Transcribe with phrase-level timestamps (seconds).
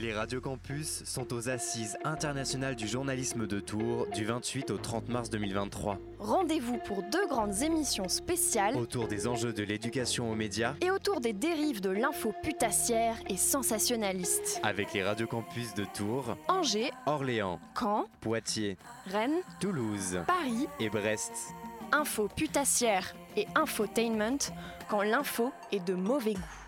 [0.00, 5.08] Les radios campus sont aux assises internationales du journalisme de Tours du 28 au 30
[5.08, 5.98] mars 2023.
[6.20, 11.20] Rendez-vous pour deux grandes émissions spéciales Autour des enjeux de l'éducation aux médias, et autour
[11.20, 14.60] des dérives de l'info putassière et sensationnaliste.
[14.62, 18.76] avec les radios campus de Tours, Angers, Orléans, Caen, Poitiers,
[19.06, 21.32] Rennes, Toulouse Paris, et Brest.
[21.90, 24.38] info putassière et infotainment
[24.88, 26.67] quand l'info est de mauvais goût.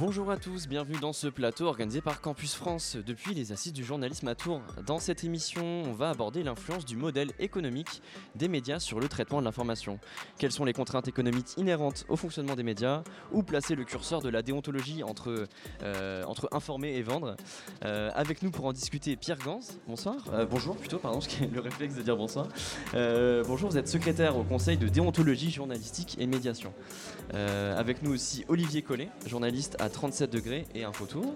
[0.00, 3.82] Bonjour à tous, bienvenue dans ce plateau organisé par Campus France depuis les assises du
[3.82, 4.62] journalisme à Tours.
[4.86, 8.00] Dans cette émission, on va aborder l'influence du modèle économique
[8.36, 9.98] des médias sur le traitement de l'information.
[10.38, 13.02] Quelles sont les contraintes économiques inhérentes au fonctionnement des médias?
[13.32, 15.48] Où placer le curseur de la déontologie entre,
[15.82, 17.36] euh, entre informer et vendre?
[17.84, 20.14] Euh, Avec nous pour en discuter Pierre Gans, bonsoir.
[20.32, 22.46] Euh, bonjour plutôt, pardon, j'ai le réflexe de dire bonsoir.
[22.92, 26.72] Bonjour, vous êtes secrétaire au Conseil de déontologie journalistique et médiation.
[27.32, 31.34] Avec nous aussi Olivier Collet, journaliste à 37 degrés et Infotour.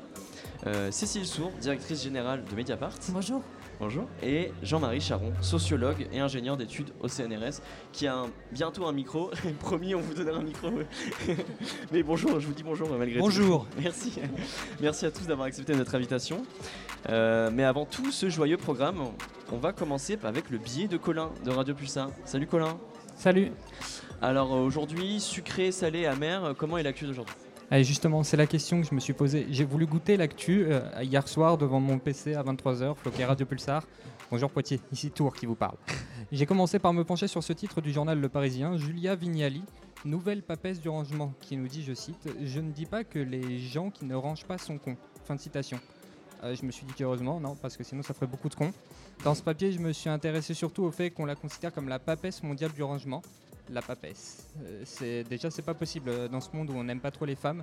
[0.66, 2.94] Euh, Cécile Sour, directrice générale de Mediapart.
[3.08, 3.42] Bonjour.
[3.80, 4.04] Bonjour.
[4.22, 7.60] Et Jean-Marie Charon, sociologue et ingénieur d'études au CNRS,
[7.92, 9.30] qui a un- bientôt un micro.
[9.60, 10.70] Promis, on vous donnera un micro.
[11.92, 13.24] Mais bonjour, je vous dis bonjour malgré tout.
[13.24, 13.66] Bonjour.
[13.82, 14.12] Merci.
[14.80, 16.44] Merci à tous d'avoir accepté notre invitation.
[17.08, 19.02] Euh, mais avant tout ce joyeux programme,
[19.50, 22.10] on va commencer avec le billet de Colin de Radio Pulsar.
[22.24, 22.78] Salut Colin.
[23.16, 23.50] Salut.
[24.20, 27.34] Alors euh, aujourd'hui, sucré, salé, amer, comment est l'actu d'aujourd'hui?
[27.70, 29.46] Allez, justement, c'est la question que je me suis posée.
[29.50, 33.86] J'ai voulu goûter l'actu euh, hier soir devant mon PC à 23h, floqué Radio Pulsar.
[34.30, 35.76] Bonjour Poitiers, ici Tour qui vous parle.
[36.32, 39.62] J'ai commencé par me pencher sur ce titre du journal Le Parisien, Julia Vignali,
[40.04, 43.58] nouvelle papesse du rangement, qui nous dit, je cite, Je ne dis pas que les
[43.58, 44.96] gens qui ne rangent pas sont cons.
[45.24, 45.78] Fin de citation.
[46.44, 48.72] Euh, je me suis dit qu'heureusement, non, parce que sinon ça ferait beaucoup de cons.
[49.24, 51.98] Dans ce papier, je me suis intéressé surtout au fait qu'on la considère comme la
[51.98, 53.22] papesse mondiale du rangement.
[53.72, 54.46] La papesse.
[54.62, 57.24] Euh, c'est déjà c'est pas possible euh, dans ce monde où on n'aime pas trop
[57.24, 57.62] les femmes.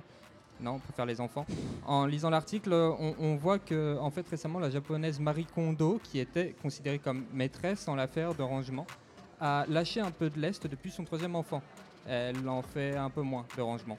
[0.60, 1.46] Non, on préfère les enfants.
[1.86, 6.18] En lisant l'article, euh, on, voit que en fait récemment la japonaise Marie Kondo, qui
[6.18, 8.86] était considérée comme maîtresse en l'affaire de rangement,
[9.40, 11.62] a lâché un peu de lest depuis son troisième enfant.
[12.08, 13.96] Elle en fait un peu moins de rangement.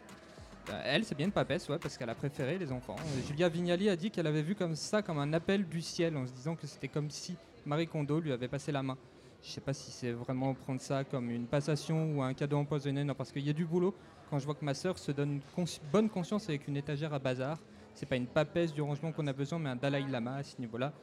[0.83, 2.95] Elle, c'est bien une papesse, ouais, parce qu'elle a préféré les enfants.
[3.27, 6.27] Julia Vignali a dit qu'elle avait vu comme ça, comme un appel du ciel, en
[6.27, 7.35] se disant que c'était comme si
[7.65, 8.97] Marie Kondo lui avait passé la main.
[9.43, 13.03] Je sais pas si c'est vraiment prendre ça comme une passation ou un cadeau empoisonné,
[13.03, 13.95] non, parce qu'il y a du boulot.
[14.29, 17.19] Quand je vois que ma sœur se donne cons- bonne conscience avec une étagère à
[17.19, 17.57] bazar,
[17.95, 20.59] c'est pas une papesse du rangement qu'on a besoin, mais un Dalai Lama à ce
[20.59, 20.93] niveau-là.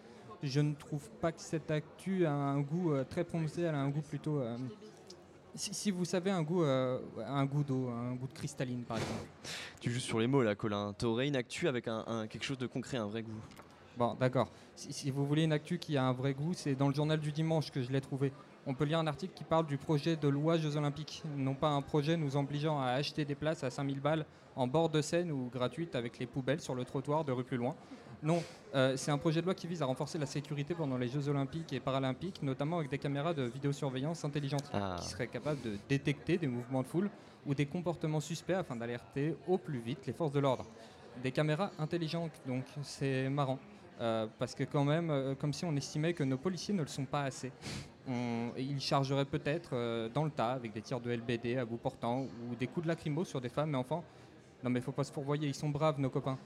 [0.43, 3.81] Je ne trouve pas que cette actu a un goût euh, très prononcé, elle a
[3.81, 4.39] un goût plutôt.
[4.41, 4.57] euh,
[5.55, 9.27] si, vous savez, un goût, euh, un goût d'eau, un goût de cristalline par exemple.
[9.81, 10.93] Tu joues sur les mots là, Colin.
[10.93, 13.33] T'aurais une actu avec un- quelque chose de concret, un vrai goût?
[13.99, 14.49] Bon, d'accord.
[14.77, 17.19] Si, si vous voulez une actu qui a un vrai goût, c'est dans le journal
[17.19, 18.33] du dimanche que je l'ai trouvé.
[18.65, 21.25] On peut lire un article qui parle du projet de loi Jeux Olympiques.
[21.37, 24.89] Non pas un projet nous obligeant à acheter des places à 5000 balles en bord
[24.89, 27.75] de Seine ou gratuites avec les poubelles sur le trottoir de rue plus loin.
[28.23, 28.41] Non,
[28.77, 31.29] euh, c'est un projet de loi qui vise à renforcer la sécurité pendant les Jeux
[31.29, 34.97] Olympiques et Paralympiques, notamment avec des caméras de vidéosurveillance intelligentes Ah.
[35.01, 37.11] qui seraient capables de détecter des mouvements de foule
[37.47, 40.67] ou des comportements suspects afin d'alerter au plus vite les forces de l'ordre.
[41.23, 43.59] Des caméras intelligentes, donc c'est marrant.
[44.01, 46.89] Euh, parce que quand même, euh, comme si on estimait que nos policiers ne le
[46.89, 47.51] sont pas assez.
[48.57, 52.23] Ils chargeraient peut-être euh, dans le tas avec des tirs de LBD à bout portant
[52.23, 54.03] ou des coups de lacrymo sur des femmes et enfants.
[54.63, 56.39] Non mais faut pas se fourvoyer, ils sont braves nos copains.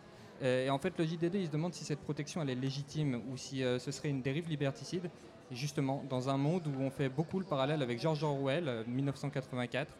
[0.42, 3.36] Et en fait, le JDD, il se demande si cette protection elle est légitime ou
[3.36, 5.08] si ce serait une dérive liberticide.
[5.52, 9.94] Justement, dans un monde où on fait beaucoup le parallèle avec George Orwell, euh, 1984,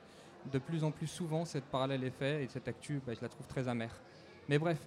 [0.51, 3.29] de plus en plus souvent, cette parallèle est fait et cette actu, bah, je la
[3.29, 3.95] trouve très amère.
[4.49, 4.79] Mais bref,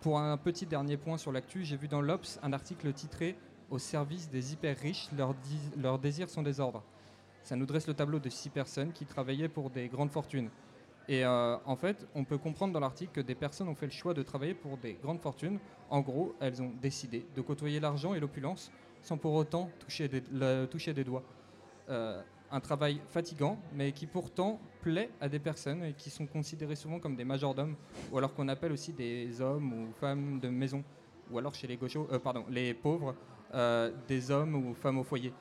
[0.00, 3.36] pour un petit dernier point sur l'actu, j'ai vu dans l'Obs un article titré
[3.70, 5.08] Au service des hyper riches,
[5.76, 6.82] leurs, désirs sont des ordres.
[7.42, 10.50] Ça nous dresse le tableau de six personnes qui travaillaient pour des grandes fortunes.
[11.08, 13.92] Et euh, en fait, on peut comprendre dans l'article que des personnes ont fait le
[13.92, 15.58] choix de travailler pour des grandes fortunes.
[15.90, 18.70] En gros, elles ont décidé de côtoyer l'argent et l'opulence
[19.00, 21.22] sans pour autant toucher des, le- toucher des doigts.
[21.88, 26.76] Euh, un travail fatigant, mais qui pourtant plaît à des personnes et qui sont considérées
[26.76, 27.76] souvent comme des majordomes,
[28.10, 30.82] ou alors qu'on appelle aussi des hommes ou femmes de maison,
[31.30, 33.14] ou alors chez les gauchos, euh, pardon, les pauvres,
[33.54, 35.32] euh, des hommes ou femmes au foyer.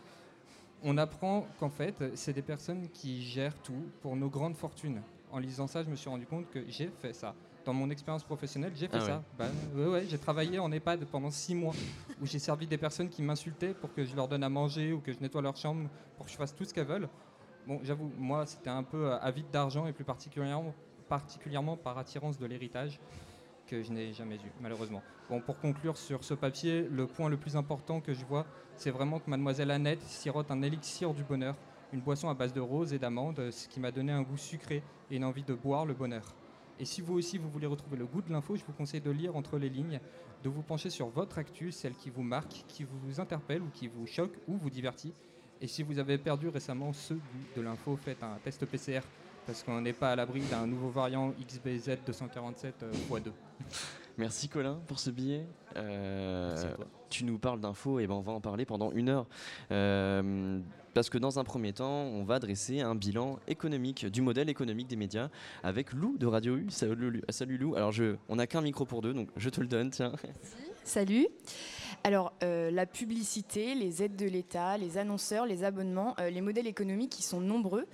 [0.84, 5.02] On apprend qu'en fait, c'est des personnes qui gèrent tout pour nos grandes fortunes.
[5.32, 7.34] En lisant ça, je me suis rendu compte que j'ai fait ça.
[7.68, 9.06] Dans mon expérience professionnelle, j'ai fait Ah ouais.
[9.08, 9.24] ça.
[9.38, 11.74] Bah, ouais, ouais, j'ai travaillé en EHPAD pendant six mois,
[12.22, 15.02] où j'ai servi des personnes qui m'insultaient pour que je leur donne à manger ou
[15.02, 17.10] que je nettoie leur chambre, pour que je fasse tout ce qu'elles veulent.
[17.68, 20.74] Bon, j'avoue, moi, c'était un peu euh, avide d'argent et plus particulièrement,
[21.10, 23.02] particulièrement par attirance de l'héritage
[23.66, 25.04] que je n'ai jamais eu, malheureusement.
[25.30, 28.46] Bon, pour conclure sur ce papier, le point le plus important que je vois,
[28.78, 31.58] c'est vraiment que mademoiselle Annette sirote un élixir du bonheur,
[31.92, 34.84] une boisson à base de roses et d'amandes, ce qui m'a donné un goût sucré
[35.12, 36.24] et une envie de boire le bonheur.
[36.80, 39.12] Et si vous aussi vous voulez retrouver le goût de l'info, je vous conseille de
[39.12, 40.00] lire entre les lignes,
[40.44, 43.88] de vous pencher sur votre actu, celle qui vous marque, qui vous interpelle ou qui
[43.88, 45.14] vous choque ou vous divertit.
[45.60, 49.02] Et si vous avez perdu récemment ce goût de l'info, faites un test PCR
[49.48, 53.32] parce qu'on n'est pas à l'abri d'un nouveau variant XBZ 247 x2.
[54.18, 55.48] Merci Colin pour ce billet.
[55.78, 56.76] Euh,
[57.10, 59.26] tu nous parles d'infos et ben on va en parler pendant une heure.
[59.72, 60.60] Euh,
[60.98, 64.88] parce que dans un premier temps, on va dresser un bilan économique du modèle économique
[64.88, 65.30] des médias
[65.62, 66.72] avec Lou de Radio U.
[66.72, 67.22] Salut,
[67.60, 67.76] Lou.
[67.76, 69.92] Alors je, on n'a qu'un micro pour deux, donc je te le donne.
[69.92, 70.14] Tiens.
[70.84, 71.28] Salut.
[72.04, 77.12] Alors, euh, la publicité, les aides de l'État, les annonceurs, les abonnements, les modèles économiques
[77.12, 77.86] qui sont nombreux.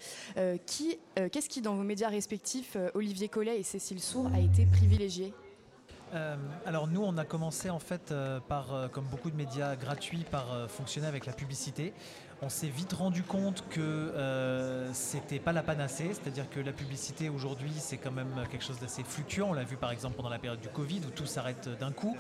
[0.66, 0.98] qui,
[1.30, 5.34] qu'est-ce qui, dans vos médias respectifs, Olivier Collet et Cécile Sour, a été privilégié?
[6.14, 6.36] Euh,
[6.66, 10.26] alors nous, on a commencé en fait euh, par, euh, comme beaucoup de médias gratuits,
[10.30, 11.94] par fonctionner avec la publicité
[12.42, 17.30] on s'est vite rendu compte que euh, c'était pas la panacée, c'est-à-dire que la publicité
[17.30, 19.50] aujourd'hui c'est quand même quelque chose d'assez fluctuant.
[19.50, 22.18] On l'a vu par exemple pendant la période du Covid où tout s'arrête d'un coup.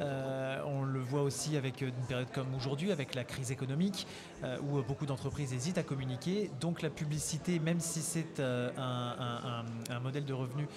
[0.00, 4.06] Euh, on le voit aussi avec une période comme aujourd'hui, avec la crise économique,
[4.44, 6.50] euh, où beaucoup d'entreprises hésitent à communiquer.
[6.60, 10.68] Donc la publicité, même si c'est un, un, modèle de revenu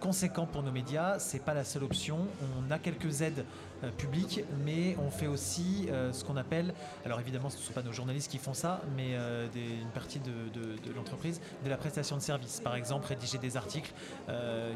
[0.00, 2.26] conséquent pour nos médias, c'est pas la seule option.
[2.58, 6.74] On a quelques aides euh, public, mais on fait aussi euh, ce qu'on appelle,
[7.04, 10.20] alors évidemment ce ne sont pas nos journalistes qui font ça, mais euh, une partie
[10.20, 10.32] de,
[10.94, 12.60] l'entreprise, de la prestation de services.
[12.60, 13.92] Par exemple, rédiger des articles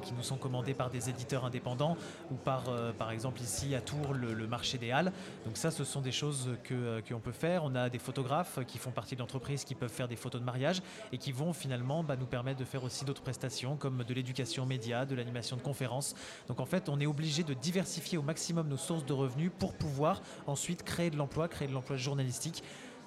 [0.02, 1.96] qui nous sont commandés par des éditeurs indépendants
[2.30, 2.64] ou par,
[2.98, 5.12] par exemple ici à Tours, le, marché des Halles.
[5.44, 7.64] Donc ça, ce sont des choses que qu'on peut faire.
[7.64, 10.46] On a des photographes qui font partie de l'entreprise qui peuvent faire des photos de
[10.46, 14.14] mariage et qui vont finalement bah, nous permettre de faire aussi d'autres prestations comme de
[14.14, 16.14] l'éducation média, de l'animation de conférences.
[16.48, 20.22] Donc en fait, on est obligé de diversifier au maximum nos de revenus pour pouvoir
[20.46, 22.62] ensuite créer de l'emploi, créer de l'emploi journalistique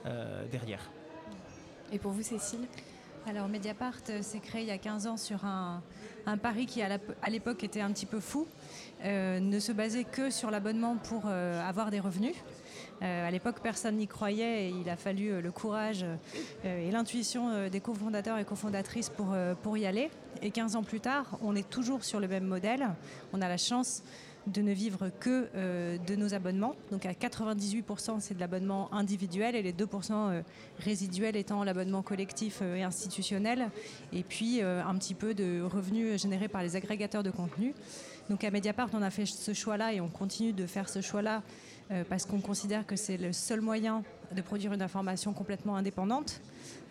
[0.05, 0.89] euh, derrière.
[1.91, 2.67] Et pour vous, Cécile?
[3.25, 5.81] Alors Mediapart euh, s'est créé il y a 15 ans sur un,
[6.41, 8.47] pari qui à l'époque était un petit peu fou,
[9.05, 12.35] euh, ne se basait que sur l'abonnement pour avoir des revenus.
[13.01, 16.05] à l'époque, personne n'y croyait et il a fallu le courage
[16.63, 20.09] et l'intuition des cofondateurs et cofondatrices pour, pour y aller.
[20.41, 22.89] Et 15 ans plus tard, on est toujours sur le même modèle.
[23.31, 24.03] On a la chance
[24.47, 26.75] de ne vivre que euh, de nos abonnements.
[26.91, 30.41] Donc à 98%, c'est de l'abonnement individuel et les 2% euh,
[30.79, 33.69] résiduels étant l'abonnement collectif euh, et institutionnel.
[34.11, 37.73] Et puis un petit peu de revenus générés par les agrégateurs de contenu.
[38.29, 41.41] Donc à Mediapart, on a fait ce choix-là et on continue de faire ce choix-là
[42.09, 44.03] parce qu'on considère que c'est le seul moyen
[44.33, 46.41] de produire une information complètement indépendante.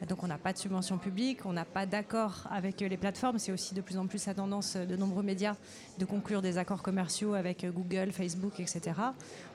[0.09, 3.39] Donc on n'a pas de subvention publique, on n'a pas d'accord avec les plateformes.
[3.39, 5.55] C'est aussi de plus en plus la tendance de nombreux médias
[5.99, 8.81] de conclure des accords commerciaux avec Google, Facebook, etc.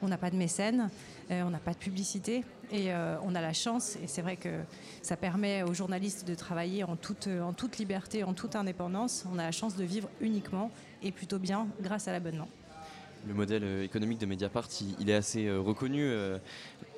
[0.01, 0.89] On n'a pas de mécènes,
[1.31, 4.35] euh, on n'a pas de publicité et euh, on a la chance, et c'est vrai
[4.35, 4.61] que
[5.01, 9.25] ça permet aux journalistes de travailler en toute, en toute liberté, en toute indépendance.
[9.33, 10.71] On a la chance de vivre uniquement
[11.03, 12.47] et plutôt bien grâce à l'abonnement
[13.27, 16.09] le modèle euh, économique de Mediapart, il, est assez reconnu,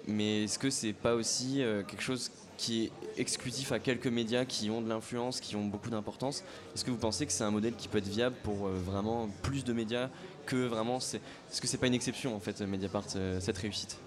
[0.07, 4.69] mais est-ce que c'est pas aussi quelque chose qui est exclusif à quelques médias qui
[4.69, 6.44] ont de l'influence, qui ont beaucoup d'importance?
[6.75, 9.30] Est-ce que vous pensez que c'est un modèle qui peut être viable pour euh, vraiment
[9.44, 10.10] plus de médias
[10.46, 13.98] que vraiment Est-ce que c'est pas une exception en fait Mediapart euh, cette réussite?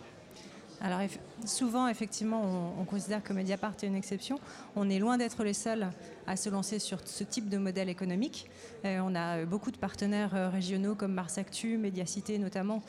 [0.82, 1.00] Alors
[1.44, 4.40] souvent, effectivement, on, considère que Mediapart est une exception.
[4.74, 5.86] On est loin d'être les seuls
[6.26, 8.50] à se lancer sur ce type de modèle économique.
[8.84, 12.82] Euh, on a beaucoup de partenaires régionaux comme Mars Actu, Mediacité notamment,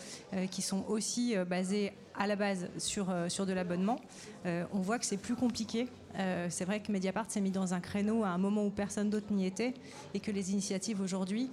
[0.50, 4.00] qui sont aussi basés à la base sur, euh, de l'abonnement.
[4.46, 5.88] Euh, on voit que c'est plus compliqué.
[6.18, 9.10] Euh, c'est vrai que Mediapart s'est mis dans un créneau à un moment où personne
[9.10, 9.74] d'autre n'y était
[10.14, 11.50] et que les initiatives aujourd'hui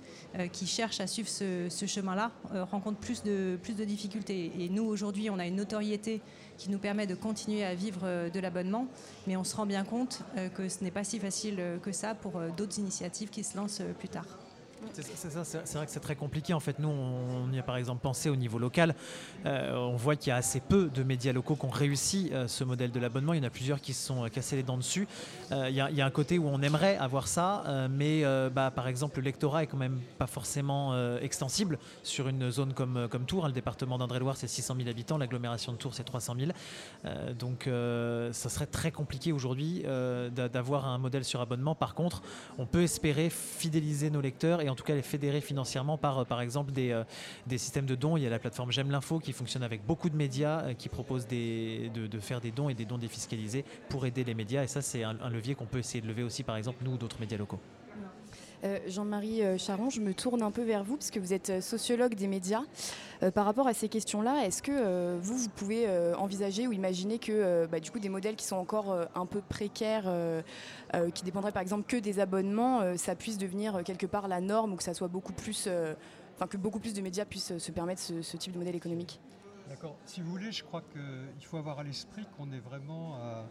[0.52, 2.30] qui cherchent à suivre ce, chemin-là
[2.70, 4.52] rencontrent plus de, plus de difficultés.
[4.58, 6.20] Et nous, aujourd'hui, on a une notoriété
[6.58, 8.86] qui nous permet de continuer à vivre de l'abonnement,
[9.26, 10.22] mais on se rend bien compte
[10.54, 14.08] que ce n'est pas si facile que ça pour d'autres initiatives qui se lancent plus
[14.08, 14.49] tard.
[14.92, 16.54] C'est vrai que c'est très compliqué.
[16.54, 18.94] En fait, nous, on y a par exemple pensé au niveau local.
[19.46, 22.48] Euh, on voit qu'il y a assez peu de médias locaux qui ont réussi euh,
[22.48, 23.32] ce modèle de l'abonnement.
[23.32, 25.06] Il y en a plusieurs qui se sont euh, cassés les dents dessus.
[25.50, 28.22] Il y, a un côté où on aimerait avoir ça, mais
[28.54, 33.08] bah, par exemple, le lectorat est quand même pas forcément extensible sur une zone comme,
[33.10, 33.46] comme Tours.
[33.46, 35.18] Le département d'Indre-et-Loire, c'est 600 000 habitants.
[35.18, 36.52] L'agglomération de Tours, c'est 300 000.
[37.38, 37.68] donc,
[38.32, 39.84] ça serait très compliqué aujourd'hui
[40.32, 41.74] d'avoir un modèle sur abonnement.
[41.74, 42.22] Par contre,
[42.58, 46.24] on peut espérer fidéliser nos lecteurs et en tout cas les fédérer financièrement par, euh,
[46.24, 47.04] par exemple, des, euh,
[47.46, 48.16] des systèmes de dons.
[48.16, 50.88] Il y a la plateforme J'aime l'info qui fonctionne avec beaucoup de médias euh, qui
[50.88, 54.62] propose de, faire des dons et des dons défiscalisés pour aider les médias.
[54.62, 56.96] Et ça, c'est un, levier qu'on peut essayer de lever aussi, par exemple, nous ou
[56.96, 57.60] d'autres médias locaux.
[58.64, 61.50] Euh, Jean-Marie euh, Charon, je me tourne un peu vers vous parce que vous êtes
[61.50, 62.62] euh, sociologue des médias.
[63.34, 65.86] par rapport à ces questions-là, est-ce que vous, pouvez
[66.16, 70.10] envisager ou imaginer que bah, du coup des modèles qui sont encore un peu précaires,
[71.14, 74.76] qui dépendraient par exemple que des abonnements, ça puisse devenir quelque part la norme ou
[74.76, 79.20] que ça soit beaucoup plus de médias puissent se permettre ce, type de modèle économique?
[79.68, 79.96] D'accord.
[80.06, 83.44] Si vous voulez, je crois qu'il faut avoir à l'esprit qu'on est vraiment à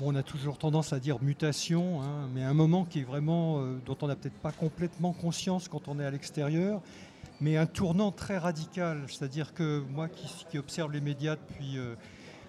[0.00, 3.78] on a toujours tendance à dire mutation, hein, mais un moment qui est vraiment, euh,
[3.84, 6.80] dont on n'a peut-être pas complètement conscience quand on est à l'extérieur,
[7.40, 9.04] mais un tournant très radical.
[9.08, 11.94] C'est-à-dire que moi qui, observe les médias depuis euh,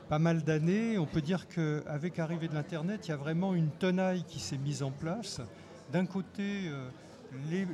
[0.07, 3.69] pas mal d'années, on peut dire qu'avec l'arrivée de l'Internet, il y a vraiment une
[3.69, 5.41] tenaille qui s'est mise en place.
[5.91, 6.89] D'un côté, euh,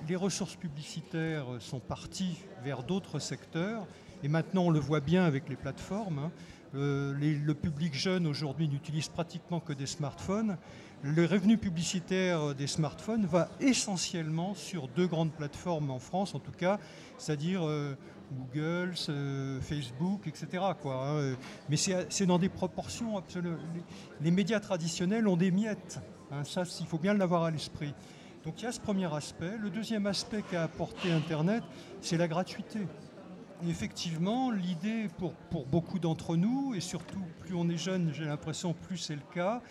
[0.08, 3.86] les, ressources publicitaires sont parties vers d'autres secteurs,
[4.24, 6.20] et maintenant on le voit bien avec les plateformes.
[6.20, 6.32] Hein.
[6.76, 10.58] Euh, le public jeune aujourd'hui n'utilise pratiquement que des smartphones.
[11.02, 16.52] Le revenu publicitaire des smartphones va essentiellement sur deux grandes plateformes en France, en tout
[16.52, 16.78] cas,
[17.18, 17.96] c'est-à-dire euh,
[18.32, 18.94] Google,
[19.62, 20.64] Facebook, etc.
[20.86, 21.36] Hein.
[21.70, 23.58] Mais c'est dans des proportions absolument.
[24.22, 26.00] Les, médias traditionnels ont des miettes.
[26.32, 26.44] Hein.
[26.44, 27.94] ça, il faut bien l'avoir à l'esprit.
[28.46, 29.58] Donc il y a ce premier aspect.
[29.58, 31.64] Le deuxième aspect qu'a apporté Internet,
[32.02, 32.80] c'est la gratuité
[33.68, 35.34] effectivement, l'idée pour,
[35.66, 39.62] beaucoup d'entre nous, et surtout plus on est jeune, j'ai l'impression, plus c'est le cas,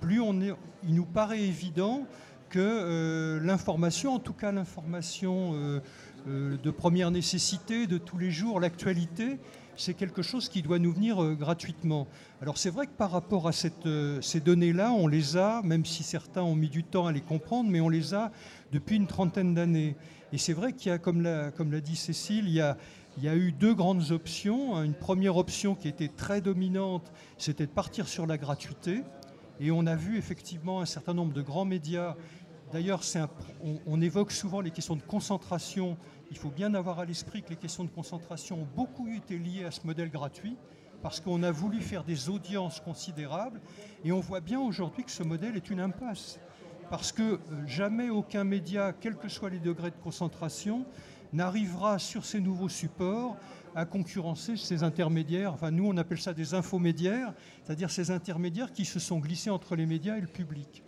[0.00, 0.52] plus on est,
[0.84, 2.06] il nous paraît évident
[2.48, 5.80] que euh, l'information, en tout cas l'information euh,
[6.28, 9.38] euh, de première nécessité, de tous les jours, l'actualité,
[9.76, 12.06] c'est quelque chose qui doit nous venir gratuitement.
[12.40, 13.86] Alors c'est vrai que par rapport à cette,
[14.22, 17.68] ces données-là, on les a, même si certains ont mis du temps à les comprendre,
[17.68, 18.32] mais on les a
[18.72, 19.94] depuis une trentaine d'années.
[20.32, 22.78] Et c'est vrai qu'il y a, comme comme l'a dit Cécile, il y a,
[23.16, 24.82] il y a eu deux grandes options.
[24.82, 29.02] Une première option qui était très dominante, c'était de partir sur la gratuité.
[29.58, 32.14] Et on a vu effectivement un certain nombre de grands médias.
[32.72, 33.00] D'ailleurs,
[33.86, 35.96] on, évoque souvent les questions de concentration.
[36.30, 39.64] Il faut bien avoir à l'esprit que les questions de concentration ont beaucoup été liées
[39.64, 40.56] à ce modèle gratuit,
[41.00, 43.60] parce qu'on a voulu faire des audiences considérables.
[44.04, 46.38] Et on voit bien aujourd'hui que ce modèle est une impasse.
[46.90, 50.84] Parce que euh, jamais aucun média, quels que soient les degrés de concentration,
[51.36, 53.36] n'arrivera sur ces nouveaux supports
[53.74, 55.52] à concurrencer ces intermédiaires.
[55.52, 59.76] Enfin, nous, on appelle ça des infomédiaires, c'est-à-dire ces intermédiaires qui se sont glissés entre
[59.76, 60.82] les médias et le public.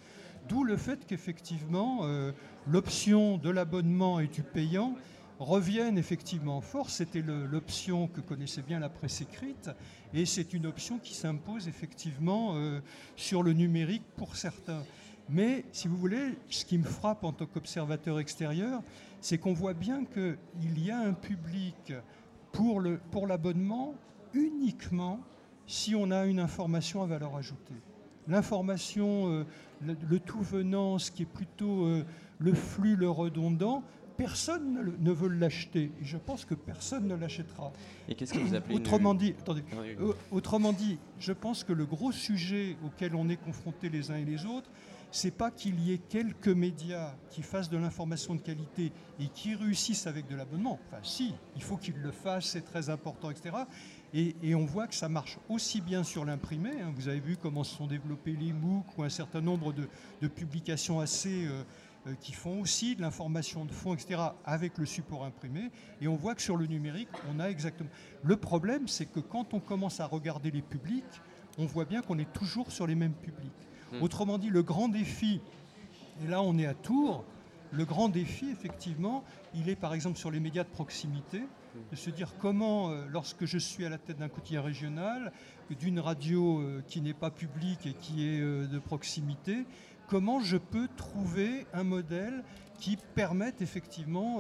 [0.49, 2.33] D'où le fait qu'effectivement, euh,
[2.67, 4.95] l'option de l'abonnement et du payant
[5.39, 6.95] reviennent effectivement en force.
[6.95, 9.71] C'était l'option que connaissait bien la presse écrite,
[10.15, 12.81] et c'est une option qui s'impose effectivement euh,
[13.17, 14.83] sur le numérique pour certains.
[15.29, 18.83] Mais si vous voulez, ce qui me frappe en tant qu'observateur extérieur,
[19.21, 21.93] c'est qu'on voit bien qu'il y a un public
[22.53, 23.95] pour l'abonnement
[24.33, 25.21] pour uniquement
[25.67, 27.75] si on a une information à valeur ajoutée.
[28.27, 29.45] L'information, euh,
[29.83, 32.05] le, tout venant, ce qui est plutôt euh,
[32.39, 33.83] le flux, le redondant,
[34.17, 35.93] personne ne, veut l'acheter.
[36.01, 37.73] Et je pense que personne ne l'achètera.
[38.09, 39.63] Et qu'est-ce que vous appelez autrement, dit, attendez,
[40.01, 44.17] euh, autrement dit, je pense que le gros sujet auquel on est confrontés les uns
[44.17, 44.71] et les autres,
[45.11, 49.55] c'est pas qu'il y ait quelques médias qui fassent de l'information de qualité et qui
[49.55, 50.79] réussissent avec de l'abonnement.
[50.87, 53.57] Enfin, si, il faut qu'ils le fassent, c'est très important, etc.
[54.15, 56.81] Et, on voit que ça marche aussi bien sur l'imprimé.
[56.81, 56.93] Hein.
[56.95, 61.01] Vous avez vu comment se sont développés les MOOC ou un certain nombre de, publications
[61.01, 61.63] assez euh,
[62.07, 65.71] euh, qui font aussi de l'information de fond, etc., avec le support imprimé.
[66.01, 67.91] Et on voit que sur le numérique, on a exactement.
[68.23, 71.05] Le problème, c'est que quand on commence à regarder les publics,
[71.59, 73.68] on voit bien qu'on est toujours sur les mêmes publics.
[73.93, 74.03] Hmm.
[74.03, 75.41] Autrement dit, le grand défi,
[76.25, 77.25] et là on est à Tours,
[77.73, 81.43] le grand défi, effectivement, il est par exemple sur les médias de proximité,
[81.91, 85.33] de se dire comment, euh, lorsque je suis à la tête d'un quotidien régional,
[85.79, 89.65] d'une radio euh, qui n'est pas publique et qui est euh, de proximité,
[90.09, 92.43] comment je peux trouver un modèle
[92.81, 94.39] qui permette effectivement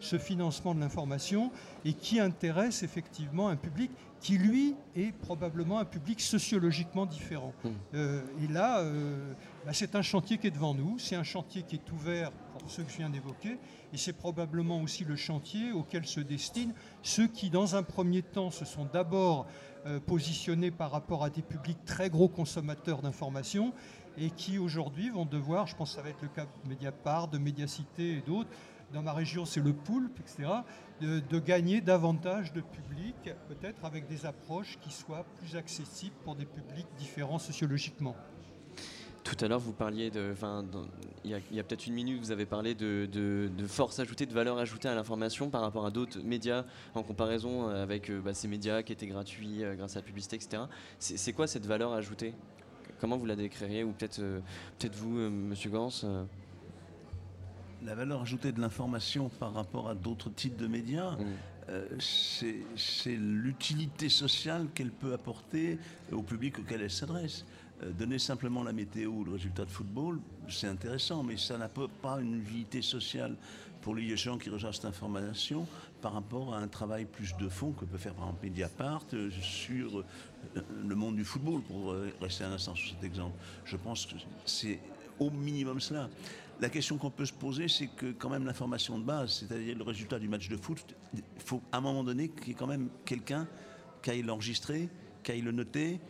[0.00, 1.50] ce financement de l'information
[1.86, 3.90] et qui intéresse effectivement un public
[4.20, 7.54] qui lui est probablement un public sociologiquement différent.
[7.64, 7.68] Hmm.
[7.94, 9.32] Euh, et là, euh,
[9.64, 12.70] bah, c'est un chantier qui est devant nous, c'est un chantier qui est ouvert pour
[12.70, 13.56] ceux que je viens d'évoquer,
[13.92, 18.50] et c'est probablement aussi le chantier auquel se destinent ceux qui, dans un premier temps,
[18.50, 19.46] se sont d'abord
[19.86, 23.72] euh, positionnés par rapport à des publics très gros consommateurs d'informations,
[24.18, 27.28] et qui aujourd'hui vont devoir, je pense que ça va être le cas de Mediapart,
[27.28, 28.50] de Mediacité et d'autres,
[28.92, 30.48] dans ma région c'est le poulpe, etc.,
[31.00, 33.16] de, gagner davantage de public,
[33.48, 38.14] peut-être avec des approches qui soient plus accessibles pour des publics différents sociologiquement.
[39.24, 40.30] Tout à l'heure, vous parliez de.
[40.32, 40.64] Enfin,
[41.24, 44.88] il y a, peut-être une minute, vous avez parlé de, force ajoutée, de valeur ajoutée
[44.88, 46.64] à l'information par rapport à d'autres médias
[46.94, 50.36] en comparaison avec euh, bah, ces médias qui étaient gratuits euh, grâce à la publicité,
[50.36, 50.64] etc.
[50.98, 52.34] C'est quoi cette valeur ajoutée?
[53.00, 54.40] Comment vous la décririez Ou peut-être euh,
[54.94, 55.90] vous, Monsieur Gans
[57.82, 61.16] la valeur ajoutée de l'information par rapport à d'autres types de médias,
[61.70, 65.78] euh, c'est l'utilité sociale qu'elle peut apporter
[66.12, 67.46] au public auquel elle s'adresse.
[67.82, 71.68] Euh, donner simplement la météo ou le résultat de football, c'est intéressant, mais ça n'a
[71.70, 73.34] pas- une utilité sociale
[73.80, 75.66] pour les gens qui reçoivent cette information
[76.02, 79.30] par rapport à un travail plus de fond que peut faire par exemple Mediapart euh,
[79.40, 80.04] sur euh,
[80.86, 83.36] le monde du football, pour rester un instant sur cet exemple.
[83.64, 84.80] Je pense que c'est
[85.18, 86.08] au minimum cela.
[86.60, 89.84] La question qu'on peut se poser, c'est que quand même l'information de base, c'est-à-dire le
[89.84, 92.66] résultat du match de foot, il faut à un moment donné qu'il y ait quand
[92.66, 93.46] même quelqu'un
[94.02, 94.88] qui aille l'enregistrer,
[95.22, 96.00] qui aille le noter,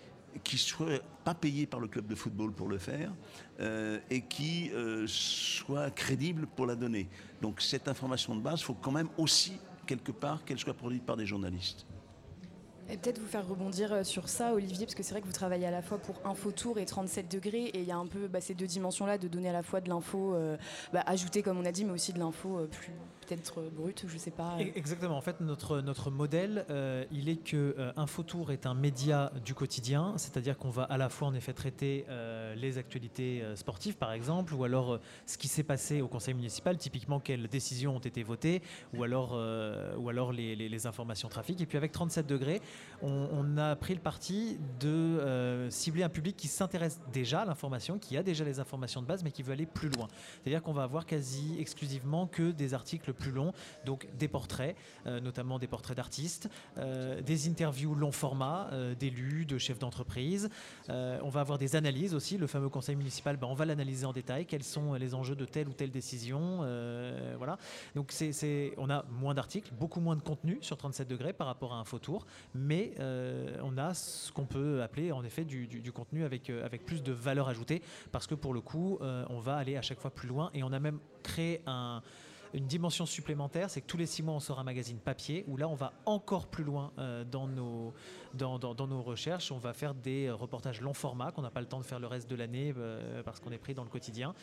[0.43, 3.13] qui soit pas payé par le club de football pour le faire
[3.61, 7.09] euh, et qui euh, soit crédible pour la donner.
[7.43, 9.53] Donc cette information de base, il faut quand même aussi
[9.87, 11.87] quelque part qu'elle soit produite par des journalistes.
[12.97, 15.67] Peut-être vous faire rebondir euh, sur ça, Olivier, parce que c'est vrai que vous travaillez
[15.67, 18.41] à la fois pour Infotour et 37 degrés, et il y a un peu bah,
[18.41, 20.57] ces deux dimensions-là de donner à la fois de l'info euh,
[20.93, 22.93] bah, ajoutée, comme on a dit, mais aussi de l'info euh, plus
[23.31, 24.57] peut-être euh, brute, je sais pas.
[24.75, 25.17] Exactement.
[25.17, 29.55] En fait, notre, notre modèle, euh, il est que euh, Infotour est un média du
[29.55, 34.13] quotidien, c'est-à-dire qu'on va à la fois en effet traiter euh, les actualités sportives, par
[34.13, 38.23] exemple, ou alors ce qui s'est passé au conseil municipal, typiquement quelles décisions ont été
[38.23, 38.63] votées,
[38.95, 39.33] ou alors,
[39.99, 41.61] ou alors les, informations trafic.
[41.61, 42.63] Et puis avec 37 degrés,
[43.03, 47.99] on, on a pris le parti de cibler un public qui s'intéresse déjà à l'information,
[47.99, 50.09] qui a déjà les informations de base, mais qui veut aller plus loin.
[50.43, 53.53] C'est-à-dire qu'on va avoir quasi exclusivement que des articles plus longs,
[53.85, 54.75] donc des portraits,
[55.07, 56.49] euh, notamment des portraits d'artistes,
[56.79, 60.49] euh, des interviews long format euh, d'élus, de chefs d'entreprise.
[60.89, 62.39] On va avoir des analyses aussi.
[62.39, 64.47] Le fameux conseil municipal, ben, on va l'analyser en détail.
[64.47, 66.59] Quels sont les enjeux de telle ou telle décision
[67.37, 67.59] Voilà.
[67.95, 68.13] Donc
[68.79, 71.85] on a moins d'articles, beaucoup moins de contenu sur 37 degrés par rapport à un
[71.85, 72.95] faux tour, mais
[73.63, 77.49] on a ce qu'on peut appeler en effet du, contenu avec, avec plus de valeur
[77.49, 80.63] ajoutée, parce que pour le coup, on va aller à chaque fois plus loin et
[80.63, 82.03] on a même créé un
[82.53, 85.57] une dimension supplémentaire, c'est que tous les six mois, on sort un magazine papier où
[85.57, 87.95] là, on va encore plus loin euh, dans, nos,
[88.35, 89.53] dans, dans- nos recherches.
[89.53, 92.01] On va faire des euh, reportages long format qu'on n'a pas le temps de faire
[92.01, 94.35] le reste de l'année euh, parce qu'on est pris dans le quotidien.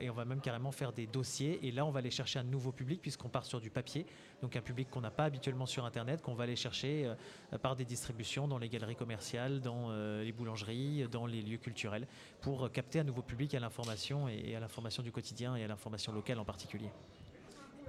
[0.00, 1.64] Et on va même carrément faire des dossiers.
[1.64, 4.04] Et là, on va aller chercher un nouveau public puisqu'on part sur du papier.
[4.42, 7.08] Donc un public qu'on n'a pas habituellement sur Internet, qu'on va aller chercher
[7.62, 12.08] par des distributions dans les galeries commerciales, dans les boulangeries, dans les lieux culturels,
[12.40, 16.12] pour capter un nouveau public à l'information et à l'information du quotidien et à l'information
[16.12, 16.90] locale en particulier.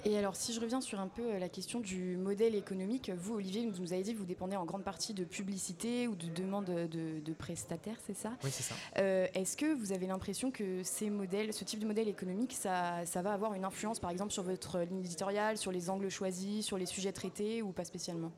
[0.03, 3.35] Et alors, si je reviens sur un peu euh, la question du modèle économique, vous,
[3.35, 6.27] Olivier, vous nous avez dit que vous dépendez en grande partie de publicité ou de
[6.27, 8.31] demande de, de prestataires, c'est ça?
[8.43, 8.73] Oui, c'est ça.
[8.97, 13.05] Euh, Est-ce que vous avez l'impression que ces modèles, ce type de modèle économique, ça,
[13.05, 16.65] ça va avoir une influence, par exemple, sur votre ligne éditoriale, sur les angles choisis,
[16.65, 18.31] sur les sujets traités, ou pas spécialement?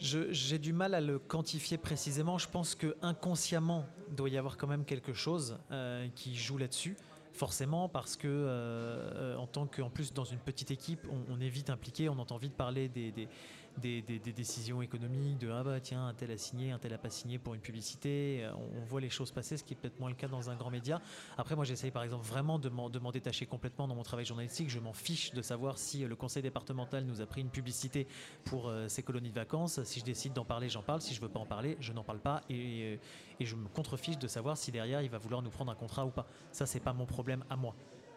[0.00, 2.38] J'ai du mal à le quantifier précisément.
[2.38, 6.56] Je pense que inconsciemment, il doit y avoir quand même quelque chose euh, qui joue
[6.56, 6.96] là-dessus.
[7.38, 11.48] Forcément, parce que euh, euh, en tant qu'en plus dans une petite équipe, on, est
[11.48, 13.28] vite impliqué, on entend vite parler des,
[13.78, 16.92] des- des- des décisions économiques, de ah bah tiens un tel a signé, un tel
[16.94, 18.44] a pas signé pour une publicité.
[18.44, 20.50] Euh, On, on voit les choses passer, ce qui est peut-être moins le cas dans
[20.50, 21.00] un grand média.
[21.36, 24.68] Après, moi j'essaye par exemple vraiment de m'en détacher complètement dans mon travail journalistique.
[24.70, 28.06] Je m'en fiche de savoir si euh, le conseil départemental nous a pris une publicité
[28.44, 29.82] pour euh, ces colonies de vacances.
[29.84, 31.00] Si je décide d'en parler, j'en parle.
[31.00, 32.42] Si je veux pas en parler, je n'en parle pas.
[32.50, 32.96] Et, euh,
[33.40, 36.04] et je me contrefiche de savoir si derrière il va vouloir nous prendre un contrat
[36.04, 36.26] ou pas.
[36.52, 37.74] Ça, c'est pas mon problème à moi.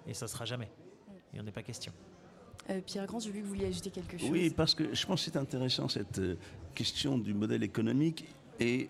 [0.07, 0.71] Et ça sera jamais.
[1.31, 1.93] Il n'y en est pas question.
[2.69, 4.29] Euh, Pierre Grand, j'ai vu que vous vouliez ajouter quelque chose.
[4.29, 6.35] Oui, parce que je pense que c'est intéressant cette euh,
[6.75, 8.25] question du modèle économique
[8.59, 8.89] et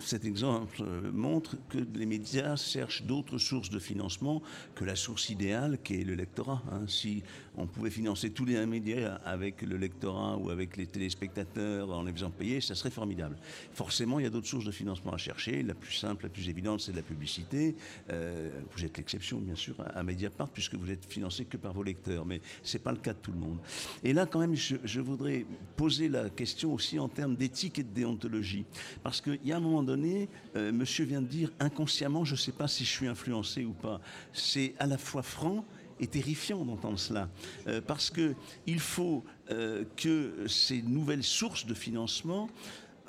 [0.00, 4.42] cet exemple euh, montre que les médias cherchent d'autres sources de financement
[4.74, 6.62] que la source idéale qui est le lectorat.
[6.70, 6.82] hein.
[6.86, 7.22] Si
[7.58, 12.12] on pouvait financer tous les médias avec le lectorat ou avec les téléspectateurs en les
[12.12, 13.36] faisant payer, ça serait formidable.
[13.72, 15.62] Forcément, il y a d'autres sources de financement à chercher.
[15.62, 17.74] La plus simple, la plus évidente, c'est de la publicité.
[18.10, 21.82] Euh, vous êtes l'exception, bien sûr, à Mediapart, puisque vous êtes financé que par vos
[21.82, 23.58] lecteurs, mais c'est pas le cas de tout le monde.
[24.04, 25.44] Et là, quand même, je, voudrais
[25.76, 28.64] poser la question aussi en termes d'éthique et de déontologie.
[29.02, 32.38] Parce qu'il y a un moment donné, euh, monsieur vient de dire inconsciemment, je ne
[32.38, 34.00] sais pas si je suis influencé ou pas.
[34.32, 35.64] C'est à la fois franc
[36.00, 37.28] et terrifiant d'entendre cela.
[37.66, 42.48] Euh, parce qu'il faut euh, que ces nouvelles sources de financement,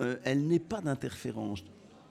[0.02, 1.64] euh, elles n'aient pas d'interférence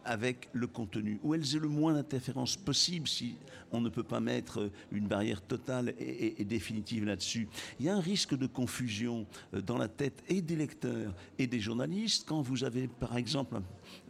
[0.04, 3.34] avec le contenu, ou elles aient le moins d'interférence possible si
[3.72, 7.46] on ne peut pas mettre une barrière totale et, et- définitive là-dessus.
[7.78, 11.46] Il y a un risque de confusion euh, dans la tête et des lecteurs et
[11.46, 13.62] des journalistes quand vous avez, par exemple, un-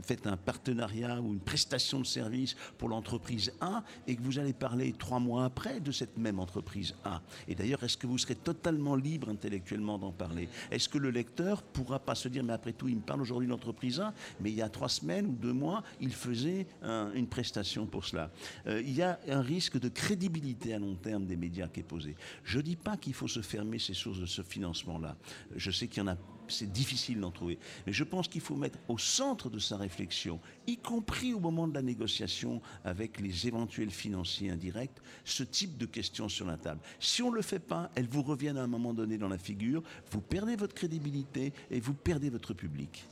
[0.03, 4.53] fait un partenariat ou une prestation de service pour l'entreprise A et que vous allez
[4.53, 7.23] parler trois mois après de cette même entreprise A.
[7.47, 10.49] Et d'ailleurs, est-ce que vous serez totalement libre intellectuellement d'en parler?
[10.71, 13.47] Est-ce que le lecteur pourra pas se dire, mais après tout, il me parle aujourd'hui
[13.47, 16.67] de l'entreprise A, mais il y a trois semaines ou deux mois, il faisait
[17.15, 18.31] une prestation pour cela?
[18.67, 21.85] Euh, il y a un risque de crédibilité à long terme des médias qui est
[21.85, 22.17] posé.
[22.45, 25.17] Je ne dis pas qu'il faut se fermer ces sources de ce financement-là.
[25.55, 26.17] Je sais qu'il y en a
[26.51, 27.59] c'est difficile d'en trouver.
[27.87, 31.69] Mais je pense qu'il faut mettre au centre de sa réflexion, y compris au moment
[31.69, 36.81] de la négociation avec les éventuels financiers indirects, ce type de questions sur la table.
[37.01, 39.39] Si on ne le fait pas, elles vous reviennent à un moment donné dans la
[39.39, 43.07] figure, vous perdez votre crédibilité et vous perdez votre public.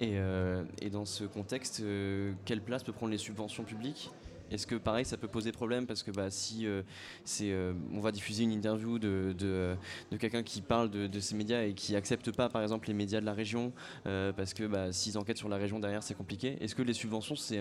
[0.00, 4.10] Et, euh, dans ce contexte, euh, quelle place peut prendre les subventions publiques?
[4.50, 6.82] Est-ce que pareil, ça peut poser problème parce que bah, si euh,
[7.24, 9.76] c'est, euh, on va diffuser une interview de, de,
[10.18, 13.26] quelqu'un qui parle de, ces médias et qui accepte pas, par exemple, les médias de
[13.26, 13.72] la région
[14.06, 16.56] euh, parce que bah, s'ils enquêtent sur la région derrière, c'est compliqué.
[16.60, 17.60] Est-ce que les subventions, c'est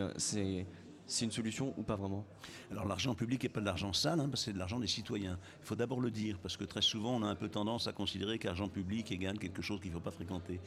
[1.07, 2.25] c'est une solution ou pas vraiment?
[2.75, 5.39] Alors l'argent public n'est pas de l'argent sale, hein, c'est de l'argent des citoyens.
[5.61, 7.93] Il faut d'abord le dire, parce que très souvent on a un peu tendance à
[7.93, 10.59] considérer qu'argent public égale quelque chose qu'il ne faut pas fréquenter.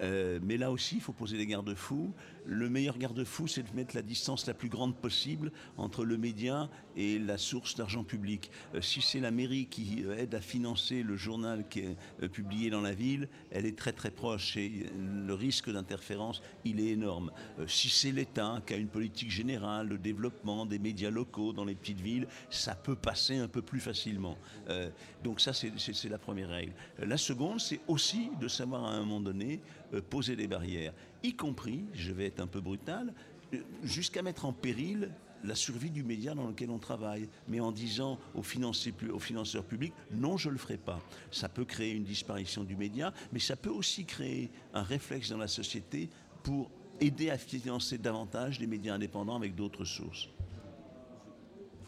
[0.00, 2.12] Euh, mais là aussi, il faut poser des garde-fous.
[2.46, 6.68] Le meilleur garde-fou, c'est de mettre la distance la plus grande possible entre le média
[6.96, 8.50] et la source d'argent public.
[8.74, 12.70] Euh, si c'est la mairie qui euh, aide à financer le journal qui est publié
[12.70, 17.30] dans la ville, elle est très très proche et le risque d'interférence, il est énorme.
[17.68, 21.74] si c'est l'État qui a une politique générale, le développement des médias locaux dans les
[21.74, 24.36] petites villes, ça peut passer un peu plus facilement.
[24.68, 24.90] Euh,
[25.22, 26.72] donc ça, c'est la première règle.
[26.98, 29.60] La seconde, c'est aussi de savoir à un moment donné
[29.94, 33.12] euh, poser des barrières, y compris, je vais être un peu brutal,
[33.54, 35.10] euh, jusqu'à mettre en péril
[35.44, 39.94] la survie du média dans lequel on travaille, mais en disant aux, aux financeurs publics,
[40.12, 41.00] non, je ne le ferai pas.
[41.30, 45.38] Ça peut créer une disparition du média, mais ça peut aussi créer un réflexe dans
[45.38, 46.08] la société
[46.44, 50.28] pour aider à financer davantage les médias indépendants avec d'autres sources.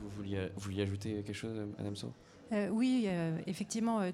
[0.05, 0.11] Vous
[0.57, 2.13] vouliez, ajouter quelque chose, Madame So
[2.53, 4.11] euh, Oui, euh, effectivement, euh,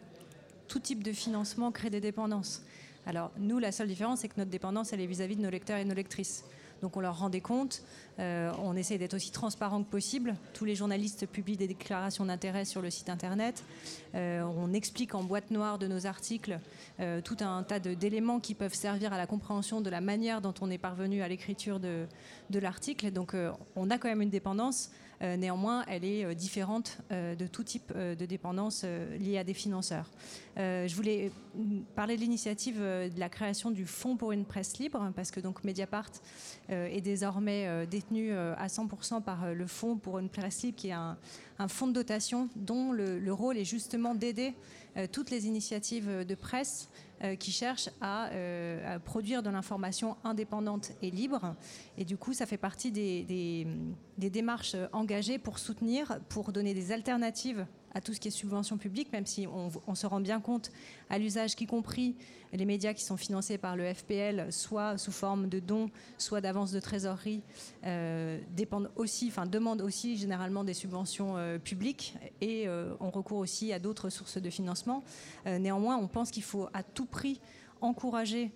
[0.68, 2.62] tout type de financement crée des dépendances.
[3.06, 5.78] Alors nous, la seule différence, c'est que notre dépendance, elle est vis-à-vis de nos lecteurs
[5.78, 6.44] et nos lectrices.
[6.80, 7.82] Donc on leur rend des comptes,
[8.18, 10.34] on essaie d'être aussi transparent que possible.
[10.54, 13.62] Tous les journalistes publient des déclarations d'intérêt sur le site internet.
[14.14, 16.58] on explique en boîte noire de nos articles
[17.22, 20.70] tout un tas d'éléments qui peuvent servir à la compréhension de la manière dont on
[20.70, 23.10] est parvenu à l'écriture de l'article.
[23.10, 23.36] Donc
[23.76, 24.90] on a quand même une dépendance.
[25.22, 28.84] Euh, néanmoins, elle est euh, différente euh, de tout type de dépendance
[29.18, 30.10] liée à des financeurs.
[30.56, 31.30] je voulais
[31.94, 35.64] parler de l'initiative de la création du Fonds pour une presse libre, parce que donc
[35.64, 36.10] Mediapart
[36.68, 41.16] est désormais détenu à 100% par le Fonds pour une presse libre, qui est un,
[41.68, 44.54] fonds de dotation dont le rôle est justement d'aider
[45.12, 46.88] toutes les initiatives de presse
[47.22, 51.54] euh, qui cherchent euh, à, produire de l'information indépendante et libre.
[51.98, 53.66] Et du coup, ça fait partie des,
[54.18, 58.78] des démarches engagées pour soutenir, pour donner des alternatives à tout ce qui est subvention
[58.78, 60.70] publique, même si on, se rend bien compte
[61.08, 62.16] à l'usage qu'y compris
[62.52, 66.72] les médias qui sont financés par le FPL, soit sous forme de dons, soit d'avance
[66.72, 67.42] de trésorerie,
[67.86, 68.38] euh,
[68.96, 74.08] aussi, enfin demandent aussi généralement des subventions euh, publiques et euh, on aussi à d'autres
[74.08, 75.04] sources de financement.
[75.46, 77.40] néanmoins, on pense qu'il faut à tout prix
[77.80, 78.52] encourager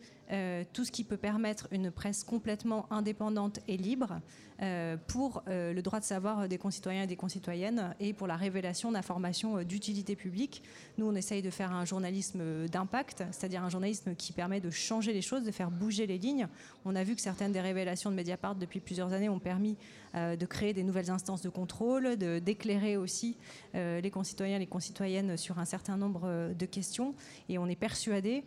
[0.72, 4.20] tout ce qui peut permettre une presse complètement indépendante et libre,
[4.53, 4.53] euh,
[5.08, 8.92] pour euh, le droit de savoir des concitoyens et des concitoyennes et pour la révélation
[8.92, 10.62] d'informations euh, d'utilité publique.
[10.96, 15.12] Nous, on essaye de faire un journalisme d'impact, c'est-à-dire un journalisme qui permet de changer
[15.12, 16.46] les choses, de faire bouger les lignes.
[16.84, 19.76] On a vu que certaines des révélations de Mediapart depuis plusieurs années ont permis
[20.14, 23.36] de créer des nouvelles instances de contrôle, d'éclairer aussi
[23.74, 27.14] les concitoyens et les concitoyennes sur un certain nombre de questions.
[27.48, 28.44] Et on est persuadé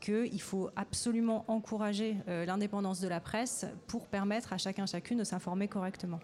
[0.00, 5.68] qu'il faut absolument encourager l'indépendance de la presse pour permettre à chacun, chacune de s'informer
[5.68, 6.18] correctement.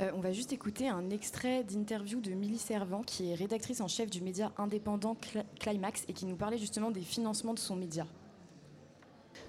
[0.00, 3.88] Euh, on va juste écouter un extrait d'interview de Milly Servant, qui est rédactrice en
[3.88, 5.16] chef du média indépendant
[5.58, 8.06] Climax et qui nous parlait justement des financements de son média.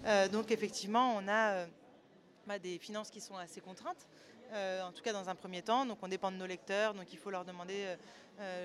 [0.05, 1.65] Euh, donc effectivement, on a euh,
[2.47, 4.07] bah, des finances qui sont assez contraintes,
[4.53, 5.85] en tout cas dans un premier temps.
[5.85, 7.95] Donc on dépend de nos lecteurs, donc il faut leur demander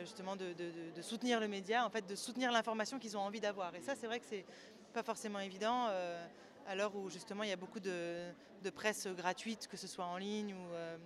[0.00, 0.55] justement de,
[1.02, 3.74] soutenir le média, en fait de soutenir l'information qu'ils ont envie d'avoir.
[3.74, 4.44] Et ça, c'est vrai que c'est
[4.92, 5.88] pas forcément évident
[6.66, 8.31] à l'heure où justement il y a beaucoup de,
[8.74, 10.98] presse gratuite, que ce soit en ligne ou, euh,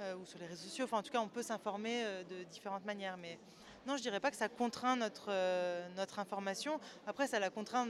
[0.00, 0.86] euh, ou, sur les réseaux sociaux.
[0.86, 3.18] Enfin, en tout cas, on peut s'informer euh, de différentes manières.
[3.18, 3.38] Mais
[3.86, 5.28] non, je dirais pas que ça contraint notre,
[6.18, 6.80] information.
[7.06, 7.86] Après, ça la contraint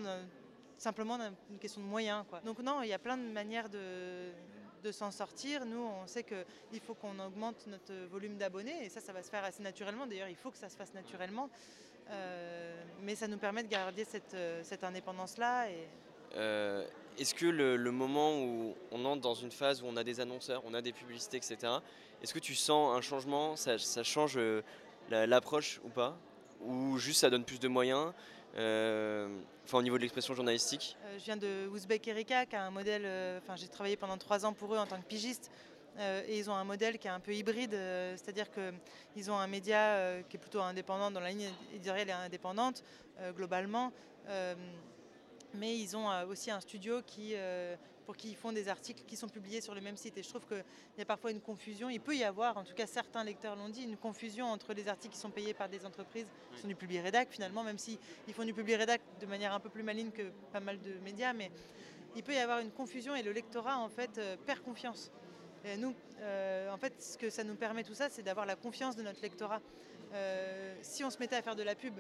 [0.77, 1.17] simplement
[1.49, 2.25] d'une question de moyens.
[2.45, 5.65] Donc non, il y a plein de manières de, s'en sortir.
[5.65, 9.31] Nous, on sait qu'il faut qu'on augmente notre volume d'abonnés et ça, ça va se
[9.31, 10.07] faire assez naturellement.
[10.07, 11.49] D'ailleurs, il faut que ça se fasse naturellement.
[13.01, 15.69] mais ça nous permet de garder cette, indépendance-là.
[17.19, 20.63] Est-ce que le, moment où on entre dans une phase où on a des annonceurs,
[20.65, 21.59] on a des publicités, etc.,
[22.23, 23.57] est-ce que tu sens un changement?
[23.57, 24.63] Ça, change euh,
[25.11, 26.17] l'approche ou pas?
[26.63, 28.13] Ou juste ça donne plus de moyens
[28.57, 30.97] enfin au niveau de l'expression journalistique?
[31.19, 33.03] Je viens de Ouzbek Erika, qui a un modèle.
[33.43, 35.51] Enfin, j'ai travaillé pendant trois ans pour eux en tant que pigiste.
[35.99, 37.77] et ils ont un modèle qui est un peu hybride,
[38.17, 42.85] c'est-à-dire qu'ils ont un média qui est plutôt indépendant dans la ligne éditoriale et indépendante
[43.35, 43.93] globalement,
[45.55, 47.35] mais ils ont aussi un studio qui
[48.05, 50.17] pour qui font des articles qui sont publiés sur le même site.
[50.19, 50.65] Et je trouve qu'il
[50.99, 51.89] y a parfois une confusion.
[51.89, 54.89] Il peut y avoir, en tout cas certains lecteurs l'ont dit, une confusion entre les
[54.89, 57.99] articles qui sont payés par des entreprises qui sont du public rédac finalement, même s'ils
[58.33, 61.33] font du public rédac de manière un peu plus maligne que pas mal de médias.
[61.33, 61.51] Mais
[62.15, 65.11] il peut y avoir une confusion et le lectorat en fait euh, perd confiance.
[65.65, 68.55] Et nous, euh, en fait, ce que ça nous permet tout ça, c'est d'avoir la
[68.55, 69.63] confiance de notre lectorat.
[70.13, 71.95] Euh, si on se mettait à faire de la pub,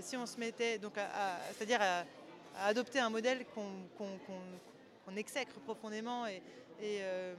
[0.00, 0.94] si on se mettait donc
[1.52, 2.02] c'est-à-dire à,
[2.66, 4.08] adopter un modèle qu'on
[5.10, 6.42] on exècre profondément et,
[6.82, 7.34] euh,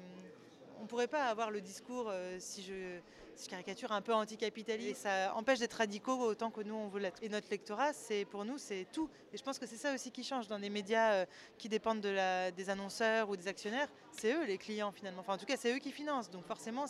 [0.79, 5.01] on ne pourrait pas avoir le discours, euh, si, je, caricature, un peu anticapitaliste.
[5.01, 7.21] ça empêche d'être radicaux autant que nous, on veut l'être.
[7.21, 7.91] Et notre lectorat,
[8.31, 9.09] pour nous, c'est tout.
[9.33, 11.25] Et je pense que c'est ça aussi qui change dans des médias euh,
[11.57, 13.89] qui dépendent de des annonceurs ou des actionnaires.
[14.11, 15.23] C'est eux les clients, finalement.
[15.27, 16.29] En tout cas, c'est eux qui financent.
[16.29, 16.85] Donc forcément,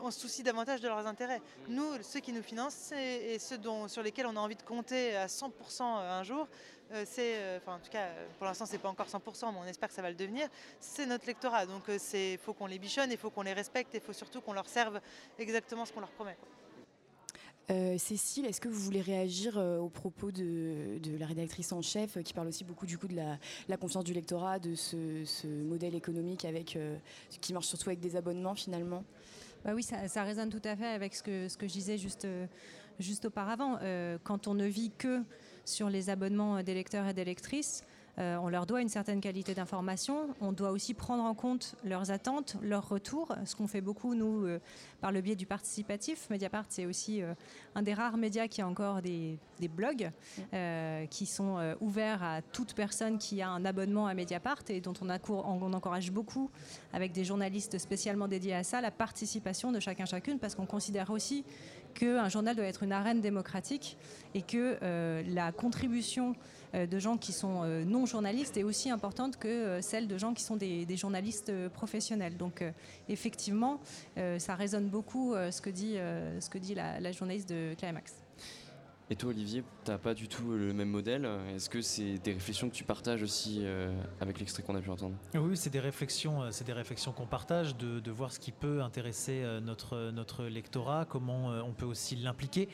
[0.00, 1.42] on se soucie davantage de leurs intérêts.
[1.68, 5.16] Nous, ceux qui nous financent et ceux dont, sur lesquels on a envie de compter
[5.16, 6.48] à 100% un jour,
[7.06, 9.88] c'est, euh, enfin en tout cas pour l'instant c'est pas encore 100%, mais on espère
[9.88, 10.48] que ça va le devenir,
[10.80, 11.66] c'est notre lectorat.
[11.66, 14.40] Donc il euh, faut qu'on les bichonne, il faut qu'on les respecte, il faut surtout
[14.40, 15.00] qu'on leur serve
[15.38, 16.36] exactement ce qu'on leur promet.
[17.96, 22.48] Cécile, est-ce que vous voulez réagir aux propos de, la rédactrice en chef qui parle
[22.48, 26.76] aussi beaucoup du coup de la, confiance du lectorat, de ce, modèle économique avec,
[27.40, 29.04] qui marche surtout avec des abonnements finalement?
[29.64, 32.26] Bah oui, ça, résonne tout à fait avec ce que, ce que je disais juste,
[32.98, 33.78] juste auparavant.
[34.22, 35.22] quand on ne vit que
[35.64, 37.84] sur les abonnements des lecteurs et des lectrices.
[38.18, 40.34] Euh, on leur doit une certaine qualité d'information.
[40.40, 44.44] On doit aussi prendre en compte leurs attentes, leurs retours, ce qu'on fait beaucoup, nous,
[44.44, 44.60] euh,
[45.00, 46.28] par le biais du participatif.
[46.28, 47.32] Mediapart, c'est aussi euh,
[47.74, 49.38] un des rares médias qui a encore des,
[49.76, 50.10] blogs
[51.08, 55.08] qui sont ouverts à toute personne qui a un abonnement à Mediapart et dont on,
[55.08, 56.50] on encourage beaucoup,
[56.92, 61.10] avec des journalistes spécialement dédiés à ça, la participation de chacun chacune, parce qu'on considère
[61.10, 61.44] aussi
[61.92, 63.96] qu'un journal doit être une arène démocratique
[64.34, 66.34] et que euh, la contribution
[66.74, 70.34] euh, de gens qui sont euh, non journalistes est aussi importante que celle de gens
[70.34, 72.36] qui sont des, journalistes professionnels.
[72.36, 72.62] Donc
[73.08, 73.80] effectivement,
[74.38, 75.96] ça résonne beaucoup ce que dit,
[76.40, 78.21] ce que dit la, la journaliste de Climax.
[79.12, 81.28] Et toi, Olivier, tu n'as pas du tout le même modèle.
[81.54, 84.88] Est-ce que c'est des réflexions que tu partages aussi euh, avec l'extrait qu'on a pu
[84.88, 85.16] entendre?
[85.34, 88.80] Oui, c'est des réflexions, euh, c'est des réflexions qu'on partage, de, voir ce qui peut
[88.80, 92.70] intéresser euh, notre, notre lectorat, comment on peut aussi l'impliquer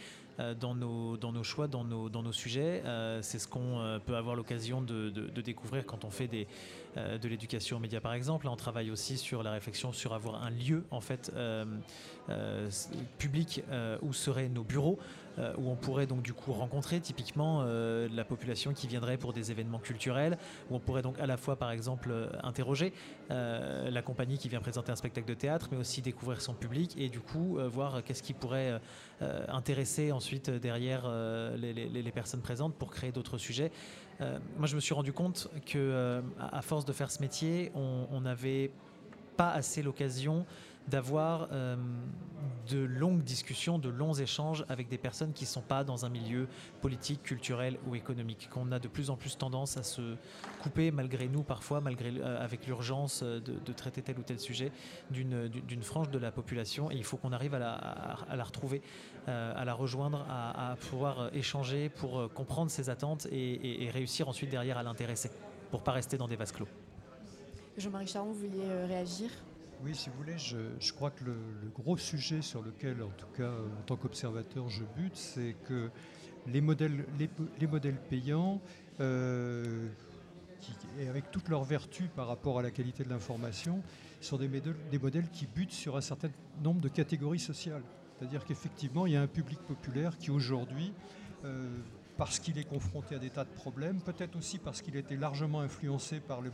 [0.60, 2.84] dans nos, choix, dans nos, sujets.
[3.22, 7.98] c'est ce qu'on peut avoir l'occasion de, découvrir quand on fait de l'éducation aux médias,
[7.98, 8.46] par exemple.
[8.46, 11.32] on travaille aussi sur la réflexion sur avoir un lieu en fait
[13.18, 13.64] public
[14.00, 15.00] où seraient nos bureaux.
[15.38, 19.32] Euh, où on pourrait donc du coup rencontrer typiquement euh, la population qui viendrait pour
[19.32, 20.36] des événements culturels,
[20.68, 22.92] où on pourrait donc à la fois par exemple euh, interroger
[23.30, 27.08] la compagnie qui vient présenter un spectacle de théâtre, mais aussi découvrir son public et
[27.10, 28.80] du coup voir qu'est-ce qui pourrait
[29.48, 31.06] intéresser ensuite derrière
[31.56, 33.70] les, personnes présentes pour créer d'autres sujets.
[34.20, 38.70] moi, je me suis rendu compte que à force de faire ce métier, on n'avait
[39.36, 40.46] pas assez l'occasion
[40.88, 41.76] d'avoir euh,
[42.68, 46.08] de longues discussions, de longs échanges avec des personnes qui ne sont pas dans un
[46.08, 46.48] milieu
[46.80, 48.48] politique, culturel ou économique.
[48.50, 50.16] Qu'on a de plus en plus tendance à se
[50.62, 54.72] couper, malgré nous parfois, malgré euh, avec l'urgence de, traiter tel ou tel sujet,
[55.10, 56.90] d'une frange de la population.
[56.90, 58.82] Et il faut qu'on arrive à la, retrouver,
[59.28, 64.78] euh, à la rejoindre, à, pouvoir échanger pour comprendre ses attentes et, réussir ensuite derrière
[64.78, 65.30] à l'intéresser,
[65.70, 66.68] pour pas rester dans des vases clos.
[67.76, 69.30] Jean-Marie Charon, vous vouliez réagir?
[69.84, 71.36] Oui, si vous voulez, je, crois que le,
[71.74, 75.90] gros sujet sur lequel, en tout cas en tant qu'observateur, je bute, c'est que
[76.46, 77.04] les modèles,
[77.60, 78.60] les, modèles payants,
[79.00, 79.88] euh,
[80.98, 83.82] et avec toutes leurs vertus par rapport à la qualité de l'information,
[84.20, 84.48] sont des
[84.98, 86.30] modèles, qui butent sur un certain
[86.62, 87.82] nombre de catégories sociales.
[88.18, 90.92] C'est-à-dire qu'effectivement, il y a un public populaire qui aujourd'hui
[91.44, 91.68] euh,
[92.16, 95.16] parce qu'il est confronté à des tas de problèmes, peut-être aussi parce qu'il a été
[95.16, 96.50] largement influencé par le,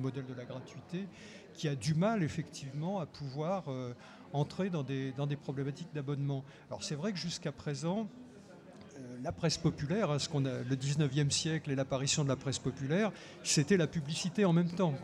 [0.00, 1.06] modèle de la gratuité,
[1.56, 3.94] qui a du mal effectivement à pouvoir euh,
[4.32, 6.44] entrer dans des, dans des problématiques d'abonnement.
[6.68, 8.08] Alors c'est vrai que jusqu'à présent,
[8.98, 12.36] euh, la presse populaire, hein, ce qu'on a, le 19e siècle et l'apparition de la
[12.36, 13.10] presse populaire,
[13.42, 14.94] c'était la publicité en même temps.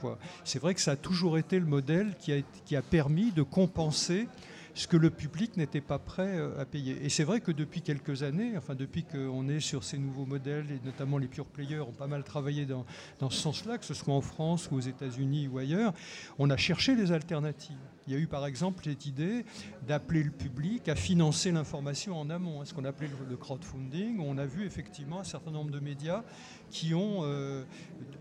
[0.44, 3.42] C'est vrai que ça a toujours été le modèle qui a, qui a permis de
[3.42, 4.28] compenser
[4.74, 7.04] ce que le public n'était pas prêt à payer.
[7.04, 10.66] Et c'est vrai que depuis quelques années, enfin depuis qu'on est sur ces nouveaux modèles,
[10.70, 12.86] et notamment les pure players ont pas mal travaillé dans,
[13.18, 15.92] dans ce sens-là, que ce soit en France ou aux États-Unis ou ailleurs,
[16.38, 17.76] on a cherché des alternatives.
[18.06, 19.44] Il y a eu par exemple cette idée
[19.86, 24.18] d'appeler le public à financer l'information en amont, hein, ce qu'on appelait le crowdfunding.
[24.20, 26.24] On a vu effectivement un certain nombre de médias
[26.70, 27.64] qui ont euh,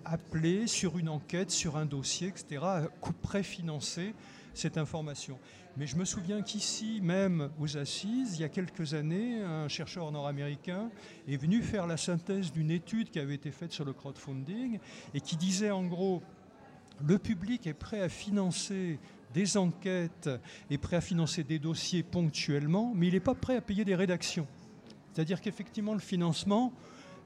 [0.06, 2.82] appelé sur une enquête, sur un dossier, etc., à
[3.22, 4.14] préfinancer
[4.54, 5.40] cette information.
[5.78, 10.12] Mais je me souviens qu'ici, même aux assises, il y a quelques années, un chercheur
[10.12, 10.90] nord-américain
[11.30, 14.80] est venu faire la synthèse d'une étude qui avait été faite sur le crowdfunding
[15.14, 16.22] et qui disait en gros,
[17.08, 19.00] le public est prêt à financer
[19.34, 20.30] des enquêtes,
[20.70, 23.96] est prêt à financer des dossiers ponctuellement, mais il n'est pas prêt à payer des
[23.96, 24.48] rédactions.
[25.14, 26.74] C'est-à-dire qu'effectivement, le financement,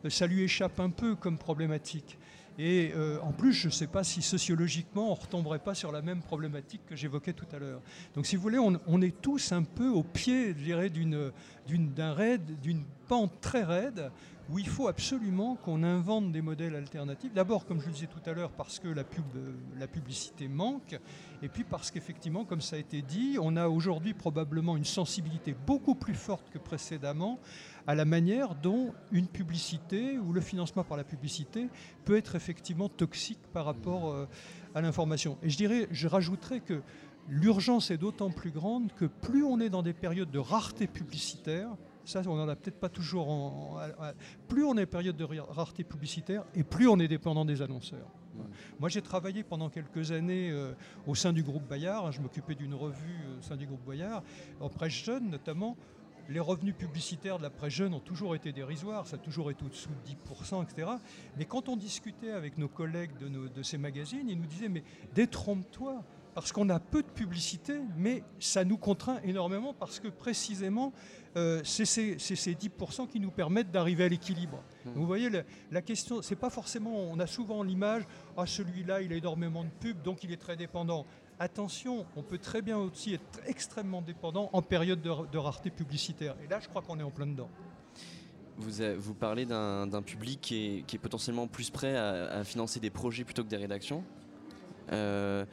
[0.05, 2.17] euh, ça lui échappe un peu comme problématique.
[2.58, 5.91] Et euh, en plus, je ne sais pas si sociologiquement, on ne retomberait pas sur
[5.91, 7.82] la même problématique que j'évoquais tout à l'heure.
[8.15, 12.60] Donc si vous voulez, on, est tous un peu au pied, je dirais, d'un raid,
[12.62, 14.10] d'une pente très raide,
[14.50, 17.34] où il faut absolument qu'on invente des modèles alternatifs.
[17.34, 19.26] D'abord, comme je le disais tout à l'heure, parce que la, pub,
[19.78, 21.00] la publicité manque,
[21.41, 25.56] et puis parce qu'effectivement, comme ça a été dit, on a aujourd'hui probablement une sensibilité
[25.65, 27.39] beaucoup plus forte que précédemment
[27.88, 31.67] à la manière dont une publicité ou le financement par la publicité
[32.04, 34.28] peut être effectivement toxique par rapport euh,
[34.74, 35.38] à l'information.
[35.43, 36.82] Et je dirais, je rajouterais que
[37.28, 41.69] l'urgence est d'autant plus grande que plus on est dans des périodes de rareté publicitaire,
[42.06, 43.30] ça, on n'en a peut-être pas toujours.
[43.30, 43.78] En,
[44.48, 48.12] plus on est en période de rareté publicitaire et plus on est dépendant des annonceurs.
[48.80, 50.74] Moi, j'ai travaillé pendant quelques années euh,
[51.08, 52.12] au sein du groupe Bayard.
[52.12, 54.24] je m'occupais d'une revue euh, au sein du groupe Bayard,
[54.60, 55.78] en presse jeune notamment.
[56.29, 59.63] Les revenus publicitaires de la presse jeune ont toujours été dérisoires, ça a toujours été
[59.63, 60.91] au-dessous de 10%, etc.
[61.38, 64.83] Mais quand on discutait avec nos collègues de, de ces magazines, ils nous disaient Mais
[65.13, 66.03] détrompe-toi,
[66.35, 70.91] parce qu'on a peu de publicité, mais ça nous contraint énormément parce que précisément,
[71.38, 74.61] euh, c'est ces, 10% qui nous permettent d'arriver à l'équilibre.
[74.85, 74.89] Mmh.
[74.95, 75.29] Vous voyez,
[75.71, 78.03] la, question, c'est pas forcément, on a souvent l'image,
[78.35, 81.05] ah celui-là, il a énormément de pubs, donc il est très dépendant.
[81.39, 86.36] Attention, on peut très bien aussi être extrêmement dépendant en période de, rareté publicitaire.
[86.43, 87.50] Et là, je crois qu'on est en plein dedans.
[88.58, 93.43] Vous, vous parlez d'un public qui est, potentiellement plus prêt à financer des projets plutôt
[93.43, 94.04] que des rédactions.
[94.91, 95.45] Euh,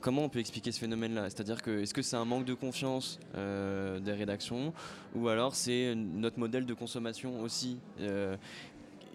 [0.00, 1.30] comment on peut expliquer ce phénomène-là?
[1.30, 4.72] C'est-à-dire que est-ce que c'est un manque de confiance euh, des rédactions?
[5.14, 8.36] Ou alors c'est notre modèle de consommation aussi euh,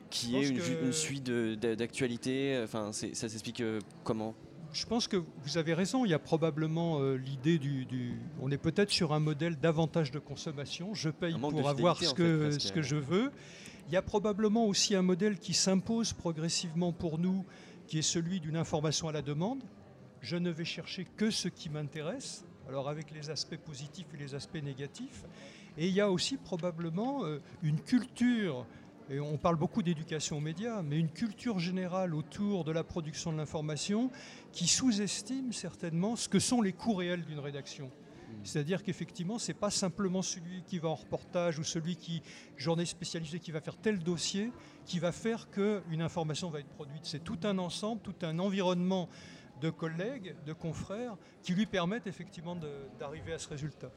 [0.10, 3.64] qui est une, suite d'actualité Enfin, ça s'explique
[4.04, 4.36] comment?
[4.74, 8.90] Je pense que vous avez raison, il y a probablement l'idée du, On est peut-être
[8.90, 12.96] sur un modèle davantage de consommation, je paye pour avoir ce que, ce que je
[12.96, 13.32] veux.
[13.88, 17.46] Il y a probablement aussi un modèle qui s'impose progressivement pour nous,
[17.88, 19.62] qui est celui d'une information à la demande.
[20.22, 24.36] Je ne vais chercher que ce qui m'intéresse, alors avec les aspects positifs et les
[24.36, 25.26] aspects négatifs.
[25.78, 28.66] Et il y a aussi probablement euh, une culture,
[29.12, 33.34] et on parle beaucoup d'éducation aux médias, mais une culture générale autour de la production
[33.34, 34.10] de l'information
[34.54, 37.92] qui sous-estime certainement ce que sont les coûts réels d'une rédaction.
[38.46, 42.22] C'est-à-dire qu'effectivement, ce n'est pas simplement celui qui va en reportage ou celui qui,
[42.56, 44.50] journée spécialisée, qui va faire tel dossier,
[44.86, 47.02] qui va faire qu'une information va être produite.
[47.04, 49.10] C'est tout un ensemble, tout un environnement
[49.60, 52.56] de collègues, de confrères, qui lui permettent effectivement
[52.98, 53.92] d'arriver à ce résultat.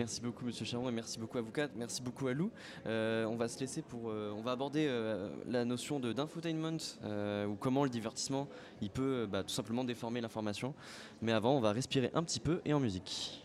[0.00, 2.50] Merci beaucoup Monsieur Charon et merci beaucoup à vous quatre, merci beaucoup à Lou.
[2.86, 6.78] Euh, on va se laisser pour, euh, on va aborder euh, la notion de d'infotainment
[7.46, 8.48] ou comment le divertissement
[8.80, 10.72] il peut bah, tout simplement déformer l'information.
[11.20, 13.42] Mais avant, on va respirer un petit peu et en musique.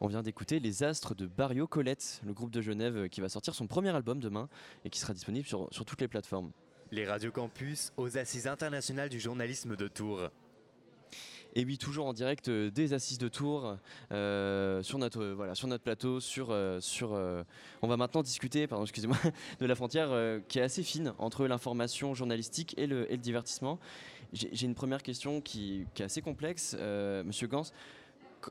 [0.00, 3.54] On vient d'écouter Les Astres de Barrio Colette, le groupe de Genève qui va sortir
[3.54, 4.48] son premier album demain
[4.84, 6.50] et qui sera disponible sur, sur toutes les plateformes.
[6.92, 10.28] Les radios campus aux assises internationales du journalisme de Tours.
[11.54, 13.78] Et oui, toujours en direct euh, des assises de Tours
[14.12, 16.20] euh, sur notre euh, voilà sur notre plateau.
[16.20, 17.12] Sur sur,
[17.80, 19.16] on va maintenant discuter, pardon, excusez-moi,
[19.60, 20.10] de la frontière
[20.48, 23.78] qui est assez fine entre l'information journalistique et le, et le divertissement.
[24.34, 26.76] J'ai une première question qui, qui, est assez complexe,
[27.24, 27.64] Monsieur Gans.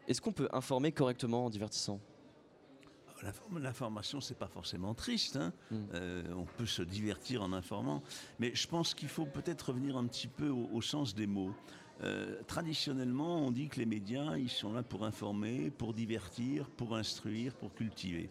[0.07, 1.99] Est-ce qu'on peut informer correctement en divertissant?
[3.57, 5.37] L'information, c'est pas forcément triste.
[5.37, 5.53] Hein.
[5.71, 5.85] Hmm.
[6.35, 8.03] on peut se divertir en informant,
[8.39, 11.55] mais je pense qu'il faut peut-être revenir un petit peu au, au sens des mots.
[12.03, 16.95] Euh, traditionnellement, on dit que les médias, ils sont là pour informer, pour divertir, pour
[16.95, 18.29] instruire, pour cultiver.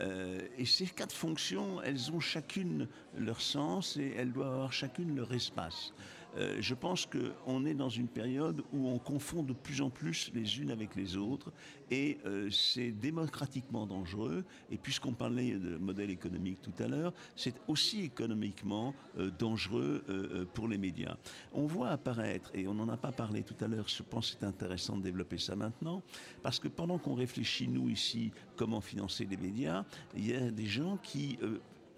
[0.00, 5.16] Euh, et ces quatre fonctions, elles ont chacune leur sens et elles doivent avoir chacune
[5.16, 5.92] leur espace.
[6.36, 10.30] Euh, je pense qu'on est dans une période où on confond de plus en plus
[10.34, 11.52] les unes avec les autres
[11.90, 14.44] et euh, c'est démocratiquement dangereux.
[14.70, 20.04] Et puisqu'on parlait de modèle économique tout à l'heure, c'est aussi économiquement euh, dangereux
[20.54, 21.16] pour les médias.
[21.52, 24.38] On voit apparaître, et on n'en a pas parlé tout à l'heure, je pense que
[24.40, 26.02] c'est intéressant de développer ça maintenant,
[26.42, 29.84] parce que pendant qu'on réfléchit, nous ici, comment financer les médias,
[30.16, 31.38] il y a des gens qui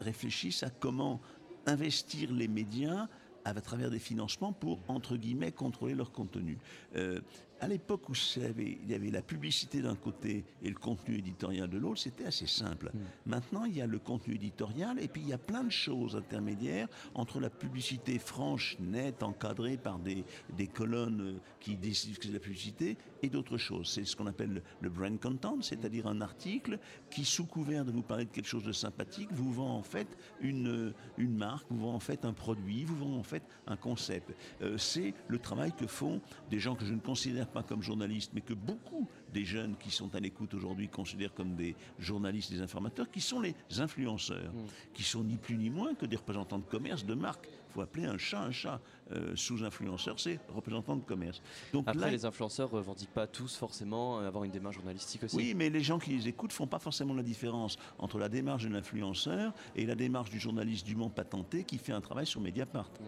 [0.01, 1.20] réfléchissent à comment
[1.66, 3.09] investir les médias
[3.45, 6.59] à travers des financements pour, entre guillemets, contrôler leur contenu.
[6.97, 7.20] Euh,
[7.62, 8.12] à l'époque où
[8.58, 12.48] il y avait la publicité d'un côté et le contenu éditorial de l'autre, c'était assez
[12.48, 12.90] simple.
[12.92, 13.30] Hmm.
[13.30, 16.16] Maintenant, il y a le contenu éditorial et puis il y a plein de choses
[16.16, 20.24] intermédiaires entre la publicité franche, nette, encadrée par des,
[20.56, 23.88] des colonnes euh, qui décident que c'est la publicité et d'autres choses.
[23.88, 28.02] C'est ce qu'on appelle le, brand content, c'est-à-dire un article qui, sous couvert de vous
[28.02, 30.08] parler de quelque chose de sympathique, vous vend en fait
[30.40, 34.34] une, une marque, vous vend en fait un produit, vous vend en fait un concept.
[34.62, 38.32] Euh, c'est le travail que font des gens que je ne considère pas comme journalistes,
[38.34, 42.61] mais que beaucoup des jeunes qui sont à l'écoute aujourd'hui considèrent comme des journalistes, des
[42.61, 44.92] informateurs, qui sont les influenceurs, mm.
[44.94, 47.48] qui sont ni plus ni moins que des représentants de commerce, de marque.
[47.48, 48.80] Il faut appeler un chat un chat.
[49.12, 51.42] Euh, sous influenceur, c'est représentant de commerce.
[51.72, 55.36] Donc Après, les influenceurs ne revendiquent pas tous forcément avoir une démarche journalistique aussi.
[55.36, 58.64] Oui, mais les gens qui les écoutent font pas forcément la différence entre la démarche
[58.64, 62.40] de l'influenceur et la démarche du journaliste du monde patenté qui fait un travail sur
[62.40, 62.90] Mediapart.
[63.00, 63.05] Mm.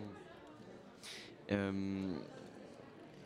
[1.52, 2.16] Euh,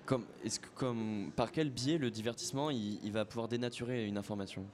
[0.09, 4.65] comme, est-ce que, comme, par quel biais le divertissement il, va pouvoir dénaturer une information?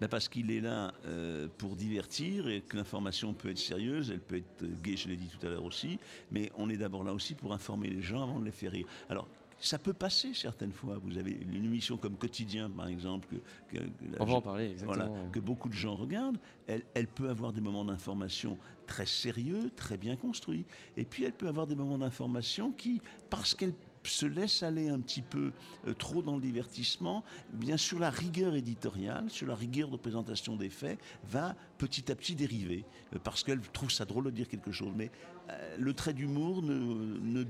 [0.00, 4.20] Ben parce qu'il est là euh, pour divertir et que l'information peut être sérieuse, elle
[4.20, 5.98] peut être gaie, je l'ai dit tout à l'heure aussi,
[6.30, 8.86] mais on est d'abord là aussi pour informer les gens avant de les faire rire.
[9.08, 9.26] Alors,
[9.58, 10.98] ça peut passer certaines fois.
[11.02, 13.36] Vous avez une émission comme Quotidien, par exemple,
[14.42, 14.76] parler.
[14.84, 16.38] Voilà, que beaucoup de gens regardent.
[16.68, 20.66] Elle, elle peut avoir des moments d'information très sérieux, très bien construits.
[20.96, 23.72] Et puis elle peut avoir des moments d'information qui, parce qu'elle
[24.08, 25.52] se laisse aller un petit peu
[25.86, 30.56] euh, trop dans le divertissement, bien sûr la rigueur éditoriale, sur la rigueur de présentation
[30.56, 32.84] des faits, va petit à petit dériver,
[33.14, 34.92] euh, parce qu'elle trouve ça drôle de dire quelque chose.
[34.96, 35.10] Mais
[35.50, 37.44] euh, le trait d'humour ne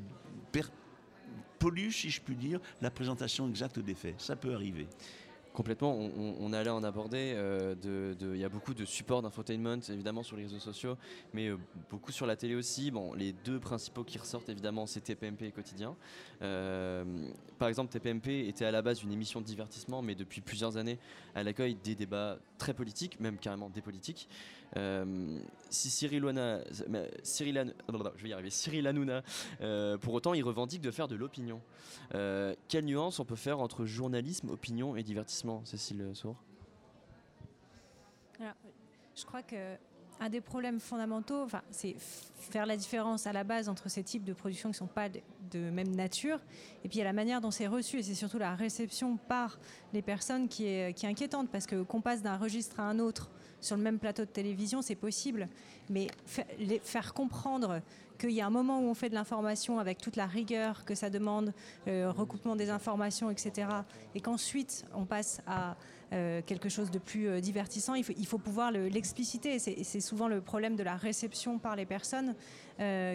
[1.58, 4.20] pollue, si je puis dire, la présentation exacte des faits.
[4.20, 4.86] Ça peut arriver.
[5.56, 7.32] Complètement, on, allait en aborder.
[7.34, 7.74] Euh,
[8.20, 10.98] il y a beaucoup de supports d'infotainment, évidemment, sur les réseaux sociaux,
[11.32, 11.56] mais euh,
[11.88, 12.90] beaucoup sur la télé aussi.
[12.90, 15.96] Bon, les deux principaux qui ressortent, évidemment, c'est TPMP et Quotidien.
[16.42, 17.04] Euh,
[17.58, 20.98] par exemple, TPMP était à la base une émission de divertissement, mais depuis plusieurs années,
[21.34, 24.28] elle accueille des débats très politiques, même carrément des politiques.
[24.74, 26.60] Si Cyril, Hanouna,
[27.22, 27.74] Cyril,
[28.16, 29.22] je vais y arriver, Cyril Hanouna,
[30.00, 31.60] pour autant, il revendique de faire de l'opinion.
[32.10, 36.36] quelle nuance on peut faire entre journalisme, opinion et divertissement Cécile Sour?
[39.14, 39.76] Je crois que
[40.20, 44.32] un des problèmes fondamentaux, c'est faire la différence à la base entre ces types de
[44.32, 46.38] productions qui ne sont pas de, même nature,
[46.84, 49.16] et puis il y a la manière dont c'est reçu, et c'est surtout la réception
[49.16, 49.58] par
[49.92, 52.98] les personnes qui est, qui est inquiétante, parce que qu'on passe d'un registre à un
[52.98, 53.30] autre
[53.66, 55.48] sur le même plateau de télévision, c'est possible,
[55.90, 56.06] mais
[56.82, 57.82] faire comprendre
[58.16, 60.94] qu'il y a un moment où on fait de l'information avec toute la rigueur que
[60.94, 61.52] ça demande,
[61.86, 63.68] euh, recoupement des informations, etc.,
[64.14, 65.76] et qu'ensuite on passe à
[66.12, 69.58] euh, quelque chose de plus euh, divertissant, il faut, pouvoir l'expliciter.
[69.58, 72.34] c'est souvent le problème de la réception par les personnes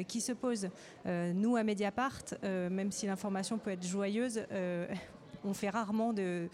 [0.08, 0.70] qui se pose.
[1.06, 4.42] nous, à Mediapart, même si l'information peut être joyeuse,
[5.44, 6.50] on fait rarement de.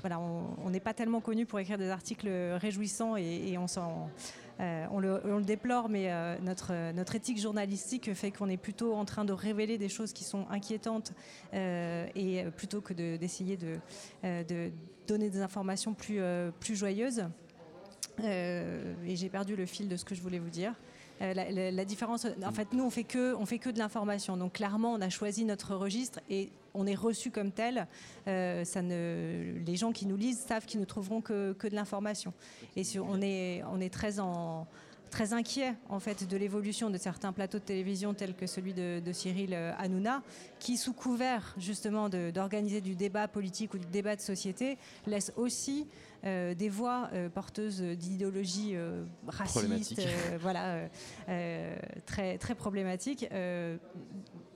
[0.00, 4.10] Voilà, on n'est pas tellement connu pour écrire des articles réjouissants et, on s'en
[4.60, 9.04] euh, on, le, déplore, mais euh, notre, notre éthique journalistique fait qu'on est plutôt en
[9.04, 11.12] train de révéler des choses qui sont inquiétantes
[11.54, 13.78] euh, et plutôt que d'essayer de,
[14.22, 14.70] de,
[15.08, 16.20] donner des informations plus,
[16.60, 17.24] plus joyeuses.
[18.22, 20.74] et j'ai perdu le fil de ce que je voulais vous dire.
[21.22, 24.36] La, différence, en fait, nous, on fait que, on fait que de l'information.
[24.36, 27.86] Donc, clairement, on a choisi notre registre et on est reçu comme tel.
[28.26, 32.32] ne, les gens qui nous lisent savent qu'ils ne trouveront que, que de l'information.
[32.76, 34.18] Et on, est, on est très
[35.12, 39.00] très inquiet en fait de l'évolution de certains plateaux de télévision tels que celui de,
[39.12, 40.22] Cyril euh, Hanouna,
[40.58, 45.86] qui sous couvert justement d'organiser du débat politique ou du débat de société, laisse aussi
[46.24, 48.74] euh, des voix euh, porteuses d'idéologie
[49.26, 50.00] raciste,
[50.40, 50.88] voilà,
[52.06, 53.26] très très problématiques.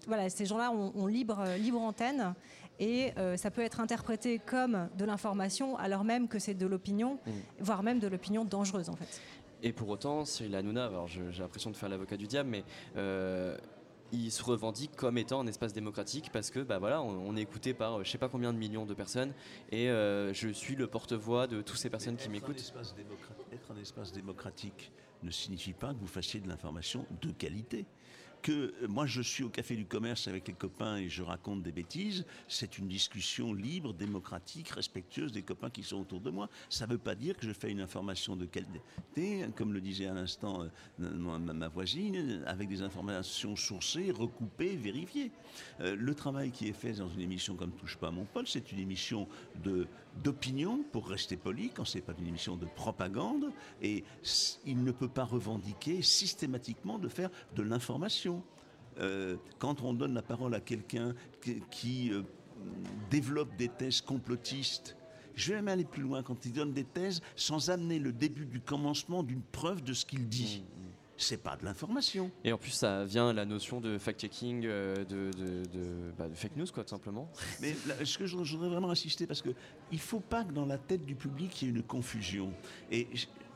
[0.06, 2.34] voilà, ces gens-là ont, libre libre antenne
[2.78, 7.30] et ça peut être interprété comme de l'information alors même que c'est de l'opinion, mmh.
[7.60, 9.20] voire même de l'opinion dangereuse en fait.
[9.62, 12.64] Et pour autant, Cyril Hanouna, alors j'ai l'impression de faire l'avocat du diable, mais
[12.96, 13.56] euh,
[14.12, 17.74] il se revendique comme étant un espace démocratique parce que bah voilà, on, est écouté
[17.74, 19.32] par je sais pas combien de millions de personnes
[19.70, 22.72] et euh, je suis le porte-voix de toutes ces personnes qui m'écoutent.
[23.52, 24.92] Être un espace démocratique
[25.22, 27.86] ne signifie pas que vous fassiez de l'information de qualité
[28.46, 31.72] que moi je suis au café du commerce avec les copains et je raconte des
[31.72, 36.48] bêtises, c'est une discussion libre, démocratique, respectueuse des copains qui sont autour de moi.
[36.70, 40.06] Ça ne veut pas dire que je fais une information de qualité, comme le disait
[40.06, 40.62] à l'instant
[41.00, 45.32] euh, ma voisine, avec des informations sourcées, recoupées, vérifiées.
[45.80, 48.70] Euh, le travail qui est fait dans une émission comme Touche pas à mon c'est
[48.70, 49.26] une émission
[49.64, 49.88] de
[50.22, 53.50] d'opinion, pour rester poli, quand c'est pas une émission de propagande,
[53.82, 54.04] et
[54.64, 58.42] il ne peut pas revendiquer systématiquement de faire de l'information.
[58.98, 61.14] Euh, quand on donne la parole à quelqu'un
[61.70, 62.22] qui, euh,
[63.10, 64.96] développe des thèses complotistes,
[65.34, 68.46] je vais même aller plus loin quand il donne des thèses sans amener le début
[68.46, 70.64] du commencement d'une preuve de ce qu'il dit.
[70.64, 70.75] Mmh.
[71.18, 72.30] C'est pas de l'information.
[72.44, 75.30] Et en plus, ça vient la notion de fact-checking, euh, de,
[76.18, 77.30] bah, de, fake news, quoi, tout simplement.
[77.60, 79.50] Mais ce que je, voudrais vraiment insister, parce que
[79.92, 82.52] il faut pas que dans la tête du public, il y ait une confusion.
[82.90, 83.08] Et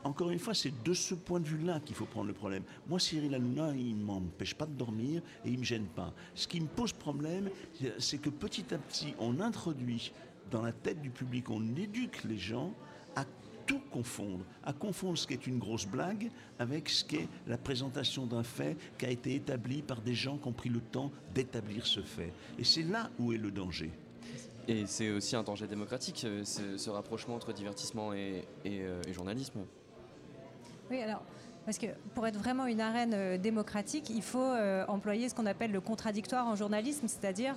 [0.03, 2.63] encore une fois, c'est de ce point de vue-là qu'il faut prendre le problème.
[2.87, 6.13] Moi, Cyril Hanouna, il ne m'empêche pas de dormir et il ne me gêne pas.
[6.33, 7.49] Ce qui me pose problème,
[7.99, 10.11] c'est que petit à petit, on introduit
[10.49, 12.73] dans la tête du public, on éduque les gens
[13.71, 17.57] tout confondre, à confondre ce qui est une grosse blague avec ce qui est la
[17.57, 21.09] présentation d'un fait qui a été établi par des gens qui ont pris le temps
[21.33, 22.33] d'établir ce fait.
[22.59, 23.89] Et c'est là où est le danger.
[24.67, 29.61] Et c'est aussi un danger démocratique, euh, ce, rapprochement entre divertissement et euh, journalisme.
[30.89, 31.23] Oui, alors,
[31.65, 35.45] parce que pour être vraiment une arène euh, démocratique, il faut euh, employer ce qu'on
[35.45, 37.55] appelle le contradictoire en journalisme, c'est-à-dire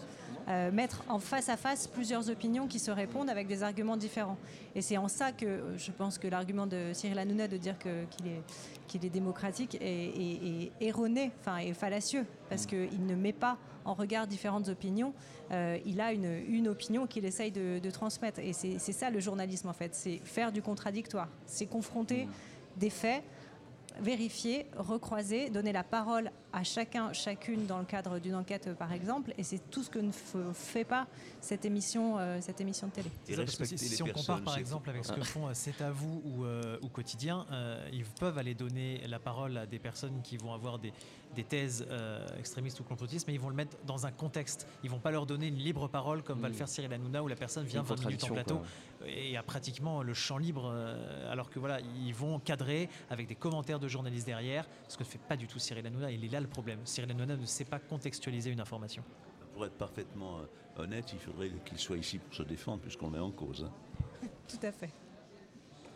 [0.49, 4.37] euh, mettre en face à face plusieurs opinions qui se répondent avec des arguments différents.
[4.75, 8.27] Et c'est en ça que je pense que l'argument de Cyril Hanouna de dire qu'il
[8.27, 8.43] est,
[8.89, 14.27] qu'il est démocratique est, erroné, enfin est fallacieux, parce qu'il ne met pas en regard
[14.27, 15.15] différentes opinions.
[15.51, 18.41] il a une, une opinion qu'il essaye de, de, transmettre.
[18.41, 22.27] Et c'est ça le journalisme en fait, c'est faire du contradictoire, c'est confronter
[22.77, 23.23] des faits,
[24.01, 29.35] vérifier, recroiser, donner la parole à chacun, chacune dans le cadre d'une enquête par exemple,
[29.37, 30.13] et c'est tout ce que ne
[30.53, 31.07] fait pas
[31.41, 33.11] cette émission, euh, cette émission de télé.
[33.77, 36.79] si, on compare par exemple avec ce que font euh, C'est à vous ou, euh,
[36.81, 37.45] ou Quotidien,
[37.93, 40.93] ils peuvent aller donner la parole à des personnes qui vont avoir des,
[41.35, 44.67] des thèses euh, extrémistes ou complotistes, mais ils vont le mettre dans un contexte.
[44.83, 46.57] Ils vont pas leur donner une libre parole comme va le mm.
[46.57, 48.61] faire Cyril Hanouna où la personne vient 20 minutes en plateau
[49.07, 53.35] et a pratiquement le champ libre, euh, alors que voilà, ils vont cadrer avec des
[53.35, 56.11] commentaires de journalistes derrière, ce que ne fait pas du tout Cyril Hanouna.
[56.11, 56.79] Il est là le problème.
[56.85, 59.03] Cyril Hanouna ne sait pas contextualiser une information.
[59.53, 63.19] Pour être parfaitement euh, honnête, il faudrait qu'il soit ici pour se défendre puisqu'on est
[63.19, 63.69] en cause.
[63.69, 64.29] Hein.
[64.49, 64.91] tout à fait.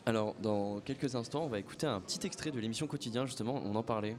[0.06, 3.74] Alors, dans quelques instants, on va écouter un petit extrait de l'émission Quotidien, justement, on
[3.74, 4.16] en parlait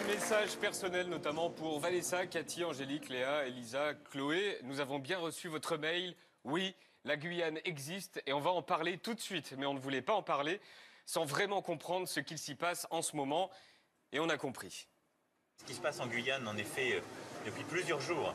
[0.00, 4.58] un message personnel notamment pour Vanessa, Cathy, Angélique, Léa, Elisa, Chloé.
[4.62, 6.14] Nous avons bien reçu votre mail.
[6.44, 6.74] Oui,
[7.04, 9.54] la Guyane existe et on va en parler tout de suite.
[9.58, 10.60] Mais on ne voulait pas en parler
[11.06, 13.50] sans vraiment comprendre ce qu'il s'y passe en ce moment.
[14.12, 14.88] Et on a compris.
[15.58, 17.00] Ce qui se passe en Guyane, en effet, euh,
[17.46, 18.34] depuis plusieurs jours,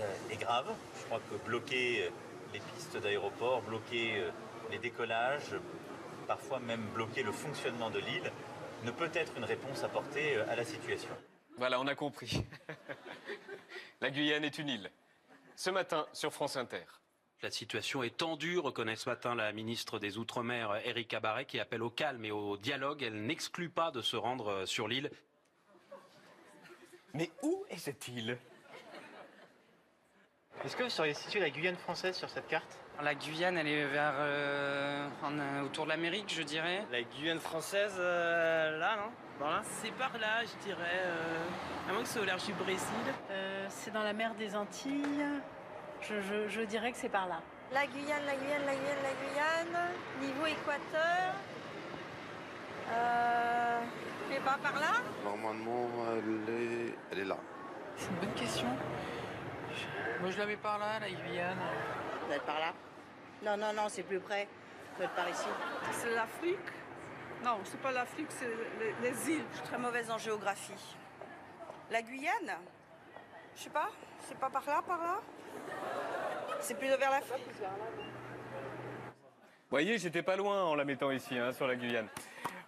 [0.00, 0.72] euh, est grave.
[0.98, 2.10] Je crois que bloquer euh,
[2.52, 4.24] les pistes d'aéroport, bloquer
[4.70, 5.54] les décollages,
[6.26, 8.30] parfois même bloquer le fonctionnement de l'île,
[8.84, 11.10] ne peut être une réponse apportée à la situation.
[11.58, 12.44] Voilà, on a compris.
[14.00, 14.90] la Guyane est une île.
[15.54, 16.99] Ce matin sur France Inter.
[17.42, 21.82] La situation est tendue, reconnaît ce matin la ministre des Outre-mer, Erika Barret, qui appelle
[21.82, 23.02] au calme et au dialogue.
[23.02, 25.10] Elle n'exclut pas de se rendre euh, sur l'île.
[27.14, 28.38] Mais où est cette île?
[30.64, 32.78] Est-ce que vous sauriez situer la Guyane française sur cette carte?
[33.02, 36.84] La Guyane, elle est vers euh, euh, autour de l'Amérique, je dirais.
[36.92, 39.46] La Guyane française, euh, là, non?
[39.62, 41.02] C'est par là, je dirais.
[41.88, 42.84] à moins que c'est au large du Brésil.
[43.70, 45.24] c'est dans la mer des Antilles.
[46.02, 47.40] Je, dirais que c'est par là.
[47.72, 49.88] La Guyane, la Guyane, la Guyane, la Guyane.
[50.20, 51.34] Niveau équateur.
[52.92, 53.80] Euh,
[54.34, 55.02] et pas par là?
[55.24, 57.36] Normalement, elle est, elle est là.
[57.96, 58.66] C'est une bonne question.
[60.20, 61.58] Moi, je la mets par là, la Guyane.
[62.28, 62.72] Elle est par là
[63.44, 64.48] Non, non, non, c'est plus près.
[64.96, 65.48] Peut être par ici.
[65.92, 66.58] C'est l'Afrique?
[67.44, 69.44] Non, c'est pas l'Afrique, c'est les, les îles.
[69.52, 70.96] Je suis très mauvaise en géographie.
[71.90, 72.58] La Guyane?
[73.54, 73.90] Je sais pas.
[74.26, 75.20] C'est pas par là, par là?
[76.60, 77.46] C'est plutôt vers l'Afrique
[78.00, 82.08] Vous voyez, j'étais pas loin en la mettant ici, hein, sur la Guyane.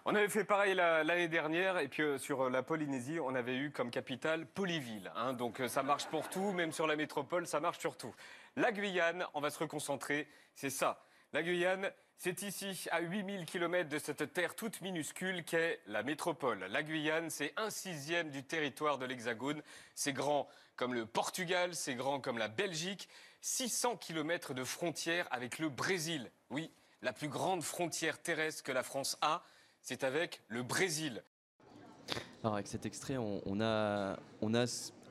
[0.05, 3.35] On avait fait pareil la- l'année dernière, et puis euh, sur euh, la Polynésie, on
[3.35, 5.09] avait eu comme capitale Polyville.
[5.15, 5.31] hein.
[5.33, 8.13] donc euh, ça marche pour tout, même sur la métropole, ça marche sur tout.
[8.57, 11.01] La Guyane, on va se reconcentrer, c'est ça.
[11.31, 16.59] La Guyane, c'est ici, à 8000 km de cette terre toute minuscule qu'est la métropole.
[16.69, 19.61] La Guyane, c'est un sixième du territoire de l'Hexagone.
[19.95, 23.09] C'est grand comme le Portugal, c'est grand comme la Belgique.
[23.41, 26.31] 600 km de frontière avec le Brésil.
[26.49, 26.71] Oui,
[27.01, 29.43] la plus grande frontière terrestre que la France a,
[29.81, 31.23] c'est avec le Brésil.
[32.41, 34.17] Alors avec cet extrait, on, a,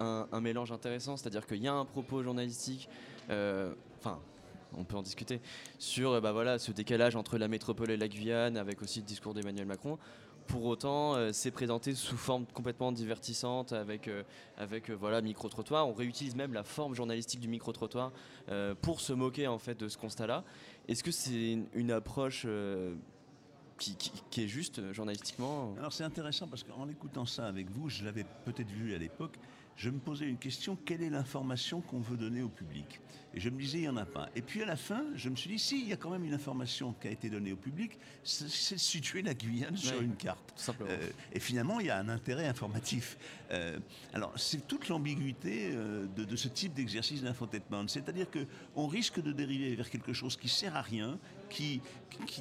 [0.00, 2.88] un, mélange intéressant, c'est-à-dire qu'il y a un propos journalistique,
[3.30, 4.20] euh, enfin,
[4.76, 5.40] on peut en discuter,
[5.78, 9.34] sur euh, bah, ce décalage entre la métropole et la Guyane, avec aussi le discours
[9.34, 9.98] d'Emmanuel Macron.
[10.46, 14.22] Pour autant, euh, c'est présenté sous forme complètement divertissante, avec, euh,
[14.56, 15.88] avec euh, voilà, micro-trottoir.
[15.88, 18.12] On réutilise même la forme journalistique du micro-trottoir
[18.48, 20.44] euh, pour se moquer en fait de ce constat-là.
[20.88, 22.46] Est-ce que c'est une, approche
[23.78, 25.74] qui, est juste journalistiquement?
[25.78, 29.38] Alors c'est intéressant parce qu'en écoutant ça avec vous, je l'avais peut-être vu à l'époque,
[29.76, 33.00] je me posais une question, quelle est l'information qu'on veut donner au public?
[33.34, 34.28] Et je me disais, il n'y en a pas.
[34.36, 36.24] Et puis à la fin, je me suis dit, si, il y a quand même
[36.24, 40.16] une information qui a été donnée au public, c'est de situer la Guyane sur une
[40.16, 40.52] carte.
[40.54, 40.90] simplement.
[40.90, 43.16] Euh, et finalement, il y a un intérêt informatif.
[43.50, 43.78] Euh,
[44.12, 47.88] alors c'est toute l'ambiguïté euh, de, de ce type d'exercice d'infotainment.
[47.88, 51.18] C'est-à-dire qu'on risque de dériver vers quelque chose qui sert à rien,
[51.52, 51.80] qui,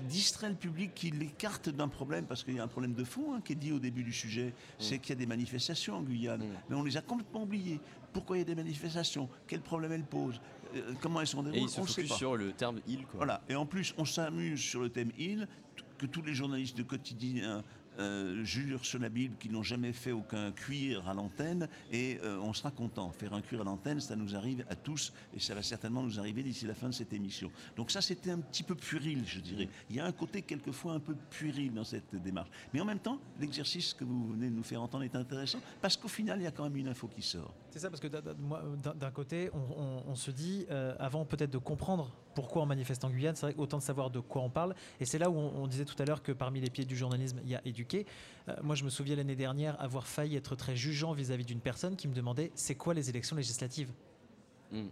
[0.08, 3.34] distrait le public, qui l'écarte d'un problème, parce qu'il y a un problème de fond
[3.34, 6.02] hein, qui est dit au début du sujet, c'est qu'il y a des manifestations en
[6.02, 7.80] Guyane, mais on les a complètement oubliées.
[8.14, 9.30] Pourquoi il y a des manifestations?
[9.48, 10.42] Quel problème elles posent?
[10.76, 11.62] Euh, Comment elles sont Et déroulées?
[11.64, 12.16] il se On sait pas.
[12.16, 13.06] sur le terme île.
[13.06, 13.18] Quoi.
[13.18, 13.42] Voilà.
[13.48, 15.48] Et en plus, on s'amuse sur le thème île,
[15.98, 17.64] que tous les journalistes de quotidien
[18.00, 18.44] euh,
[19.00, 23.12] la Bible qu'ils n'ont jamais fait aucun cuir à l'antenne, et euh, on sera content.
[23.12, 26.20] Faire un cuir à l'antenne, ça nous arrive à tous, et ça va certainement nous
[26.20, 27.52] arriver d'ici la fin de cette émission.
[27.76, 29.70] Donc ça, c'était un petit peu puéril, je dirais.
[29.90, 32.50] Il y a un côté quelquefois un peu puéril dans cette démarche.
[32.74, 35.98] Mais en même temps, l'exercice que vous venez de nous faire entendre est intéressant, parce
[35.98, 37.54] qu'au final, il y a quand même une info qui sort.
[37.72, 41.58] C'est ça, parce que d'un- côté, on, on- on se dit, euh, avant peut-être de
[41.58, 44.76] comprendre pourquoi on manifeste en Guyane, c'est vrai qu'autant de savoir de quoi on parle.
[45.00, 46.98] Et c'est là où on, on disait tout à l'heure que parmi les pieds du
[46.98, 48.06] journalisme, il y a éduquer.
[48.50, 51.96] Euh, moi, je me souviens l'année dernière avoir failli être très jugeant vis-à-vis d'une personne
[51.96, 53.92] qui me demandait c'est quoi les élections législatives?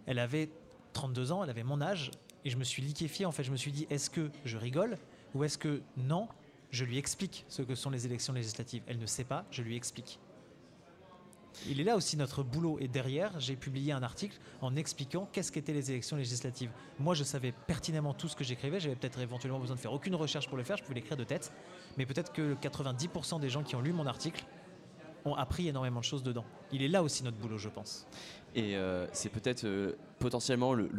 [0.06, 0.50] Elle avait
[0.94, 2.12] 32 ans, elle avait mon âge,
[2.46, 3.26] et je me suis liquéfié.
[3.26, 4.98] En fait, je me suis dit est-ce que je rigole
[5.36, 6.28] ou est-ce que non?
[6.72, 8.84] Je lui explique ce que sont les élections législatives.
[8.88, 10.20] Elle ne sait pas, je lui explique.
[11.68, 12.78] Il est là aussi notre boulot.
[12.80, 16.72] Et derrière, j'ai publié un article en expliquant qu'est-ce qu'étaient les élections législatives.
[17.00, 18.80] Moi, je savais pertinemment tout ce que j'écrivais.
[18.80, 20.78] J'avais peut-être éventuellement besoin de faire aucune recherche pour le faire.
[20.78, 21.52] Je pouvais l'écrire de tête.
[21.98, 24.46] Mais peut-être que 90% des gens qui ont lu mon article
[25.26, 26.46] ont appris énormément de choses dedans.
[26.72, 28.08] Il est là aussi notre boulot, je pense.
[28.56, 30.90] Et euh, c'est peut-être euh, potentiellement le,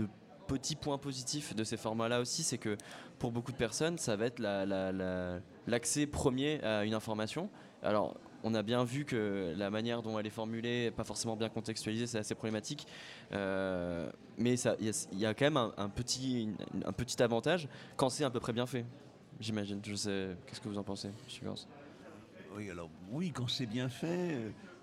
[0.46, 2.76] petit point positif de ces formats-là aussi, c'est que
[3.20, 5.38] pour beaucoup de personnes, ça va être la- la- la-
[5.68, 7.48] l'accès premier à une information.
[7.84, 11.48] Alors, on a bien vu que la manière dont elle est formulée pas forcément bien
[11.48, 12.86] contextualisée, c'est assez problématique.
[13.32, 16.48] Euh, mais il y, a- il y a quand même un, un petit,
[16.84, 18.84] un petit avantage quand c'est à peu près bien fait,
[19.40, 19.80] j'imagine.
[19.84, 21.54] Je sais, qu'est-ce que vous en pensez, monsieur Gans
[22.56, 24.38] Oui, alors oui, quand c'est bien fait,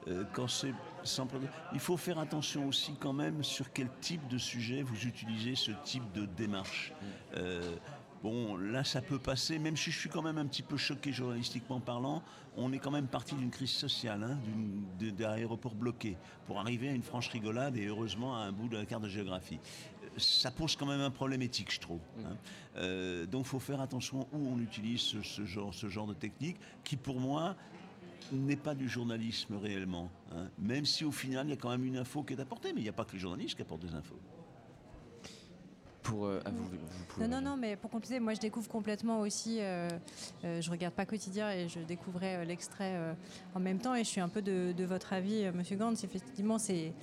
[0.07, 1.49] euh, quand c'est sans problème.
[1.73, 5.71] Il faut faire attention aussi quand même sur quel type de sujet vous utilisez ce
[5.83, 6.93] type de démarche.
[7.35, 7.75] Euh,
[8.23, 11.11] bon, là, ça peut passer, même si je suis quand même un petit peu choqué
[11.11, 12.23] journalistiquement parlant,
[12.55, 14.37] on est quand même parti d'une crise sociale, hein,
[14.99, 18.77] de- d'aéroports bloqués, pour arriver à une franche rigolade et heureusement à un bout de
[18.77, 19.59] la carte de géographie.
[20.03, 21.99] Euh, Ça pose quand même un problème éthique, je trouve.
[22.25, 22.35] hein.
[22.77, 26.13] Euh, donc, il faut faire attention où on utilise ce, ce genre, ce genre de
[26.15, 27.55] technique, qui pour moi
[28.31, 30.09] n'est pas du journalisme réellement.
[30.33, 30.47] hein.
[30.57, 32.81] Même si au final, il y a quand même une info qui est apportée, mais
[32.81, 34.19] il n'y a pas que les journalistes qui apportent des infos.
[36.09, 38.69] Pour euh, ah, vous, vous pouvez- Non, non, non, mais pour compléter, moi je découvre
[38.69, 39.57] complètement aussi.
[39.59, 39.89] euh,
[40.43, 43.13] euh, je regarde pas quotidien et je découvrais euh, l'extrait euh,
[43.55, 46.03] en même temps et je suis un peu de, de votre avis, Monsieur Gantz.
[46.03, 46.93] Effectivement, c'est.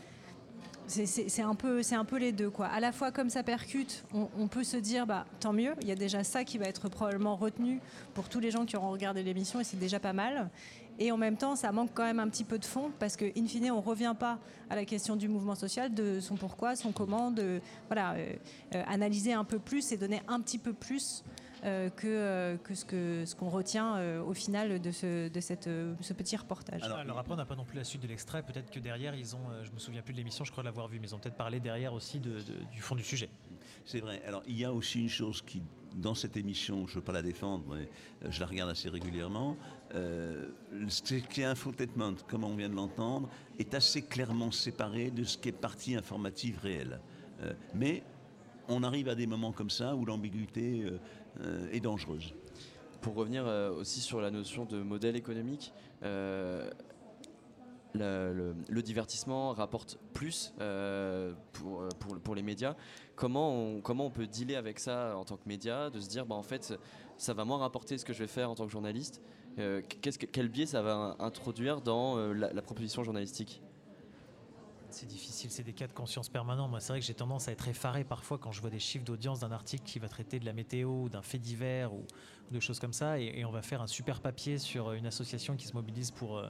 [1.38, 2.50] Un, peu- un peu les deux.
[2.50, 2.66] Quoi.
[2.66, 5.88] À la fois, comme ça percute, on, on peut se dire bah, tant mieux, il
[5.88, 7.80] y a déjà ça qui va être probablement retenu
[8.12, 10.50] pour tous les gens qui auront regardé l'émission et c'est déjà pas mal.
[10.98, 13.24] Et en même temps, ça manque quand même un petit peu de fond parce que,
[13.38, 14.38] in fine, on ne revient pas
[14.70, 18.32] à la question du mouvement social, de son pourquoi, son comment, de voilà, euh,
[18.74, 21.24] euh, analyser un peu plus et donner un petit peu plus
[21.64, 25.40] euh, que, euh, que ce qu'on ce qu'on retient euh, au final de ce, de
[25.40, 26.82] cette, euh, ce petit reportage.
[26.82, 28.42] Alors, après, on n'a pas non plus la suite de l'extrait.
[28.42, 30.88] Peut-être que derrière, ils ont, euh, je me souviens plus de l'émission, je crois l'avoir
[30.88, 33.30] vu, mais ils ont peut-être parlé derrière aussi de- de- du fond du sujet.
[33.86, 34.22] C'est vrai.
[34.26, 35.62] Alors, il y a aussi une chose qui,
[35.94, 37.88] dans cette émission, je ne veux pas la défendre, mais
[38.30, 39.56] je la regarde assez régulièrement,
[39.94, 40.46] euh,
[40.88, 43.28] ce qui est infotainment, comme on vient de l'entendre,
[43.58, 47.00] est assez clairement séparé de ce qui est partie informative réelle.
[47.42, 48.02] Euh, mais
[48.68, 50.98] on arrive à des moments comme ça où l'ambiguïté euh,
[51.40, 52.34] euh, est dangereuse.
[53.00, 55.72] Pour revenir euh, aussi sur la notion de modèle économique,
[57.94, 62.74] le, divertissement rapporte plus euh, pour, euh, pour, pour les médias.
[63.14, 66.26] Comment on, comment on peut dealer avec ça en tant que média, de se dire
[66.26, 66.74] bah, en fait
[67.16, 69.22] ça va moins rapporter ce que je vais faire en tant que journaliste
[69.58, 69.82] Euh,
[70.32, 73.62] Quel biais ça va introduire dans la, proposition journalistique?
[74.90, 76.68] C'est difficile, c'est des cas de conscience permanents.
[76.68, 79.04] Moi, c'est vrai que j'ai tendance à être effaré parfois quand je vois des chiffres
[79.04, 82.04] d'audience d'un article qui va traiter de la météo, d'un fait divers ou,
[82.52, 85.66] de choses comme ça, et, on va faire un super papier sur une association qui
[85.66, 86.42] se mobilise pour,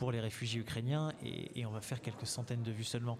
[0.00, 3.18] pour les réfugiés ukrainiens, et, et on va faire quelques centaines de vues seulement.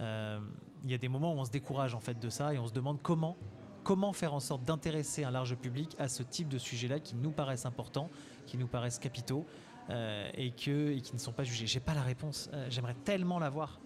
[0.00, 0.40] Euh,
[0.82, 2.66] Il y a des moments où on se décourage en fait de ça, et on
[2.66, 3.36] se demande comment
[3.84, 7.32] comment faire en sorte d'intéresser un large public à ce type de sujet-là qui nous
[7.32, 8.10] paraissent importants,
[8.46, 9.44] qui nous paraissent capitaux
[9.90, 11.66] euh, et, que, et qui ne sont pas jugés.
[11.66, 12.48] J'ai pas la réponse.
[12.52, 13.80] Euh, J'aimerais tellement l'avoir.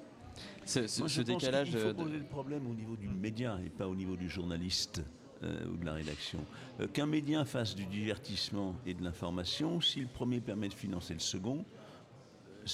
[0.67, 2.95] Ce, ce- Moi, je ce pense décalage qu'il faut de- poser le problème au niveau
[2.95, 5.03] du média et pas au niveau du journaliste
[5.43, 6.41] euh, ou de la rédaction.
[6.81, 11.15] Euh, Qu'un média fasse du divertissement et de l'information, si le premier permet de financer
[11.15, 11.76] le second, euh,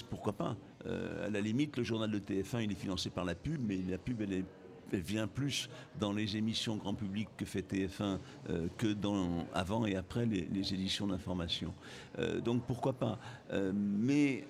[0.09, 0.57] pourquoi pas.
[0.86, 3.78] Euh, à la limite, le journal de TF1, il est financé par la pub, mais
[3.88, 4.45] la pub, elle,
[4.93, 8.18] vient plus dans les émissions grand public que fait TF1
[8.51, 11.72] euh, que dans, avant et après les, éditions d'information.
[12.18, 13.18] Euh, donc pourquoi pas.
[13.72, 14.47] Mais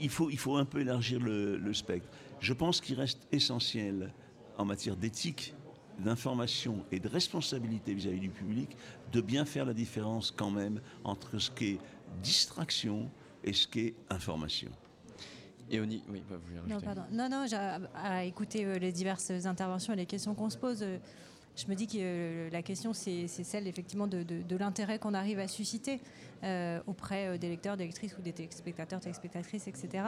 [0.00, 2.08] il, faut, un peu élargir le spectre.
[2.40, 4.14] Je pense qu'il reste essentiel
[4.56, 5.54] en matière d'éthique
[6.00, 8.76] d'information et de responsabilité vis-à-vis du public,
[9.12, 11.78] de bien faire la différence quand même entre ce qui est
[12.22, 13.10] distraction
[13.44, 14.70] et ce qui est information.
[15.70, 17.02] Et au ni- oui, bah, vous voulez Non, pardon.
[17.12, 17.56] Non, non, j'ai-
[17.94, 20.98] à écouter euh, les diverses interventions et les questions qu'on se pose, euh,
[21.56, 24.98] je me dis que euh, la question, c'est c'est celle effectivement de, de- de l'intérêt
[24.98, 26.00] qu'on arrive à susciter
[26.44, 30.04] euh, auprès euh, des lecteurs, des lectrices ou des téléspectateurs, téléspectatrices, etc.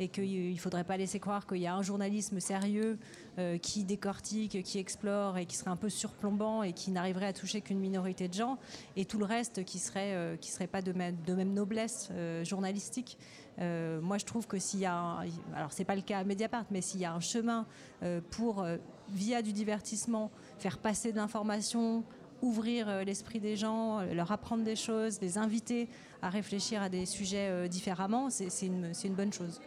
[0.00, 2.98] Et qu'il ne faudrait pas laisser croire qu'il y a un journalisme sérieux
[3.38, 7.32] euh, qui décortique, qui explore et qui serait un peu surplombant et qui n'arriverait à
[7.32, 8.58] toucher qu'une minorité de gens,
[8.96, 11.16] et tout le reste qui serait, euh, serait pas de même,
[11.52, 13.18] noblesse euh, journalistique.
[13.58, 16.24] Euh, moi, je trouve que s'il y a, un, alors c'est pas le cas à
[16.24, 17.66] Mediapart, mais s'il y a un chemin
[18.02, 18.76] euh, pour, euh,
[19.08, 22.04] via du divertissement, faire passer de l'information,
[22.42, 25.88] ouvrir euh, l'esprit des gens, euh, leur apprendre des choses, les inviter
[26.22, 29.60] à réfléchir à des sujets euh, différemment, c'est une, bonne chose.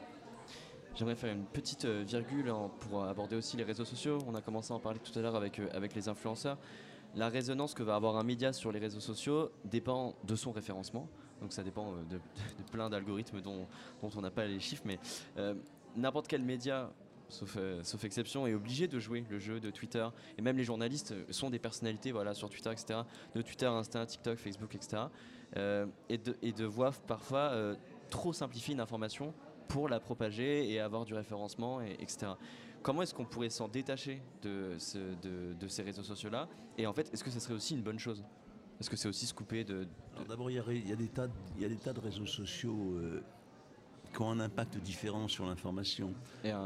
[0.96, 4.18] J'aimerais faire une petite virgule pour aborder aussi les réseaux sociaux.
[4.28, 6.58] On a commencé à en parler tout à l'heure avec, les influenceurs.
[7.16, 11.08] La résonance que va avoir un média sur les réseaux sociaux dépend de son référencement.
[11.42, 12.20] Donc ça dépend de,
[12.72, 13.66] plein d'algorithmes dont,
[14.02, 14.84] on n'a pas les chiffres.
[14.86, 15.00] Mais
[15.96, 16.92] n'importe quel média,
[17.30, 20.08] sauf, euh, sauf exception, est obligé de jouer le jeu de Twitter.
[20.38, 23.00] Et même les journalistes euh, sont des personnalités voilà, sur Twitter, etc.
[23.36, 25.04] De Twitter, Insta, TikTok, Facebook, etc.
[25.58, 27.54] Euh, et, de, et voir parfois
[28.10, 29.34] trop simplifier une information
[29.68, 32.34] pour la propager et avoir du référencement, et, etc.
[32.82, 36.48] Comment est-ce qu'on pourrait s'en détacher de, ce- de, de ces réseaux sociaux-là?
[36.78, 38.24] Et en fait, est-ce que ce serait aussi une bonne chose?
[38.80, 39.86] Est-ce que c'est aussi se couper de...
[40.28, 42.98] D'abord, il y y y a des tas de réseaux sociaux
[44.14, 46.14] qui ont un impact différent sur l'information.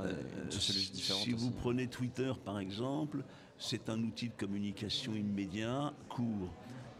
[0.06, 0.14] Euh,
[0.50, 1.58] si- vous aussi.
[1.60, 3.24] prenez Twitter, par exemple,
[3.58, 6.54] c'est un outil de communication immédiat, court.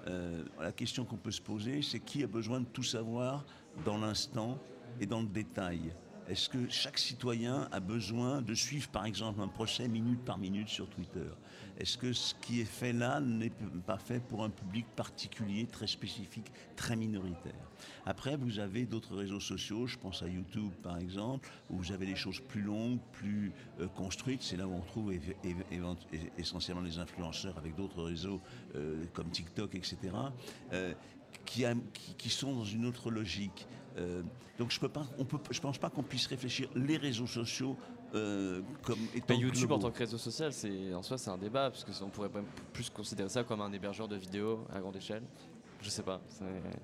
[0.08, 3.46] Euh, la question qu'on peut se poser, c'est qui a besoin de tout savoir
[3.86, 4.58] dans l'instant
[5.00, 5.94] et dans le détail?
[6.30, 10.70] Est-ce que chaque citoyen a besoin de suivre, par exemple, un procès minute par minute
[10.70, 11.28] sur Twitter?
[11.78, 13.52] Est-ce que ce qui est fait là n'est
[13.86, 17.68] pas fait pour un public particulier, très spécifique, très minoritaire?
[18.06, 22.06] Après, vous avez d'autres réseaux sociaux, je pense à YouTube par exemple, où vous avez
[22.06, 23.52] des choses plus longues, plus
[23.82, 24.44] euh, construites.
[24.44, 25.14] C'est là où on trouve
[26.38, 28.40] essentiellement les influenceurs avec d'autres réseaux
[28.76, 29.98] euh, comme TikTok, etc.
[30.72, 30.94] euh,
[31.46, 33.68] qui sont dans une autre logique.
[33.98, 34.22] Euh,
[34.58, 37.78] donc je peux pas, on peut, je pense pas qu'on puisse réfléchir les réseaux sociaux
[38.16, 39.88] euh, comme étant Bah, YouTube en globaux.
[39.88, 42.46] tant que réseau social, c'est en soi c'est un débat parce que on pourrait même
[42.74, 45.24] plus considérer ça comme un hébergeur de vidéos à grande échelle.
[45.82, 46.22] Je sais pas.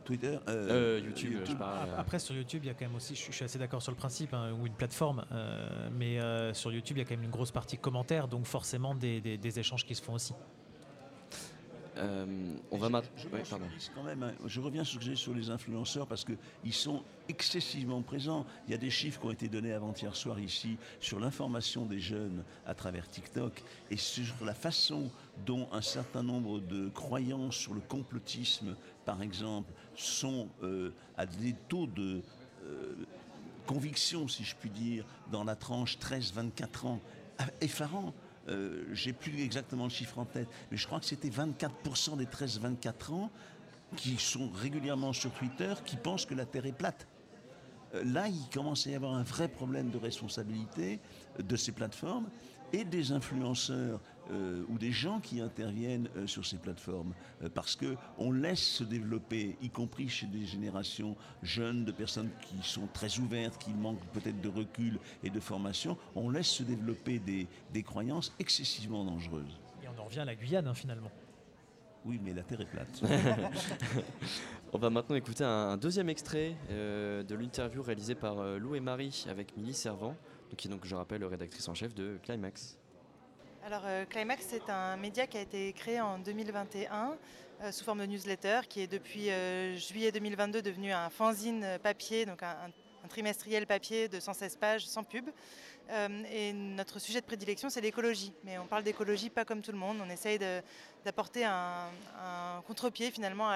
[0.03, 1.89] Twitter, Euh, YouTube, je parle.
[1.89, 3.57] Ap- Après, sur YouTube, il y a quand même aussi, je suis- je suis assez
[3.57, 7.03] d'accord sur le principe, hein, ou une plateforme, euh, mais euh, sur YouTube, il y
[7.03, 10.01] a quand même une grosse partie commentaires, donc forcément des, des- des échanges qui se
[10.03, 10.33] font aussi.
[11.97, 13.11] Euh, on va maintenant.
[13.17, 14.33] Je, quand même, hein.
[14.45, 18.45] je reviens sur, sur les influenceurs parce qu'ils sont excessivement présents.
[18.67, 21.99] Il y a des chiffres qui ont été donnés avant-hier soir ici sur l'information des
[21.99, 25.09] jeunes à travers TikTok et sur la façon
[25.45, 28.75] dont un certain nombre de croyances sur le complotisme,
[29.05, 32.21] par exemple, sont euh, à des taux de
[32.65, 32.95] euh,
[33.65, 36.99] conviction, si je puis dire, dans la tranche 13-24 ans,
[37.61, 38.13] effarant.
[38.49, 42.25] Euh, j'ai plus exactement le chiffre en tête, mais je crois que c'était 24% des
[42.25, 43.31] 13-24 ans
[43.95, 47.07] qui sont régulièrement sur Twitter qui pensent que la Terre est plate.
[47.93, 50.99] Euh, là, il commence à y avoir un vrai problème de responsabilité
[51.39, 52.29] de ces plateformes
[52.73, 53.99] et des influenceurs
[54.31, 57.13] euh, ou des gens qui interviennent euh, sur ces plateformes,
[57.43, 62.29] euh, parce que on laisse se développer, y compris chez des générations jeunes, de personnes
[62.41, 66.63] qui sont très ouvertes, qui manquent peut-être de recul et de formation, on laisse se
[66.63, 69.59] développer des, des croyances excessivement dangereuses.
[69.83, 71.11] Et on en revient à la Guyane hein, finalement.
[72.05, 73.01] Oui, mais la Terre est plate.
[74.73, 79.57] On va maintenant écouter un deuxième extrait de l'interview réalisée par Lou et Marie avec
[79.57, 80.15] Milly Servant,
[80.55, 82.79] qui est donc, je rappelle, rédactrice en chef de Climax.
[83.65, 87.17] Alors euh, Climax, c'est un média qui a été créé en 2021
[87.61, 92.25] euh, sous forme de newsletter, qui est depuis euh, juillet 2022 devenu un fanzine papier,
[92.25, 92.55] donc un,
[93.09, 95.29] trimestriel papier de 116 pages sans pub.
[96.31, 98.33] et notre sujet de prédilection, c'est l'écologie.
[98.43, 99.97] Mais on parle d'écologie pas comme tout le monde.
[100.05, 100.37] On essaye
[101.03, 101.89] d'apporter un,
[102.67, 103.49] contre-pied finalement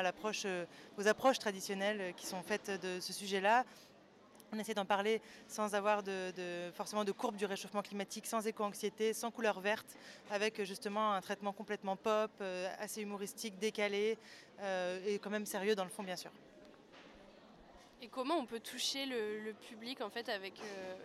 [0.98, 3.64] aux approches traditionnelles qui sont faites de ce sujet-là,
[4.54, 9.14] on essaie d'en parler sans avoir de, forcément de courbe du réchauffement climatique, sans éco-anxiété,
[9.14, 9.98] sans couleur verte,
[10.30, 14.18] avec justement un traitement complètement pop, euh, assez humoristique, décalé
[14.60, 16.32] euh, et quand même sérieux dans le fond bien sûr.
[18.02, 20.96] Et comment on peut toucher le, public en fait avec, euh,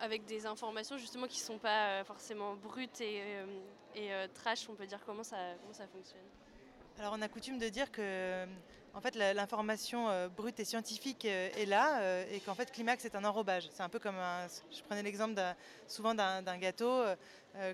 [0.00, 3.42] avec des informations justement qui ne sont pas forcément brutes et,
[4.34, 5.00] trash, on peut dire?
[5.06, 5.36] Comment ça
[5.92, 6.20] fonctionne?
[6.98, 8.46] Alors on a coutume de dire que
[8.96, 13.04] en fait, l'information euh, brute et scientifique euh, est là euh, et qu'en fait, Climax
[13.04, 13.68] est un enrobage.
[13.70, 15.38] C'est un peu comme un, je prenais l'exemple
[15.86, 17.02] souvent d'un gâteau.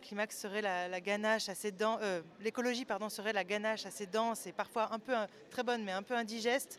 [0.03, 2.01] Climax serait la, ganache assez dense,
[2.41, 5.13] l'écologie pardon serait la ganache assez dense et parfois un peu
[5.51, 6.79] très bonne mais un peu indigeste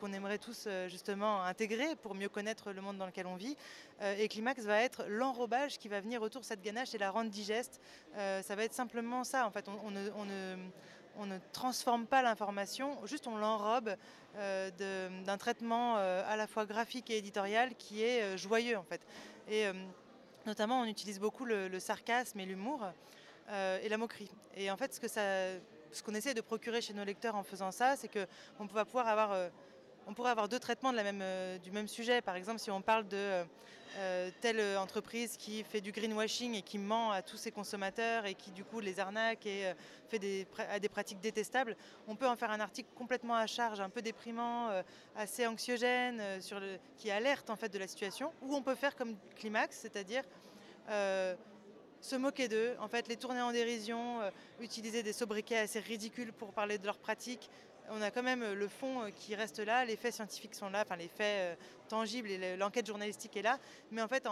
[0.00, 3.56] qu'on aimerait tous justement intégrer pour mieux connaître le monde dans lequel on vit.
[4.00, 7.30] et Climax va être l'enrobage qui va venir autour de cette ganache et la rendre
[7.30, 7.80] digeste.
[8.14, 9.44] ça va être simplement ça.
[9.44, 10.56] En fait, on, ne, on ne
[11.52, 13.94] transforme pas l'information, juste on l'enrobe
[14.36, 14.70] euh,
[15.24, 19.00] d'un traitement euh, à la fois graphique et éditorial qui est euh, joyeux en fait.
[19.50, 19.64] Et
[20.46, 22.86] notamment on utilise beaucoup le, sarcasme et l'humour
[23.50, 24.30] et la moquerie.
[24.56, 25.58] Et en fait ce
[25.90, 29.08] ce qu'on essaie de procurer chez nos lecteurs en faisant ça, c'est qu'on va pouvoir
[29.08, 29.30] avoir
[30.08, 31.22] on pourrait avoir deux traitements même,
[31.62, 32.20] du même sujet.
[32.22, 33.44] Par exemple, si on parle de
[33.96, 38.34] euh, telle entreprise qui fait du greenwashing et qui ment à tous ses consommateurs et
[38.34, 39.74] qui du coup les arnaque et euh,
[40.08, 40.46] fait des,
[40.88, 44.82] pratiques détestables, on peut en faire un article complètement à charge, un peu déprimant, euh,
[45.16, 46.22] assez anxiogène,
[46.96, 48.30] qui alerte en fait de la situation.
[48.42, 50.22] Ou on peut faire comme Climax, c'est-à-dire
[52.00, 54.20] se moquer d'eux, en fait les tourner en dérision,
[54.60, 57.50] utiliser des sobriquets assez ridicules pour parler de leurs pratiques,
[57.90, 60.70] on a quand même euh, le fond euh, qui reste là, les faits scientifiques sont
[60.70, 61.54] là, enfin les faits euh,
[61.88, 63.58] tangibles et l'enquête journalistique est là.
[63.90, 64.26] Mais en fait,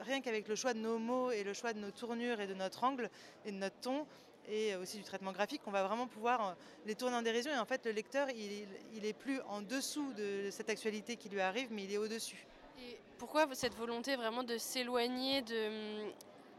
[0.00, 2.54] rien qu'avec le choix de nos mots et le choix de nos tournures et de
[2.54, 3.10] notre angle
[3.44, 4.06] et de notre ton,
[4.50, 6.56] et aussi du traitement graphique, on va vraiment pouvoir
[6.86, 7.52] les tourner en dérision.
[7.52, 11.28] Et en fait, le lecteur, il, il est plus en dessous de cette actualité qui
[11.28, 12.46] lui arrive, mais il est au-dessus.
[12.78, 15.70] Et pourquoi cette volonté vraiment de s'éloigner de,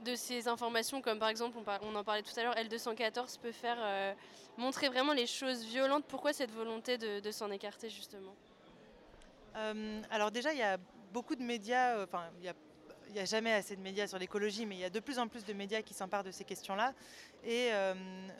[0.04, 3.78] de ces informations, comme par exemple, on, en parlait tout à l'heure, L214 peut faire
[3.80, 4.14] euh,
[4.58, 6.06] montrer vraiment les choses violentes.
[6.08, 8.36] Pourquoi cette volonté de, s'en écarter justement?
[9.56, 10.78] Euh, Alors déjà, il y a
[11.12, 12.42] beaucoup de médias, euh, enfin, il
[13.14, 15.28] n'y a, jamais assez de médias sur l'écologie, mais il y a de plus en
[15.28, 16.94] plus de médias qui s'emparent de ces questions-là.
[17.44, 17.72] Et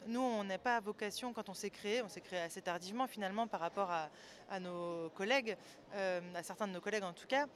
[0.06, 3.48] nous, on n'a pas vocation, quand on s'est créé, on s'est créé assez tardivement finalement
[3.48, 5.56] par rapport à, nos collègues,
[5.92, 7.46] à certains de nos collègues en tout cas,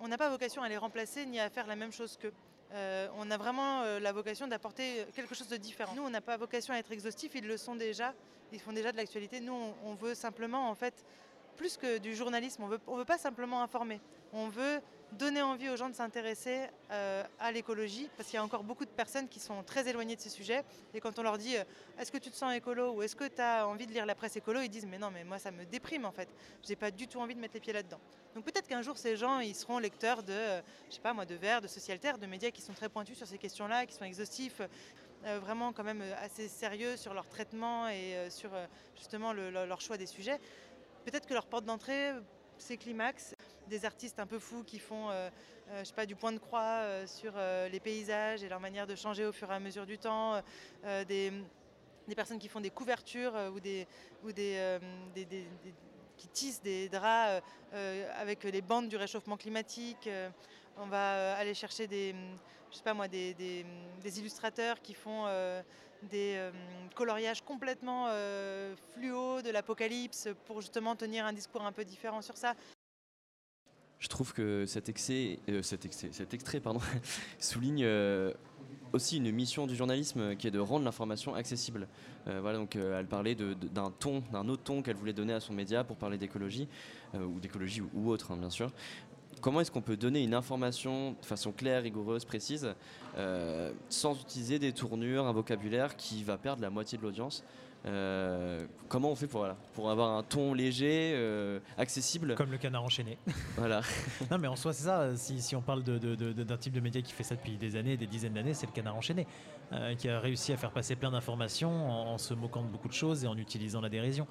[0.00, 2.32] on n'a pas vocation à les remplacer ni à faire la même chose qu'eux.
[2.72, 5.92] Euh, on a vraiment euh, la vocation d'apporter quelque chose de différent.
[5.94, 8.14] Nous, on n'a pas vocation à être exhaustifs, ils le sont déjà,
[8.52, 9.40] ils font déjà de l'actualité.
[9.40, 11.04] Nous, on, veut simplement, en fait,
[11.56, 14.00] plus que du journalisme, on veut, ne veut pas simplement informer,
[14.32, 14.80] on veut
[15.12, 18.84] donner envie aux gens de s'intéresser euh, à l'écologie, parce qu'il y a encore beaucoup
[18.84, 20.62] de personnes qui sont très éloignées de ces sujets.
[20.94, 21.54] Et quand on leur dit
[21.98, 24.14] est-ce que tu te sens écolo ou est-ce que tu as envie de lire la
[24.14, 26.28] presse écolo, ils disent mais non, mais moi ça me déprime en fait.
[26.62, 28.00] J'ai pas du tout envie de mettre les pieds là-dedans.
[28.34, 31.34] Donc peut-être qu'un jour ces gens ils seront lecteurs de, je sais pas moi, de
[31.34, 34.60] Verts, de Socialterre, de médias qui sont très pointus sur ces questions-là, qui sont exhaustifs.
[35.26, 38.50] Euh, vraiment quand même assez sérieux sur leur traitement et euh, sur
[38.96, 40.40] justement leur choix des sujets.
[41.04, 42.12] Peut-être que leur porte d'entrée,
[42.58, 43.34] c'est Climax
[43.70, 45.30] des artistes un peu fous qui font euh,
[45.70, 47.32] euh, sais pas, du point de croix euh, sur
[47.72, 50.42] les paysages et leur manière de changer au fur et à mesure du temps,
[51.08, 51.32] des,
[52.14, 53.86] personnes qui font des couvertures ou des,
[56.16, 57.42] qui tissent des draps
[58.18, 60.10] avec les bandes du réchauffement climatique.
[60.76, 62.14] on va aller chercher des,
[64.18, 65.26] illustrateurs qui font
[66.02, 66.50] des
[66.96, 68.08] coloriages complètement
[68.92, 72.54] fluo de l'apocalypse pour justement tenir un discours un peu différent sur ça.
[74.00, 75.62] Je trouve que cet, euh,
[76.32, 76.62] extrait
[77.38, 78.32] souligne euh,
[78.94, 81.86] aussi une mission du journalisme qui est de rendre l'information accessible.
[82.26, 85.52] Euh, voilà, donc elle parlait d'un ton, d'un autre ton qu'elle voulait donner à son
[85.52, 86.66] média pour parler d'écologie,
[87.14, 88.72] ou d'écologie ou, autre, hein, bien sûr.
[89.42, 92.74] Comment est-ce qu'on peut donner une information de façon claire, rigoureuse, précise,
[93.88, 97.44] sans utiliser des tournures, un vocabulaire qui va perdre la moitié de l'audience
[97.86, 102.58] Euh, Comment on fait pour, voilà, pour avoir un ton léger, euh, accessible Comme le
[102.58, 103.16] canard enchaîné.
[103.56, 103.80] Voilà.
[104.30, 105.16] non, mais en soi, c'est ça.
[105.16, 107.56] Si, si on parle de- de- de- d'un type de média qui fait ça depuis
[107.56, 109.26] des années, des dizaines d'années, c'est le canard enchaîné,
[109.72, 112.88] euh, qui a réussi à faire passer plein d'informations en, en se moquant de beaucoup
[112.88, 114.26] de choses et en utilisant la dérision.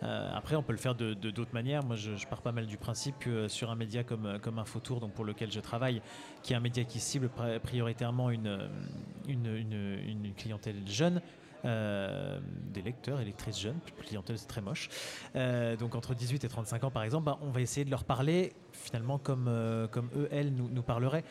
[0.00, 1.82] Après, on peut le faire de d'autres manières.
[1.84, 5.00] Moi, je, je pars pas mal du principe que sur un média comme, comme Infotour,
[5.00, 6.00] donc pour lequel je travaille,
[6.44, 8.60] qui est un média qui cible pri- prioritairement une,
[9.26, 11.20] une, une- une clientèle jeune,
[11.64, 12.38] euh,
[12.72, 14.88] des lecteurs et lectrices jeunes, clientèle c'est très moche,
[15.34, 18.04] Euh, donc entre 18 et 35 ans par exemple, bah, on va essayer de leur
[18.04, 21.24] parler finalement comme, euh, comme eux, elles nous, parleraient.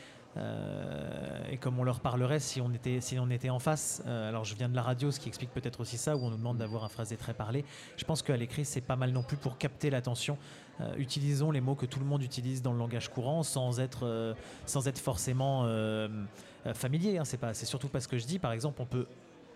[1.50, 4.04] Et comme on leur parlerait si on était, si on était en face.
[4.06, 6.38] Alors je viens de la radio, ce qui explique peut-être aussi ça, où on nous
[6.38, 7.66] demande d'avoir un phrasé très parlé.
[7.96, 10.38] Je pense qu'à l'écrit, c'est pas mal non plus pour capter l'attention.
[10.98, 14.36] Utilisons les mots que tout le monde utilise dans le langage courant sans être,
[14.68, 15.68] sans être forcément
[16.76, 17.18] familier.
[17.18, 17.26] hein.
[17.26, 18.38] C'est c'est surtout pas ce que je dis.
[18.38, 19.08] Par exemple, on peut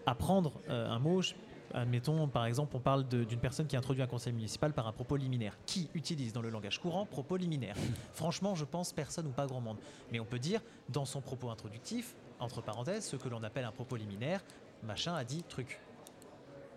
[0.06, 1.22] apprendre euh, un mot.
[1.22, 1.34] Je-
[1.74, 5.16] Admettons, par exemple, on parle d'une personne qui introduit un conseil municipal par un propos
[5.16, 5.58] liminaire.
[5.66, 7.78] Qui utilise dans le langage courant propos liminaire
[8.12, 9.78] Franchement, je pense personne ou pas grand monde.
[10.12, 13.72] Mais on peut dire, dans son propos introductif, entre parenthèses, ce que l'on appelle un
[13.72, 14.42] propos liminaire,
[14.84, 15.80] machin a dit truc.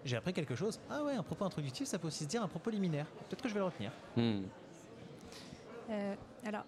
[0.05, 0.79] J'ai appris quelque chose.
[0.89, 3.07] Ah ouais, un propos introductif, ça peut aussi se dire un propos liminaire.
[3.29, 3.91] Peut-être que je vais le retenir.
[4.17, 4.43] Hmm.
[5.91, 6.15] Euh,
[6.47, 6.65] alors,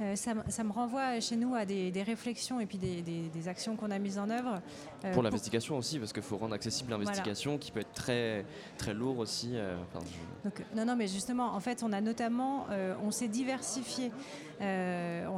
[0.00, 3.02] euh, ça, me- ça me renvoie chez nous à des, des réflexions et puis des,
[3.02, 4.60] des- des actions qu'on a mises en œuvre.
[5.04, 7.04] euh, Pour l'investigation aussi, parce qu'il faut rendre accessible Voilà.
[7.04, 8.44] l'investigation qui peut être très,
[8.76, 9.50] très lourd aussi.
[9.54, 12.66] euh, enfin, je- Donc, non, non, mais justement, en fait, on a notamment,
[13.02, 14.12] on s'est diversifié.
[14.60, 14.64] On,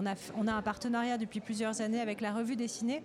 [0.06, 3.02] a, on a un partenariat depuis plusieurs années avec la revue dessinée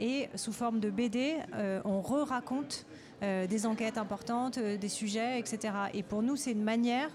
[0.00, 1.36] et sous forme de BD,
[1.84, 2.86] on re-raconte
[3.22, 5.74] des enquêtes importantes, euh, des sujets, etc.
[5.94, 7.10] Et pour nous, c'est une manière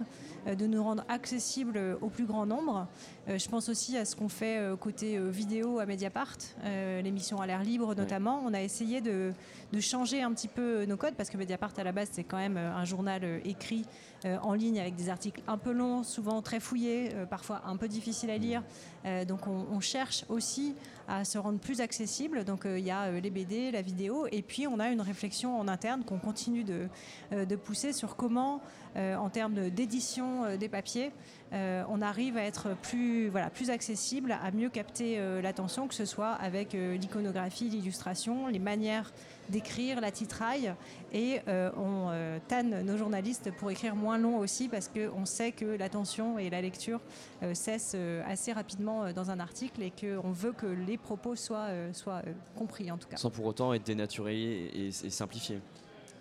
[0.47, 2.87] euh, de nous rendre accessibles euh, au plus grand nombre.
[3.29, 7.01] Euh, je pense aussi à ce qu'on fait euh, côté euh, vidéo à Mediapart, euh,
[7.01, 8.41] l'émission à l'air libre notamment.
[8.45, 9.31] On a essayé de,
[9.71, 12.37] de changer un petit peu nos codes parce que Mediapart à la base c'est quand
[12.37, 16.03] même euh, un journal euh, écrit euh, en ligne avec des articles un peu longs,
[16.03, 18.63] souvent très fouillés, euh, parfois un peu difficiles à lire.
[19.05, 20.75] Euh, donc on, cherche aussi
[21.07, 22.45] à se rendre plus accessible.
[22.45, 25.01] Donc euh, il y a euh, les BD, la vidéo, et puis on a une
[25.01, 26.87] réflexion en interne qu'on continue de,
[27.33, 28.61] euh, de pousser sur comment,
[28.95, 31.11] euh, en termes d'édition euh, des papiers,
[31.53, 35.93] euh, on arrive à être plus, voilà, plus accessible, à mieux capter euh, l'attention, que
[35.93, 39.13] ce soit avec euh, l'iconographie, l'illustration, les manières
[39.49, 40.73] d'écrire, la titraille.
[41.11, 45.51] Et euh, on euh, tanne nos journalistes pour écrire moins long aussi, parce qu'on sait
[45.51, 46.99] que l'attention et la lecture
[47.41, 51.69] euh, cessent euh, assez rapidement dans un article et qu'on veut que les propos soient,
[51.93, 52.21] soient
[52.55, 53.17] compris en tout cas.
[53.17, 55.59] sans pour autant être dénaturé et, et simplifié.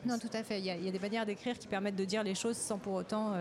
[0.05, 0.59] Non, tout à fait.
[0.59, 2.57] Il y a, il y a des manières d'écrire qui permettent de dire les choses
[2.57, 3.35] sans pour autant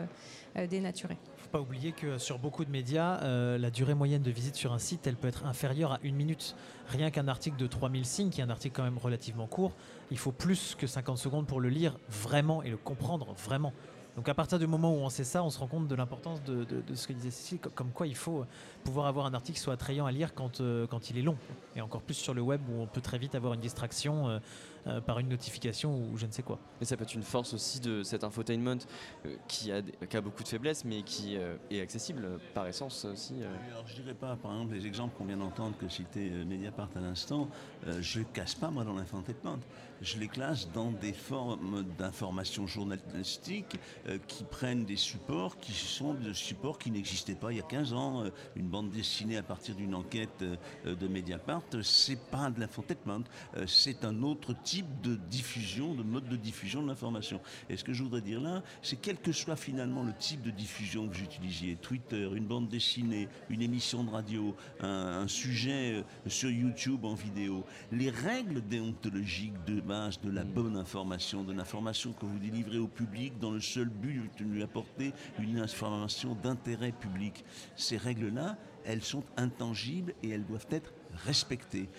[0.70, 1.18] dénaturer.
[1.52, 4.80] Pas oublier que sur beaucoup de médias, euh, la durée moyenne de visite sur un
[4.80, 6.56] site, elle peut être inférieure à une minute.
[6.88, 9.74] Rien qu'un article de 3000 signes, qui est un article quand même relativement court,
[10.12, 13.74] il faut plus que 50 secondes pour le lire vraiment et le comprendre vraiment.
[14.18, 16.44] Donc à partir du moment où on sait ça, on se rend compte de l'importance
[16.44, 18.46] de, ce que disait Cécile, co- comme quoi il faut
[18.84, 21.38] pouvoir avoir un article qui soit attrayant à lire quand, euh, quand il est long.
[21.78, 24.40] Et encore plus sur le web où on peut très vite avoir une distraction euh,
[24.88, 26.60] euh, par une notification ou je ne sais quoi.
[26.82, 28.78] Et ça peut être une force aussi de cet infotainment
[29.26, 32.68] euh, qui, a, des- qui a beaucoup de faiblesses, mais qui euh, est accessible par
[32.68, 33.36] essence aussi.
[33.44, 33.48] euh.
[33.72, 37.00] Alors, je dirais pas, par exemple, les exemples qu'on vient d'entendre que citait Mediapart à
[37.00, 37.50] l'instant,
[37.88, 39.60] euh, je ne casse pas, moi, dans l'infotainment.
[40.02, 46.16] Je les classe dans des formes d'information journalistique euh, qui prennent des supports qui sont
[46.16, 48.24] des supports qui n'existaient pas il y a 15 ans.
[48.26, 53.24] Euh, une bande dessinée à partir d'une enquête euh, de Mediapart, c'est pas de l'infotainment,
[53.68, 57.40] c'est un autre type de diffusion, de mode de diffusion de l'information.
[57.70, 60.52] Et ce que je voudrais dire là, c'est quel que soit finalement le type de
[60.52, 66.50] diffusion que vous utilisiez, Twitter, une bande dessinée, une émission de radio, un, sujet sur
[66.50, 72.40] YouTube en vidéo, les règles déontologiques de de la bonne information, de l'information que vous
[72.40, 77.44] délivrez au public dans le seul but de lui apporter une information d'intérêt public,
[77.76, 80.94] ces règles-là, elles sont intangibles et elles doivent être
[81.26, 81.90] respectées.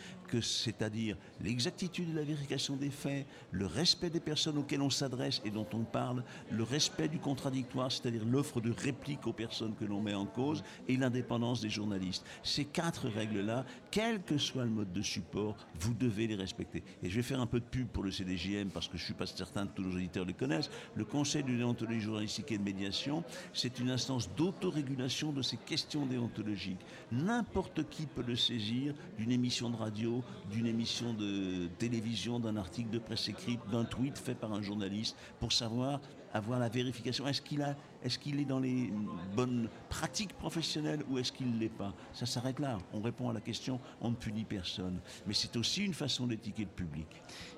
[0.41, 5.51] c'est-à-dire l'exactitude de la vérification des faits, le respect des personnes auxquelles on s'adresse et
[5.51, 10.01] dont on parle, le respect du contradictoire, c'est-à-dire l'offre de réplique aux personnes que l'on
[10.01, 12.25] met en cause, et l'indépendance des journalistes.
[12.43, 16.83] Ces quatre règles-là, quel que soit le mode de support, vous devez les respecter.
[17.03, 19.05] Et je vais faire un peu de pub pour le CDJM parce que je ne
[19.05, 20.71] suis pas certain que tous nos auditeurs le connaissent.
[20.97, 23.23] Le Conseil de déontologie journalistique et de médiation,
[23.53, 26.81] c'est une instance d'autorégulation de ces questions déontologiques.
[27.13, 32.89] N'importe qui peut le saisir d'une émission de radio, d'une émission de télévision, d'un article
[32.89, 36.01] de presse écrite, d'un tweet fait par un journaliste pour savoir
[36.35, 37.27] avoir la vérification.
[37.27, 38.93] Est-ce qu'il est dans les
[39.37, 41.93] bonnes pratiques professionnelles ou est-ce qu'il ne l'est pas?
[42.13, 42.79] Ça s'arrête là.
[42.93, 44.99] On répond à la question, on ne punit personne.
[45.27, 47.07] Mais c'est aussi une façon d'étiqueter le public.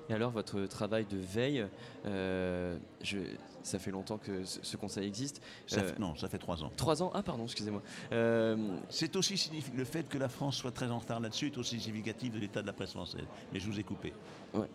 [0.09, 1.65] Et alors, votre travail de veille,
[2.05, 3.17] euh, je,
[3.63, 5.41] ça fait longtemps que ce, ce conseil existe.
[5.65, 6.71] Ça Euh, fait- non, ça fait trois ans.
[6.77, 7.11] Trois ans?
[7.15, 7.81] Ah, pardon, excusez-moi.
[8.11, 9.77] Euh, C'est aussi significatif.
[9.79, 12.61] Le fait que la France soit très en retard là-dessus est aussi significatif de l'état
[12.61, 13.25] de la presse française.
[13.51, 14.13] Mais je vous ai coupé.
[14.53, 14.67] Ouais.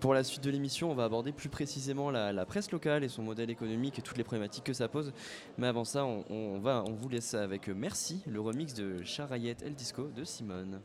[0.00, 3.22] Pour la suite de l'émission, on va aborder plus précisément la, presse locale et son
[3.22, 5.12] modèle économique et toutes les problématiques que ça pose.
[5.58, 9.62] Mais avant ça, on, on va, on vous laisse avec Merci, le remix de Charayette
[9.62, 10.80] El Disco de Simone.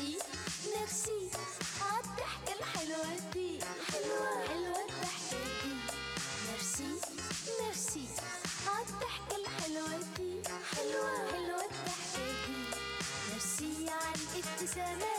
[0.00, 0.18] ميرسي
[0.76, 1.30] ميرسي
[1.82, 3.58] عالضحكة الحلوة دي
[3.92, 5.74] حلوة حلوة الضحكة دي.
[6.50, 7.00] ميرسي
[7.60, 8.06] ميرسي
[8.66, 10.42] عالضحكة الحلوة دي
[10.74, 12.78] حلوة حلوة الضحكة دي.
[13.30, 15.13] ميرسي عالابتسامات اللي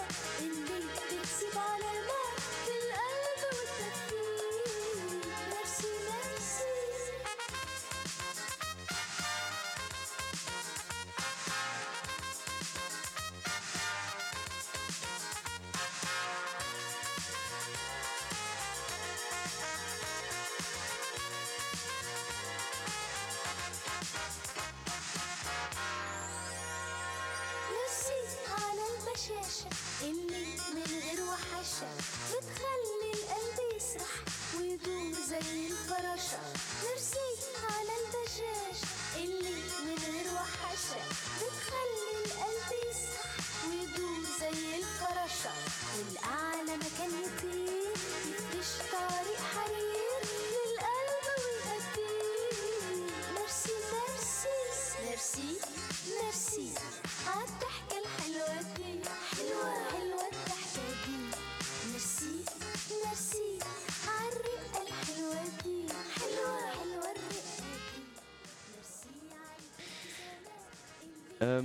[71.45, 71.61] Euh,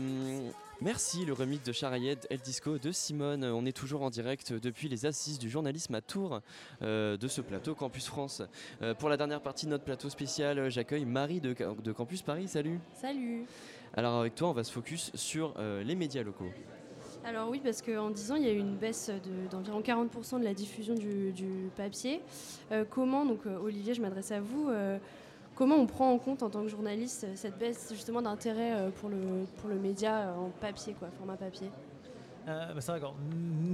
[0.82, 3.44] merci, le remix de Charayed El Disco de Simone.
[3.44, 6.40] On est toujours en direct depuis les assises du journalisme à Tours
[6.82, 8.42] euh, de ce plateau Campus France.
[8.82, 12.46] Euh, pour la dernière partie de notre plateau spécial, j'accueille Marie de, de Campus Paris.
[12.46, 12.78] Salut.
[13.00, 13.46] Salut
[13.94, 16.50] Alors avec toi, on va se focus sur les médias locaux.
[17.24, 20.40] Alors oui, parce qu'en 10 ans, il y a eu une baisse de- d'environ 40%
[20.40, 22.20] de la diffusion du, du papier.
[22.90, 24.70] Comment, donc Olivier, je m'adresse à vous,
[25.60, 28.88] comment on prend en compte en tant que journaliste euh, cette baisse justement d'intérêt euh,
[28.88, 31.70] pour le, pour le média euh, en papier, quoi, format papier?
[32.46, 32.72] Bah,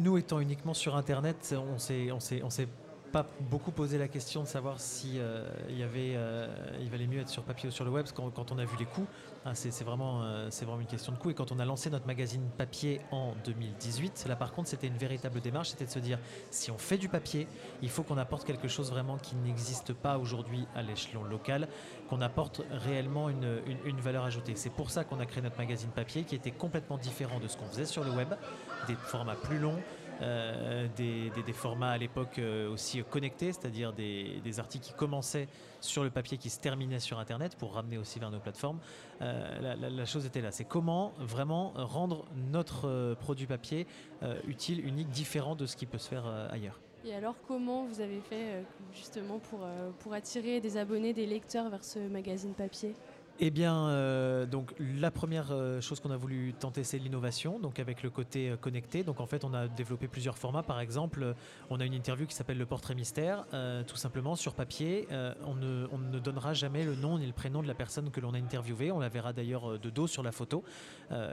[0.02, 2.68] nous étant uniquement sur Internet, on s'est,
[3.12, 6.48] pas beaucoup posé la question de savoir si euh, euh,
[6.90, 8.04] valait mieux être sur papier ou sur le web.
[8.04, 9.06] Parce que quand, on a vu les coûts,
[9.44, 11.30] hein, c'est, vraiment, euh, vraiment une question de coût.
[11.30, 14.96] Et quand on a lancé notre magazine papier en 2018, là par contre, c'était une
[14.98, 16.18] véritable démarche, c'était de se dire
[16.50, 17.46] si on fait du papier,
[17.82, 21.68] il faut qu'on apporte quelque chose vraiment qui n'existe pas aujourd'hui à l'échelon local,
[22.08, 24.54] qu'on apporte réellement une, une- une valeur ajoutée.
[24.56, 27.56] C'est pour ça qu'on a créé notre magazine papier qui était complètement différent de ce
[27.56, 28.34] qu'on faisait sur le web,
[28.86, 29.78] des formats plus longs,
[30.22, 35.48] euh, des, formats à l'époque euh, aussi connectés, c'est-à-dire des, articles qui commençaient
[35.80, 38.78] sur le papier qui se terminaient sur Internet pour ramener aussi vers nos plateformes.
[39.20, 43.86] Euh, la, chose était là, c'est comment vraiment rendre notre produit papier
[44.46, 46.80] utile, unique, différent de ce qui peut se faire ailleurs.
[47.04, 49.60] Et alors, comment vous avez fait justement pour,
[50.00, 52.94] pour attirer des abonnés, des lecteurs vers ce magazine papier?
[53.38, 57.78] Eh bien, euh, donc la première euh, chose qu'on a voulu tenter, c'est l'innovation, donc
[57.78, 59.04] avec le côté euh, connecté.
[59.04, 60.62] Donc en fait, on a développé plusieurs formats.
[60.62, 61.34] Par exemple,
[61.68, 63.44] on a une interview qui s'appelle le portrait mystère.
[63.86, 65.08] Tout simplement, sur papier,
[65.44, 68.20] on, ne, on ne donnera jamais le nom ni le prénom de la personne que
[68.20, 68.90] l'on a interviewée.
[68.90, 70.64] On la verra d'ailleurs de dos sur la photo.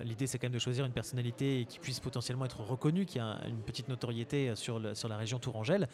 [0.03, 3.39] L'idée, c'est quand même de choisir une personnalité qui puisse potentiellement être reconnue, qui a
[3.47, 5.87] une petite notoriété sur, sur la région Tourangelle.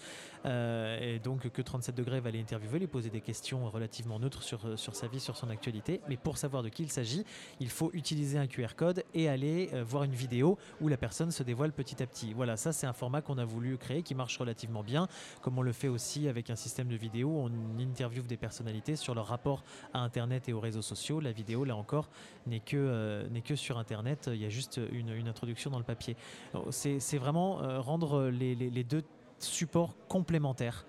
[0.46, 4.78] Et donc que 37 degrés va les interviewer, lui poser des questions relativement neutres sur,
[4.78, 5.99] sur sa vie, sur son actualité.
[6.08, 7.26] Mais pour savoir de qui il s'agit,
[7.60, 11.32] il faut utiliser un QR code et aller euh, voir une vidéo où la personne
[11.32, 12.34] se dévoile petit à petit.
[12.34, 15.08] Voilà, ça c'est un format qu'on a voulu créer qui marche relativement bien,
[15.42, 17.30] comme on le fait aussi avec un système de vidéo.
[17.30, 19.64] On interviewe des personnalités sur leur rapport
[19.94, 21.20] à Internet et aux réseaux sociaux.
[21.20, 22.10] La vidéo, là encore,
[22.48, 24.30] n'est que, euh, que sur Internet.
[24.32, 26.16] Il y a juste une, introduction dans le papier.
[26.54, 29.04] Donc, C'est vraiment euh, rendre les, deux
[29.40, 30.86] supports complémentaires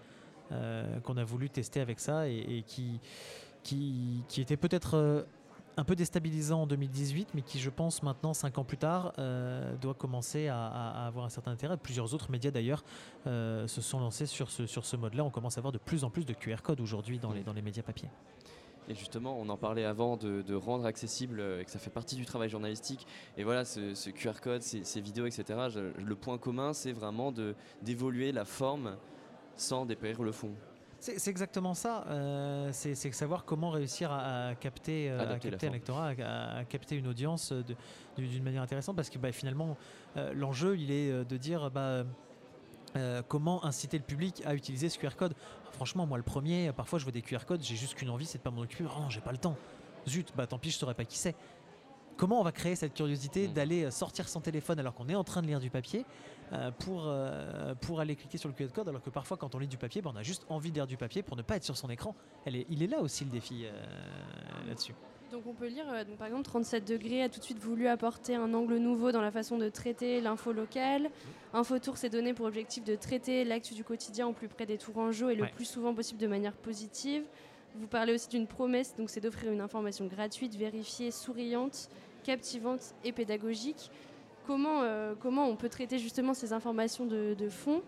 [0.53, 3.01] euh, qu'on a voulu tester avec ça et qui,
[3.63, 5.23] qui, qui était peut-être euh,
[5.77, 9.77] un peu déstabilisant en 2018, mais qui, je pense, maintenant, cinq ans plus tard, euh,
[9.77, 11.77] doit commencer à, avoir un certain intérêt.
[11.77, 12.85] Plusieurs autres médias, d'ailleurs,
[13.27, 15.25] euh, se sont lancés sur ce, sur ce mode-là.
[15.25, 17.53] On commence à avoir de plus en plus de QR codes aujourd'hui dans les, dans
[17.53, 18.09] les médias papier.
[18.89, 21.91] Et justement, on en parlait avant de, de rendre accessible euh, et que ça fait
[21.91, 23.07] partie du travail journalistique.
[23.37, 25.45] Et voilà, ce, ce QR code, ces, ces vidéos, etc.
[25.71, 27.33] je- le point commun, c'est vraiment
[27.83, 28.97] d'évoluer la forme
[29.55, 30.51] sans dépérir le fond.
[31.01, 32.05] C'est exactement ça.
[32.09, 36.65] euh, c'est savoir comment réussir à, à capter, euh, à capter un lectorat, à, à
[36.65, 37.65] capter une audience euh,
[38.19, 39.77] d'une manière intéressante, parce que bah, finalement,
[40.17, 42.05] euh, l'enjeu, il est de dire bah,
[42.97, 45.35] euh, comment inciter le public à utiliser ce QR code.
[45.73, 48.39] Franchement, moi, le premier, parfois, je vois des QR codes, j'ai juste qu'une envie, c'est
[48.39, 48.85] de pas m'en occuper.
[48.87, 49.57] Oh non, j'ai pas le temps.
[50.07, 51.35] Zut, bah tant pis, je saurais pas qui c'est.
[52.17, 55.25] Comment on va créer cette curiosité d'aller euh, sortir son téléphone alors qu'on est en
[55.25, 56.05] train de lire du papier
[56.79, 59.69] pour, euh, pour aller cliquer sur le QR code alors que parfois quand on lit
[59.69, 61.65] du papier, bah, on a juste envie de lire du papier pour ne pas être
[61.65, 62.15] sur son écran.
[62.45, 63.73] Elle est, il est là aussi le défi euh,
[64.67, 64.95] là-dessus.
[65.31, 67.87] Donc on peut lire, euh, donc, par exemple, 37 degrés a tout de suite voulu
[67.87, 71.09] apporter un angle nouveau dans la façon de traiter l'info locale.
[71.53, 75.29] Infotour s'est donné pour objectif de traiter l'actu du quotidien au plus près des Tourangeaux
[75.31, 75.53] et le Ouais.
[75.55, 77.23] plus souvent possible de manière positive.
[77.77, 81.89] Vous parlez aussi d'une promesse, donc c'est d'offrir une information gratuite, vérifiée, souriante,
[82.25, 83.93] captivante et pédagogique.
[84.47, 87.83] Comment, euh, comment on peut traiter justement ces informations de, fond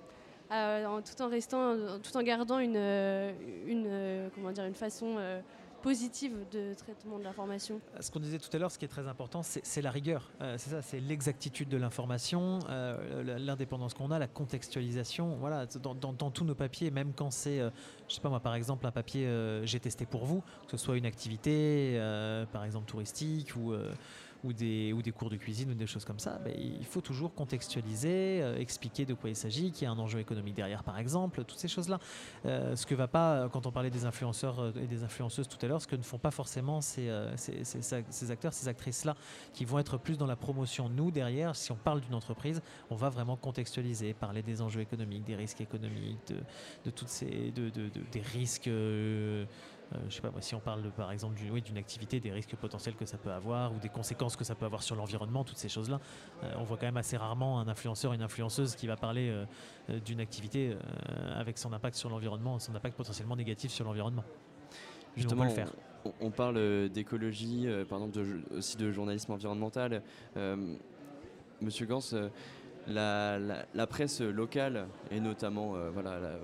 [0.52, 3.32] euh, tout en restant, tout en gardant une, euh,
[3.66, 5.16] une, comment dire, une façon
[5.82, 9.08] positive de traitement de l'information Ce qu'on disait tout à l'heure, ce qui est très
[9.08, 10.30] important, c'est la rigueur.
[10.40, 12.60] C'est ça, c'est l'exactitude de l'information,
[13.24, 15.36] l'indépendance qu'on a, la contextualisation.
[15.40, 17.70] Voilà, dans, tous nos papiers, même quand c'est, euh,
[18.08, 19.26] je sais pas moi, par exemple, un papier
[19.64, 21.98] j'ai testé pour vous, que ce soit une activité,
[22.52, 23.74] par exemple touristique ou
[24.44, 27.00] ou des, ou des cours de cuisine ou des choses comme ça, ben, il faut
[27.00, 30.82] toujours contextualiser, euh, expliquer de quoi il s'agit, qu'il y a un enjeu économique derrière
[30.82, 31.98] par exemple, toutes ces choses-là.
[32.46, 35.58] Euh, ce que va pas, euh, quand on parlait des influenceurs et des influenceuses tout
[35.64, 39.14] à l'heure, ce que ne font pas forcément ces, ces- acteurs, ces actrices-là,
[39.52, 40.88] qui vont être plus dans la promotion.
[40.88, 45.24] Nous, derrière, si on parle d'une entreprise, on va vraiment contextualiser, parler des enjeux économiques,
[45.24, 46.36] des risques économiques, de,
[46.84, 48.68] de toutes ces, de, de- de- des risques.
[50.08, 52.56] Je sais pas moi, si on parle de, par exemple d'une oui, activité, des risques
[52.56, 55.58] potentiels que ça peut avoir ou des conséquences que ça peut avoir sur l'environnement, toutes
[55.58, 56.00] ces choses-là.
[56.42, 59.44] Euh, on voit quand même assez rarement un influenceur, une influenceuse qui va parler euh,
[59.90, 64.24] euh, d'une activité euh, avec son impact sur l'environnement, son impact potentiellement négatif sur l'environnement.
[65.16, 65.72] Nous, on peut le faire.
[66.04, 70.02] on, on parle euh, d'écologie, euh, par exemple de aussi de journalisme environnemental.
[70.36, 70.76] Euh,
[71.60, 72.28] Monsieur Gans, euh,
[72.86, 76.38] la, presse locale, et notamment euh, euh,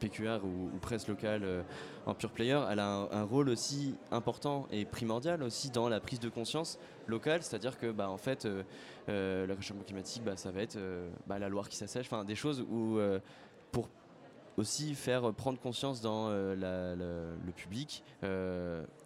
[0.00, 1.62] PQR ou, presse locale euh,
[2.06, 6.20] en pure player, elle a un, rôle aussi important et primordial aussi dans la prise
[6.20, 8.46] de conscience locale, c'est-à-dire que bah, en fait,
[9.08, 10.78] le réchauffement climatique, bah, ça va être
[11.26, 12.98] bah, la Loire qui s'assèche, des choses où
[13.72, 13.88] pour
[14.56, 18.04] aussi faire prendre conscience dans le public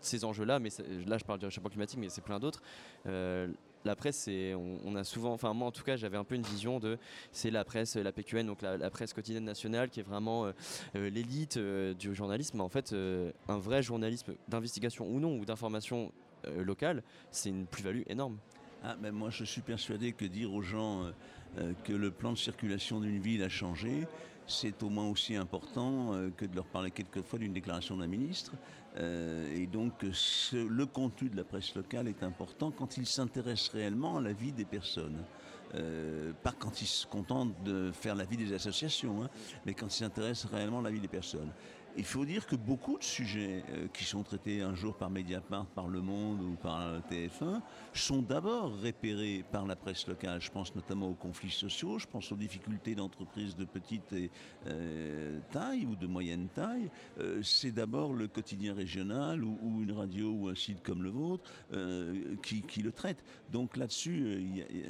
[0.01, 0.71] ces enjeux-là, mais
[1.07, 2.63] là je parle du réchauffement climatique, mais c'est plein d'autres.
[3.85, 4.29] La presse,
[4.85, 6.99] on, a souvent, enfin moi en tout cas, j'avais un peu une vision de,
[7.33, 10.53] c'est la presse, la PQN, donc la, presse quotidienne nationale, qui est vraiment euh,
[10.97, 12.61] euh, l'élite euh, du journalisme.
[12.61, 12.95] En fait,
[13.49, 16.13] un vrai journalisme d'investigation ou non, ou d'information
[16.57, 18.39] locale, c'est une plus-value énorme.
[18.85, 21.11] Ah, moi, je suis persuadé que dire aux gens
[21.85, 24.07] que le plan de circulation d'une ville a changé,
[24.47, 28.53] c'est au moins aussi important que de leur parler quelquefois d'une déclaration d'un ministre.
[28.99, 33.69] Euh, et donc, ce- le contenu de la presse locale est important quand il s'intéresse
[33.69, 35.25] réellement à la vie des personnes.
[35.75, 39.29] euh, pas quand ils se contentent de faire la vie des associations, hein,
[39.67, 41.51] mais quand ils s'intéressent réellement à la vie des personnes.
[41.99, 45.67] Il faut dire que beaucoup de sujets euh, qui sont traités un jour par Mediapart,
[45.67, 47.61] par Le Monde ou par TF1
[47.93, 50.41] sont d'abord repérés par la presse locale.
[50.41, 54.31] Je pense notamment aux conflits sociaux, je pense aux difficultés d'entreprises de petite et,
[54.69, 56.89] euh, taille ou de moyenne taille.
[57.19, 61.51] Euh, C'est d'abord le quotidien régional ou, une radio ou un site comme le vôtre
[61.73, 63.25] euh, qui, le traite.
[63.51, 64.41] Donc là-dessus, euh,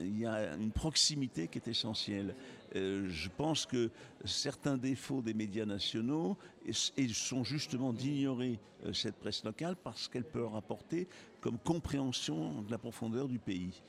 [0.05, 2.35] il y, a une proximité qui est essentielle.
[2.77, 3.91] Euh, je pense que
[4.25, 6.37] certains défauts des médias nationaux
[6.67, 6.73] et-
[7.03, 11.09] et sont justement d'ignorer euh, cette presse locale parce qu'elle peut leur apporter
[11.41, 13.83] comme compréhension de la profondeur du pays.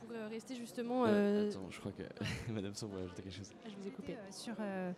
[0.00, 1.04] Pour euh, rester justement.
[1.04, 2.02] Euh, euh, Attends, je crois que
[2.52, 3.50] Madame Sombre voulait ajouter quelque chose.
[3.66, 4.12] je vous ai coupé.
[4.14, 4.92] Euh, sur, euh,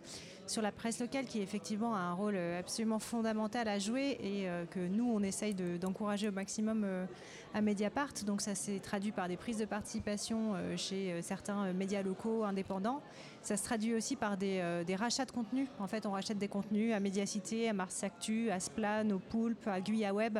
[0.47, 4.65] sur la presse locale qui effectivement a un rôle absolument fondamental à jouer et euh,
[4.65, 7.05] que nous on essaye de- d'encourager au maximum euh,
[7.53, 8.13] à Mediapart.
[8.25, 12.01] Donc ça s'est traduit par des prises de participation euh, chez euh, certains euh, médias
[12.01, 13.01] locaux indépendants.
[13.41, 14.61] Ça se traduit aussi par des,
[14.97, 15.67] rachats de contenus.
[15.79, 19.67] En fait, on rachète des contenus à Mediacité, à Mars Actu, à Splan, au Poulpe,
[19.67, 20.37] à Guya Web,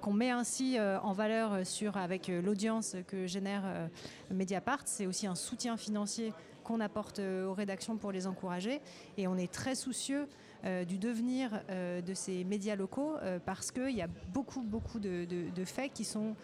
[0.00, 3.64] qu'on met ainsi en valeur sur, avec l'audience que génère
[4.30, 4.82] Mediapart.
[4.84, 8.80] C'est aussi un soutien financier qu'on apporte aux rédactions pour les encourager.
[9.16, 10.28] Et on est très soucieux
[10.64, 14.98] euh, du devenir euh, de ces médias locaux euh, parce qu'il y a beaucoup, beaucoup
[14.98, 15.26] de,
[15.64, 16.34] faits qui sont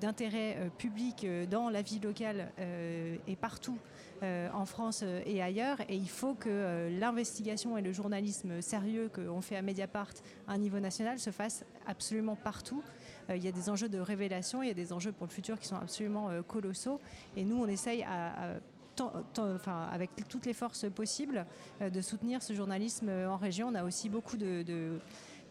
[0.00, 3.78] d'intérêt public dans la vie locale et partout
[4.22, 5.80] en France et ailleurs.
[5.88, 10.12] Et il faut que l'investigation et le journalisme sérieux qu'on fait à Mediapart
[10.48, 12.82] à un niveau national se fasse absolument partout.
[13.28, 15.58] Il y a des enjeux de révélation, il y a des enjeux pour le futur
[15.58, 17.00] qui sont absolument colossaux.
[17.36, 18.60] Et nous, on essaye à-
[19.00, 21.46] enfin, avec toutes les forces possibles
[21.80, 23.68] euh, de soutenir ce journalisme euh, en région.
[23.68, 24.98] On a aussi beaucoup de, de-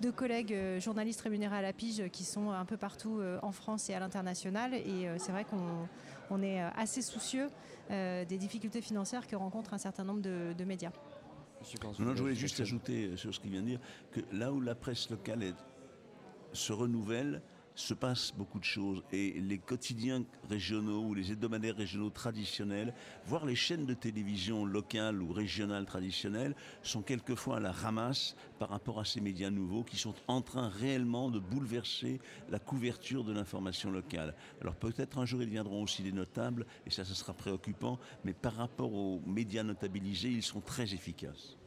[0.01, 3.51] de collègues euh, journalistes rémunérés à la pige qui sont un peu partout euh, en
[3.51, 4.73] France et à l'international.
[4.73, 5.87] Et c'est vrai qu'on
[6.29, 7.49] on est assez soucieux
[7.89, 10.91] des difficultés financières que rencontrent un certain nombre de, de médias.
[11.99, 13.79] Non, je voulais juste ajouter sur ce qu'il vient de dire
[14.13, 15.55] que là où la presse locale est-
[16.53, 17.41] se renouvelle,
[17.75, 19.03] se passe beaucoup de choses.
[19.11, 22.93] Et les quotidiens régionaux ou les hebdomadaires régionaux traditionnels,
[23.25, 28.69] voire les chaînes de télévision locales ou régionales traditionnelles, sont quelquefois à la ramasse par
[28.69, 32.19] rapport à ces médias nouveaux qui sont en train réellement de bouleverser
[32.49, 34.35] la couverture de l'information locale.
[34.61, 38.33] Alors peut-être un jour ils deviendront aussi des notables, et ça, ce sera préoccupant, mais
[38.33, 41.57] par rapport aux médias notabilisés, ils sont très efficaces.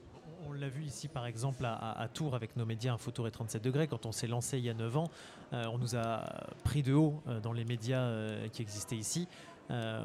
[0.46, 3.88] On l'a vu ici par exemple à, Tours avec nos médias Infotour et 37 degrés.
[3.88, 5.10] Quand on s'est lancé il y a 9 ans,
[5.52, 6.24] euh, on nous a
[6.64, 9.28] pris de haut euh, dans les médias euh, qui existaient ici.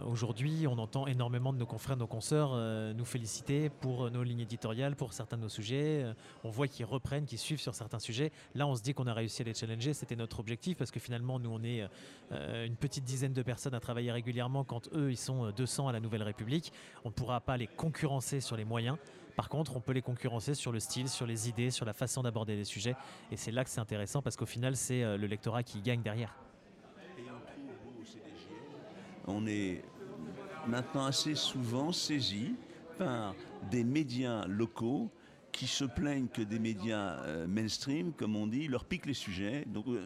[0.08, 2.56] Aujourd'hui, on entend énormément de nos confrères, nos consoeurs
[2.96, 6.06] nous féliciter pour nos lignes éditoriales, pour certains de nos sujets.
[6.46, 8.32] On voit qu'ils reprennent, qu'ils suivent sur certains sujets.
[8.56, 9.94] Là, on se dit qu'on a réussi à les challenger.
[9.94, 11.86] C'était notre objectif parce que finalement, nous, on est
[12.32, 15.92] une petite dizaine de personnes à travailler régulièrement quand eux, ils sont euh, 200 à
[15.92, 16.72] la Nouvelle République.
[17.04, 18.98] On ne pourra pas les concurrencer sur les moyens.
[19.40, 22.22] Par contre, on peut les concurrencer sur le style, sur les idées, sur la façon
[22.24, 22.98] d'aborder les sujets.
[23.32, 26.02] Et c'est là que c'est intéressant parce qu'au final, c'est euh, le lectorat qui gagne
[26.02, 26.36] derrière.
[29.28, 29.82] on est
[30.68, 32.56] maintenant assez souvent saisi
[32.98, 33.34] par
[33.72, 35.10] des médias locaux
[35.52, 39.66] qui se plaignent que des médias euh, mainstream, comme on dit, leur piquent les sujets,
[39.68, 40.06] donc, euh,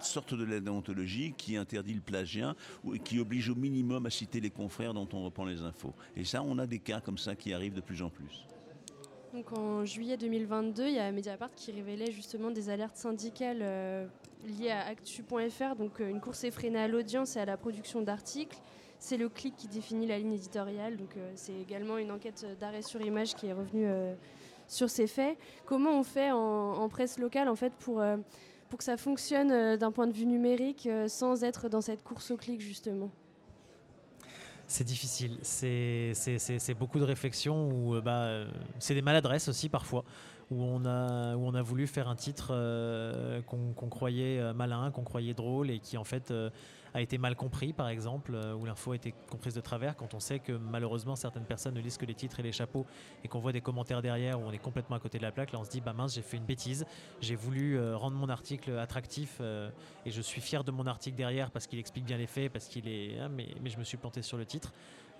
[0.00, 4.40] sorte de la déontologie qui interdit le plagiat ou qui oblige au minimum à citer
[4.40, 5.94] les confrères dont on reprend les infos.
[6.16, 8.46] Et ça, on a des cas comme ça qui arrivent de plus en plus.
[9.32, 14.06] Donc en juillet 2022, il y a Mediapart qui révélait justement des alertes syndicales euh,
[14.44, 18.58] liées à actu.fr, donc euh, une course effrénée à l'audience et à la production d'articles.
[18.98, 23.00] C'est le clic qui définit la ligne éditoriale, donc c'est également une enquête d'arrêt sur
[23.00, 23.86] image qui est revenue
[24.70, 25.36] sur ces faits.
[25.66, 28.16] Comment on fait en, presse locale en fait pour, euh,
[28.68, 32.02] pour que ça fonctionne euh, d'un point de vue numérique euh, sans être dans cette
[32.02, 33.10] course au clic justement?
[34.68, 35.38] C'est difficile.
[35.42, 36.14] C'est
[36.78, 38.44] beaucoup de réflexions bah,
[38.78, 40.04] c'est des maladresses aussi parfois.
[40.52, 42.48] Où on, a, où on a voulu faire un titre
[43.46, 46.32] qu'on croyait malin, qu'on croyait drôle et qui en fait
[46.94, 50.14] a été mal compris par exemple, euh, où l'info a été comprise de travers quand
[50.14, 52.86] on sait que malheureusement certaines personnes ne lisent que les titres et les chapeaux
[53.24, 55.52] et qu'on voit des commentaires derrière où on est complètement à côté de la plaque.
[55.52, 56.86] Là on se dit bah mince j'ai fait une bêtise,
[57.20, 59.70] j'ai voulu euh, rendre mon article attractif euh,
[60.06, 62.66] et je suis fier de mon article derrière parce qu'il explique bien les faits, parce
[62.66, 63.18] qu'il est...
[63.18, 64.72] hein, mais, mais je me suis planté sur le titre.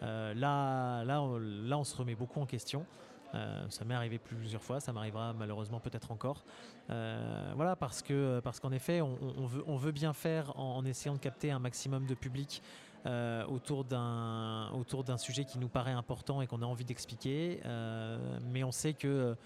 [0.03, 2.87] Là, là, là, on se remet beaucoup en question.
[3.35, 6.44] Euh, ça m'est arrivé plusieurs fois, ça m'arrivera malheureusement peut-être encore.
[6.90, 11.51] Euh, voilà, parce que parce qu'en effet, on, veut, bien faire en, essayant de capter
[11.51, 12.62] un maximum de public
[13.07, 17.61] euh, autour d'un autour d'un sujet qui nous paraît important et qu'on a envie d'expliquer,
[18.51, 19.36] mais on sait que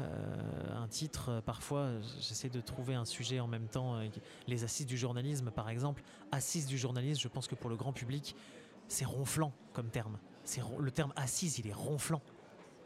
[0.00, 1.88] un titre, parfois,
[2.20, 4.00] j'essaie de trouver un sujet en même temps.
[4.46, 7.92] les assises du journalisme, par exemple, assises du journalisme, je pense que pour le grand
[7.92, 8.36] public,
[8.86, 10.18] c'est ronflant comme terme.
[10.44, 12.22] C'est le terme assise, il est ronflant.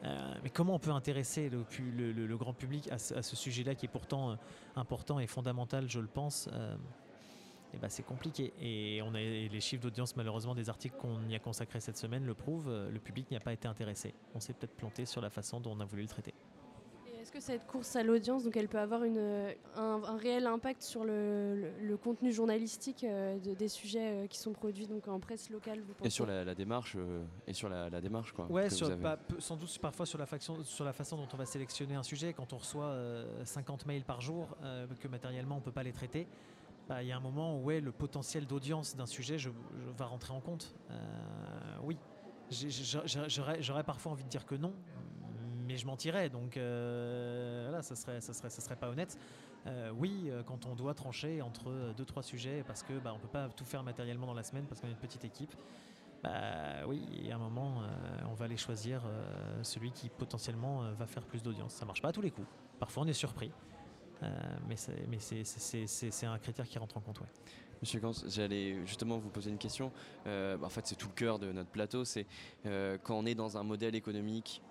[0.04, 1.64] Euh, mais comment on peut intéresser le,
[2.12, 4.36] le- grand public à ce, à ce sujet-là qui est pourtant euh,
[4.74, 6.76] important et fondamental, je le pense euh,
[7.74, 8.52] eh ben, c'est compliqué.
[8.60, 11.96] Et on a et les chiffres d'audience, malheureusement, des articles qu'on y a consacrés cette
[11.98, 12.68] semaine le prouvent.
[12.90, 14.12] Le public n'y a pas été intéressé.
[14.34, 16.34] On s'est peut-être planté sur la façon dont on a voulu le traiter.
[17.32, 20.82] Que cette course à l'audience, donc elle peut avoir une, euh, un, un réel impact
[20.82, 25.08] sur le, le- le contenu journalistique euh, de- des sujets euh, qui sont produits donc
[25.08, 26.08] en presse locale vous pensez?
[26.08, 28.44] Et sur la, la démarche, euh, et sur la, la démarche quoi.
[28.52, 29.02] Ouais, sur- avez.
[29.02, 32.02] pas- sans doute parfois sur la, faction, sur la façon dont on va sélectionner un
[32.02, 32.34] sujet.
[32.34, 35.84] Quand on reçoit euh, 50 mails par jour, euh, que matériellement on ne peut pas
[35.84, 36.28] les traiter,
[36.86, 39.90] bah, il y a un moment où ouais, le potentiel d'audience d'un sujet je, je-
[39.96, 40.74] va rentrer en compte.
[40.90, 40.94] Euh,
[41.82, 41.96] oui,
[43.60, 44.74] j'aurais parfois envie de dire que non,
[45.66, 49.18] mais je mentirais, donc euh, ça serait, ça serait, ça serait pas honnête.
[49.66, 53.18] Euh, oui, euh, quand on doit trancher entre deux trois sujets parce que bah, on
[53.18, 55.54] peut pas tout faire matériellement dans la semaine parce qu'on est une petite équipe.
[56.22, 57.82] Bah oui, a un moment,
[58.30, 59.02] on va aller choisir
[59.62, 61.72] celui qui potentiellement va faire plus d'audience.
[61.72, 62.46] Ça marche pas à tous les coups.
[62.78, 63.50] Parfois, on est surpris.
[64.68, 67.26] Mais c'est un critère qui rentre en compte, ouais.
[67.80, 69.90] Monsieur Gans, j'allais justement vous poser une question.
[70.24, 72.04] Bah, en fait, c'est tout le cœur de notre plateau.
[72.04, 72.28] C'est
[72.62, 74.62] quand on est dans un modèle économique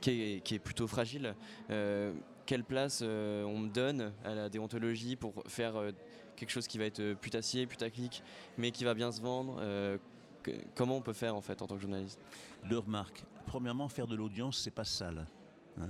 [0.00, 1.34] qui est, plutôt fragile,
[1.70, 2.12] euh,
[2.46, 5.92] quelle place euh, on donne à la déontologie pour faire euh,
[6.36, 8.22] quelque chose qui va être putassier, putaclic,
[8.56, 9.60] mais qui va bien se vendre
[10.74, 12.18] Comment on peut faire en fait en tant que journaliste?
[12.70, 13.22] Deux remarques.
[13.44, 15.26] Premièrement, faire de l'audience, c'est pas sale.
[15.76, 15.88] Il ne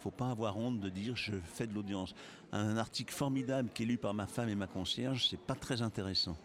[0.00, 2.14] faut pas avoir honte de dire je fais de l'audience.
[2.50, 5.82] Un article formidable qui est lu par ma femme et ma concierge, c'est pas très
[5.82, 6.36] intéressant.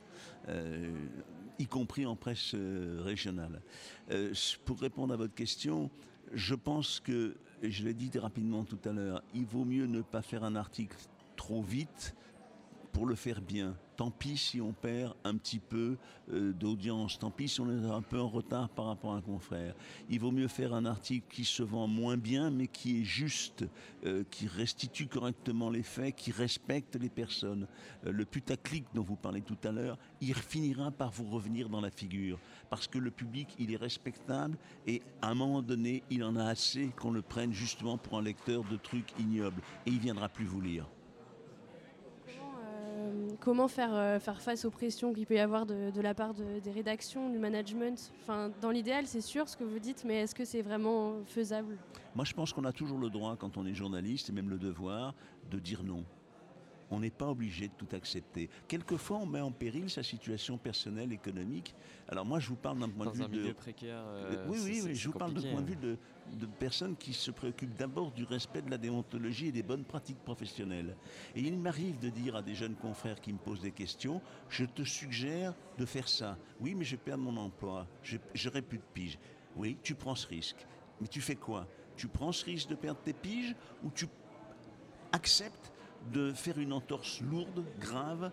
[1.58, 2.54] Y compris en presse
[3.00, 3.62] régionale.
[4.66, 5.90] Pour répondre à votre question,
[6.34, 10.02] je pense que, et je l'ai dit rapidement tout à l'heure, il vaut mieux ne
[10.02, 10.98] pas faire un article
[11.36, 12.16] trop vite
[12.96, 13.76] pour le faire bien.
[13.98, 15.98] Tant pis si on perd un petit peu
[16.32, 19.22] euh, d'audience, tant pis si on est un peu en retard par rapport à un
[19.22, 19.76] confrère.
[20.10, 23.66] Il vaut mieux faire un article qui se vend moins bien, mais qui est juste,
[24.06, 27.68] euh, qui restitue correctement les faits, qui respecte les personnes.
[28.06, 31.82] Euh, le putaclic dont vous parlez tout à l'heure, il finira par vous revenir dans
[31.82, 32.40] la figure,
[32.76, 36.44] parce que le public, il est respectable, et à un moment donné, il en a
[36.44, 40.44] assez qu'on le prenne justement pour un lecteur de trucs ignobles, et il viendra plus
[40.44, 40.86] vous lire.
[42.28, 46.14] Euh, comment faire, euh, faire face aux pressions qu'il peut y avoir de, de la
[46.14, 48.12] part de- des rédactions, du management?
[48.22, 51.78] Enfin, Dans l'idéal, c'est sûr ce que vous dites, mais est-ce que c'est vraiment faisable?
[52.14, 54.58] Moi, je pense qu'on a toujours le droit, quand on est journaliste, et même le
[54.58, 55.14] devoir,
[55.50, 56.04] de dire non.
[56.92, 58.48] On n'est pas obligé de tout accepter.
[58.68, 61.74] Quelquefois, on met en péril sa situation personnelle, économique.
[62.08, 63.54] Alors moi, je vous parle d'un point Dans de vue un de...
[63.54, 65.78] précaire, euh, oui, c'est- oui, oui, je vous parle compliqué, point de hein.
[65.82, 65.98] vue
[66.38, 69.84] de, de personnes qui se préoccupent d'abord du respect de la déontologie et des bonnes
[69.84, 70.96] pratiques professionnelles.
[71.36, 74.66] Et il m'arrive de dire à des jeunes confrères qui me posent des questions, je
[74.66, 76.38] te suggère de faire ça.
[76.60, 79.18] Oui, mais je perds mon emploi, Je- j'aurai plus de piges.
[79.56, 80.68] Oui, tu prends ce risque.
[81.02, 81.68] Mais tu fais quoi?
[81.98, 84.06] Tu prends ce risque de perdre tes piges ou tu
[85.12, 85.72] acceptes
[86.12, 88.32] de faire une entorse lourde, grave,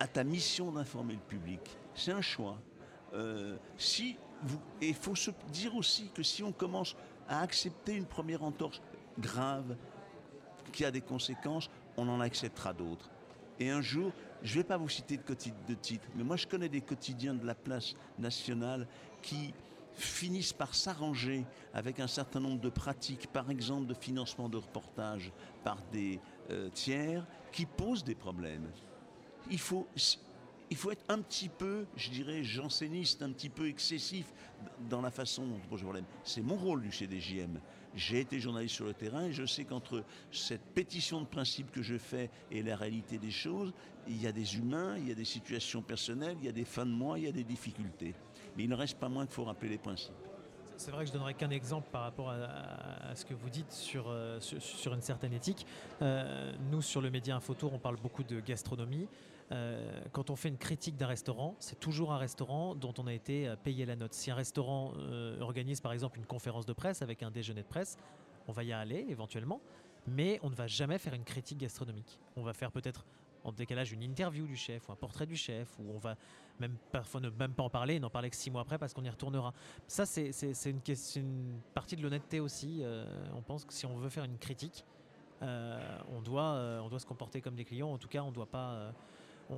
[0.00, 1.60] à ta mission d'informer le public.
[1.94, 2.58] C'est un choix.
[3.14, 3.56] Euh,
[4.80, 6.96] et il faut se dire aussi que si on commence
[7.28, 8.82] à accepter une première entorse
[9.18, 9.76] grave,
[10.72, 13.08] qui a des conséquences, on en acceptera d'autres.
[13.60, 14.12] Et un jour,
[14.42, 17.46] je ne vais pas vous citer de titres, mais moi je connais des quotidiens de
[17.46, 18.88] la place nationale
[19.22, 19.54] qui
[19.94, 25.32] finissent par s'arranger avec un certain nombre de pratiques, par exemple de financement de reportages
[25.62, 26.20] par des
[26.50, 28.68] euh, tiers, qui posent des problèmes.
[29.50, 29.86] Il faut,
[30.70, 34.26] il faut être un petit peu, je dirais, janséniste, un petit peu excessif
[34.88, 36.04] dans la façon dont on pose le problème.
[36.24, 37.60] C'est mon rôle du CDJM.
[37.94, 40.02] J'ai été journaliste sur le terrain et je sais qu'entre
[40.32, 43.72] cette pétition de principe que je fais et la réalité des choses,
[44.08, 46.64] il y a des humains, il y a des situations personnelles, il y a des
[46.64, 48.14] fins de mois, il y a des difficultés.
[48.56, 50.12] Mais il ne reste pas moins qu'il faut rappeler les principes.
[50.76, 54.08] C'est vrai que je donnerai qu'un exemple par rapport à, ce que vous dites sur,
[54.08, 55.66] euh, sur, une certaine éthique.
[56.02, 59.08] Euh, nous, sur le média Infotour, on parle beaucoup de gastronomie.
[59.52, 63.12] Euh, quand on fait une critique d'un restaurant, c'est toujours un restaurant dont on a
[63.12, 64.14] été payé la note.
[64.14, 64.92] Si un restaurant
[65.40, 67.96] organise par exemple une conférence de presse avec un déjeuner de presse,
[68.48, 69.60] on va y aller éventuellement,
[70.06, 72.18] mais on ne va jamais faire une critique gastronomique.
[72.36, 73.04] On va faire peut-être
[73.44, 76.16] en décalage une interview du chef ou un portrait du chef, ou on va
[76.58, 78.94] même parfois ne même pas en parler, et n'en parler que six mois après parce
[78.94, 79.52] qu'on y retournera.
[79.86, 80.30] Ça, c'est
[80.66, 82.80] une, partie de l'honnêteté aussi.
[82.82, 83.04] Euh,
[83.36, 84.84] on pense que si on veut faire une critique,
[85.42, 87.92] euh, on, doit, euh, on doit se comporter comme des clients.
[87.92, 88.92] En tout cas, on doit pas.
[89.50, 89.56] on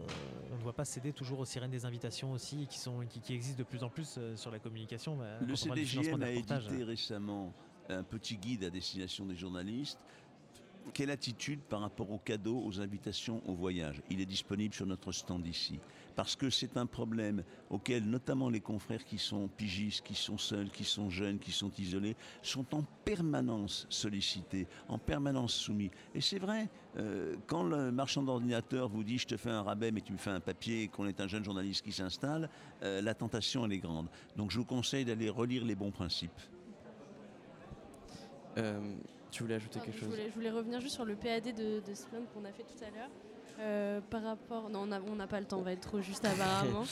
[0.50, 3.34] on ne doit pas céder toujours aux sirènes des invitations aussi, qui, sont, qui, qui
[3.34, 5.16] existent de plus en plus sur la communication.
[5.16, 7.52] bah, Le des a édité récemment
[7.88, 10.00] un petit guide à destination des journalistes
[10.92, 14.02] quelle attitude par rapport aux cadeaux, aux invitations, au voyage?
[14.10, 15.78] Il est disponible sur notre stand ici.
[16.14, 20.70] Parce que c'est un problème auquel notamment les confrères qui sont pigistes, qui sont seuls,
[20.70, 25.90] qui sont jeunes, qui sont isolés, sont en permanence sollicités, en permanence soumis.
[26.14, 29.90] Et c'est vrai, euh, quand le marchand d'ordinateur vous dit je te fais un rabais
[29.90, 32.48] mais tu me fais un papier et qu'on est un jeune journaliste qui s'installe,
[32.82, 34.08] euh, la tentation elle est grande.
[34.36, 36.40] Donc je vous conseille d'aller relire les bons principes.
[38.56, 38.80] Euh,
[39.36, 41.80] tu voulais ajouter quelque je, chose voulais, je voulais revenir juste sur le PAD de,
[41.86, 43.10] de Splunk qu'on a fait tout à l'heure.
[43.60, 44.70] Euh, par rapport.
[44.70, 46.84] Non, on n'a pas le temps, on va être trop juste apparemment.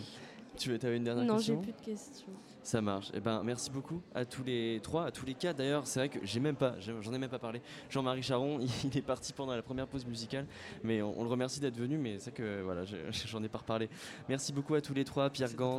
[0.58, 2.32] tu avais une dernière non, j'ai question plus de questions.
[2.62, 3.10] Ça marche.
[3.14, 5.56] Eh ben, merci beaucoup à tous les trois, à tous les quatre.
[5.56, 7.62] D'ailleurs, c'est vrai que j'ai même pas, j'en ai même pas parlé.
[7.88, 10.46] Jean-Marie Charon, il est parti pendant la première pause musicale,
[10.84, 11.96] mais on, on le remercie d'être venu.
[11.96, 12.96] Mais c'est que voilà, je-
[13.26, 13.88] j'en ai pas reparlé.
[14.28, 15.78] Merci beaucoup à tous les trois, Pierre Gans,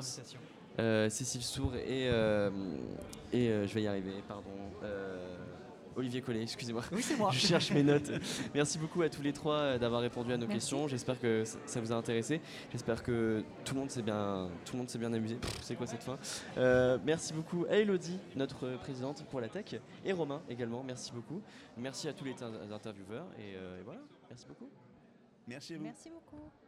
[0.80, 2.50] euh, Cécile Sour et euh,
[3.34, 4.14] et euh, je vais y arriver.
[4.28, 4.50] Pardon.
[5.98, 6.84] Olivier Collet, excusez-moi.
[6.92, 7.32] Oui, c'est moi.
[7.34, 8.10] Je cherche mes notes.
[8.54, 10.60] Merci beaucoup à tous les trois euh, d'avoir répondu à nos Merci.
[10.60, 10.88] questions.
[10.88, 12.40] J'espère que ça- vous a intéressé.
[12.72, 15.38] J'espère que tout le monde s'est bien, tout le monde s'est bien amusé.
[15.62, 16.18] C'est quoi cette fin?
[16.58, 19.76] Euh, Merci beaucoup à Elodie, notre euh, présidente pour la tech,
[20.06, 20.84] et Romain également.
[20.84, 21.42] Merci beaucoup.
[21.78, 24.02] Merci à tous les inter- intervieweurs et, euh, et voilà.
[24.30, 24.70] Merci beaucoup.
[25.48, 25.84] Merci à vous.
[25.84, 26.67] Merci beaucoup.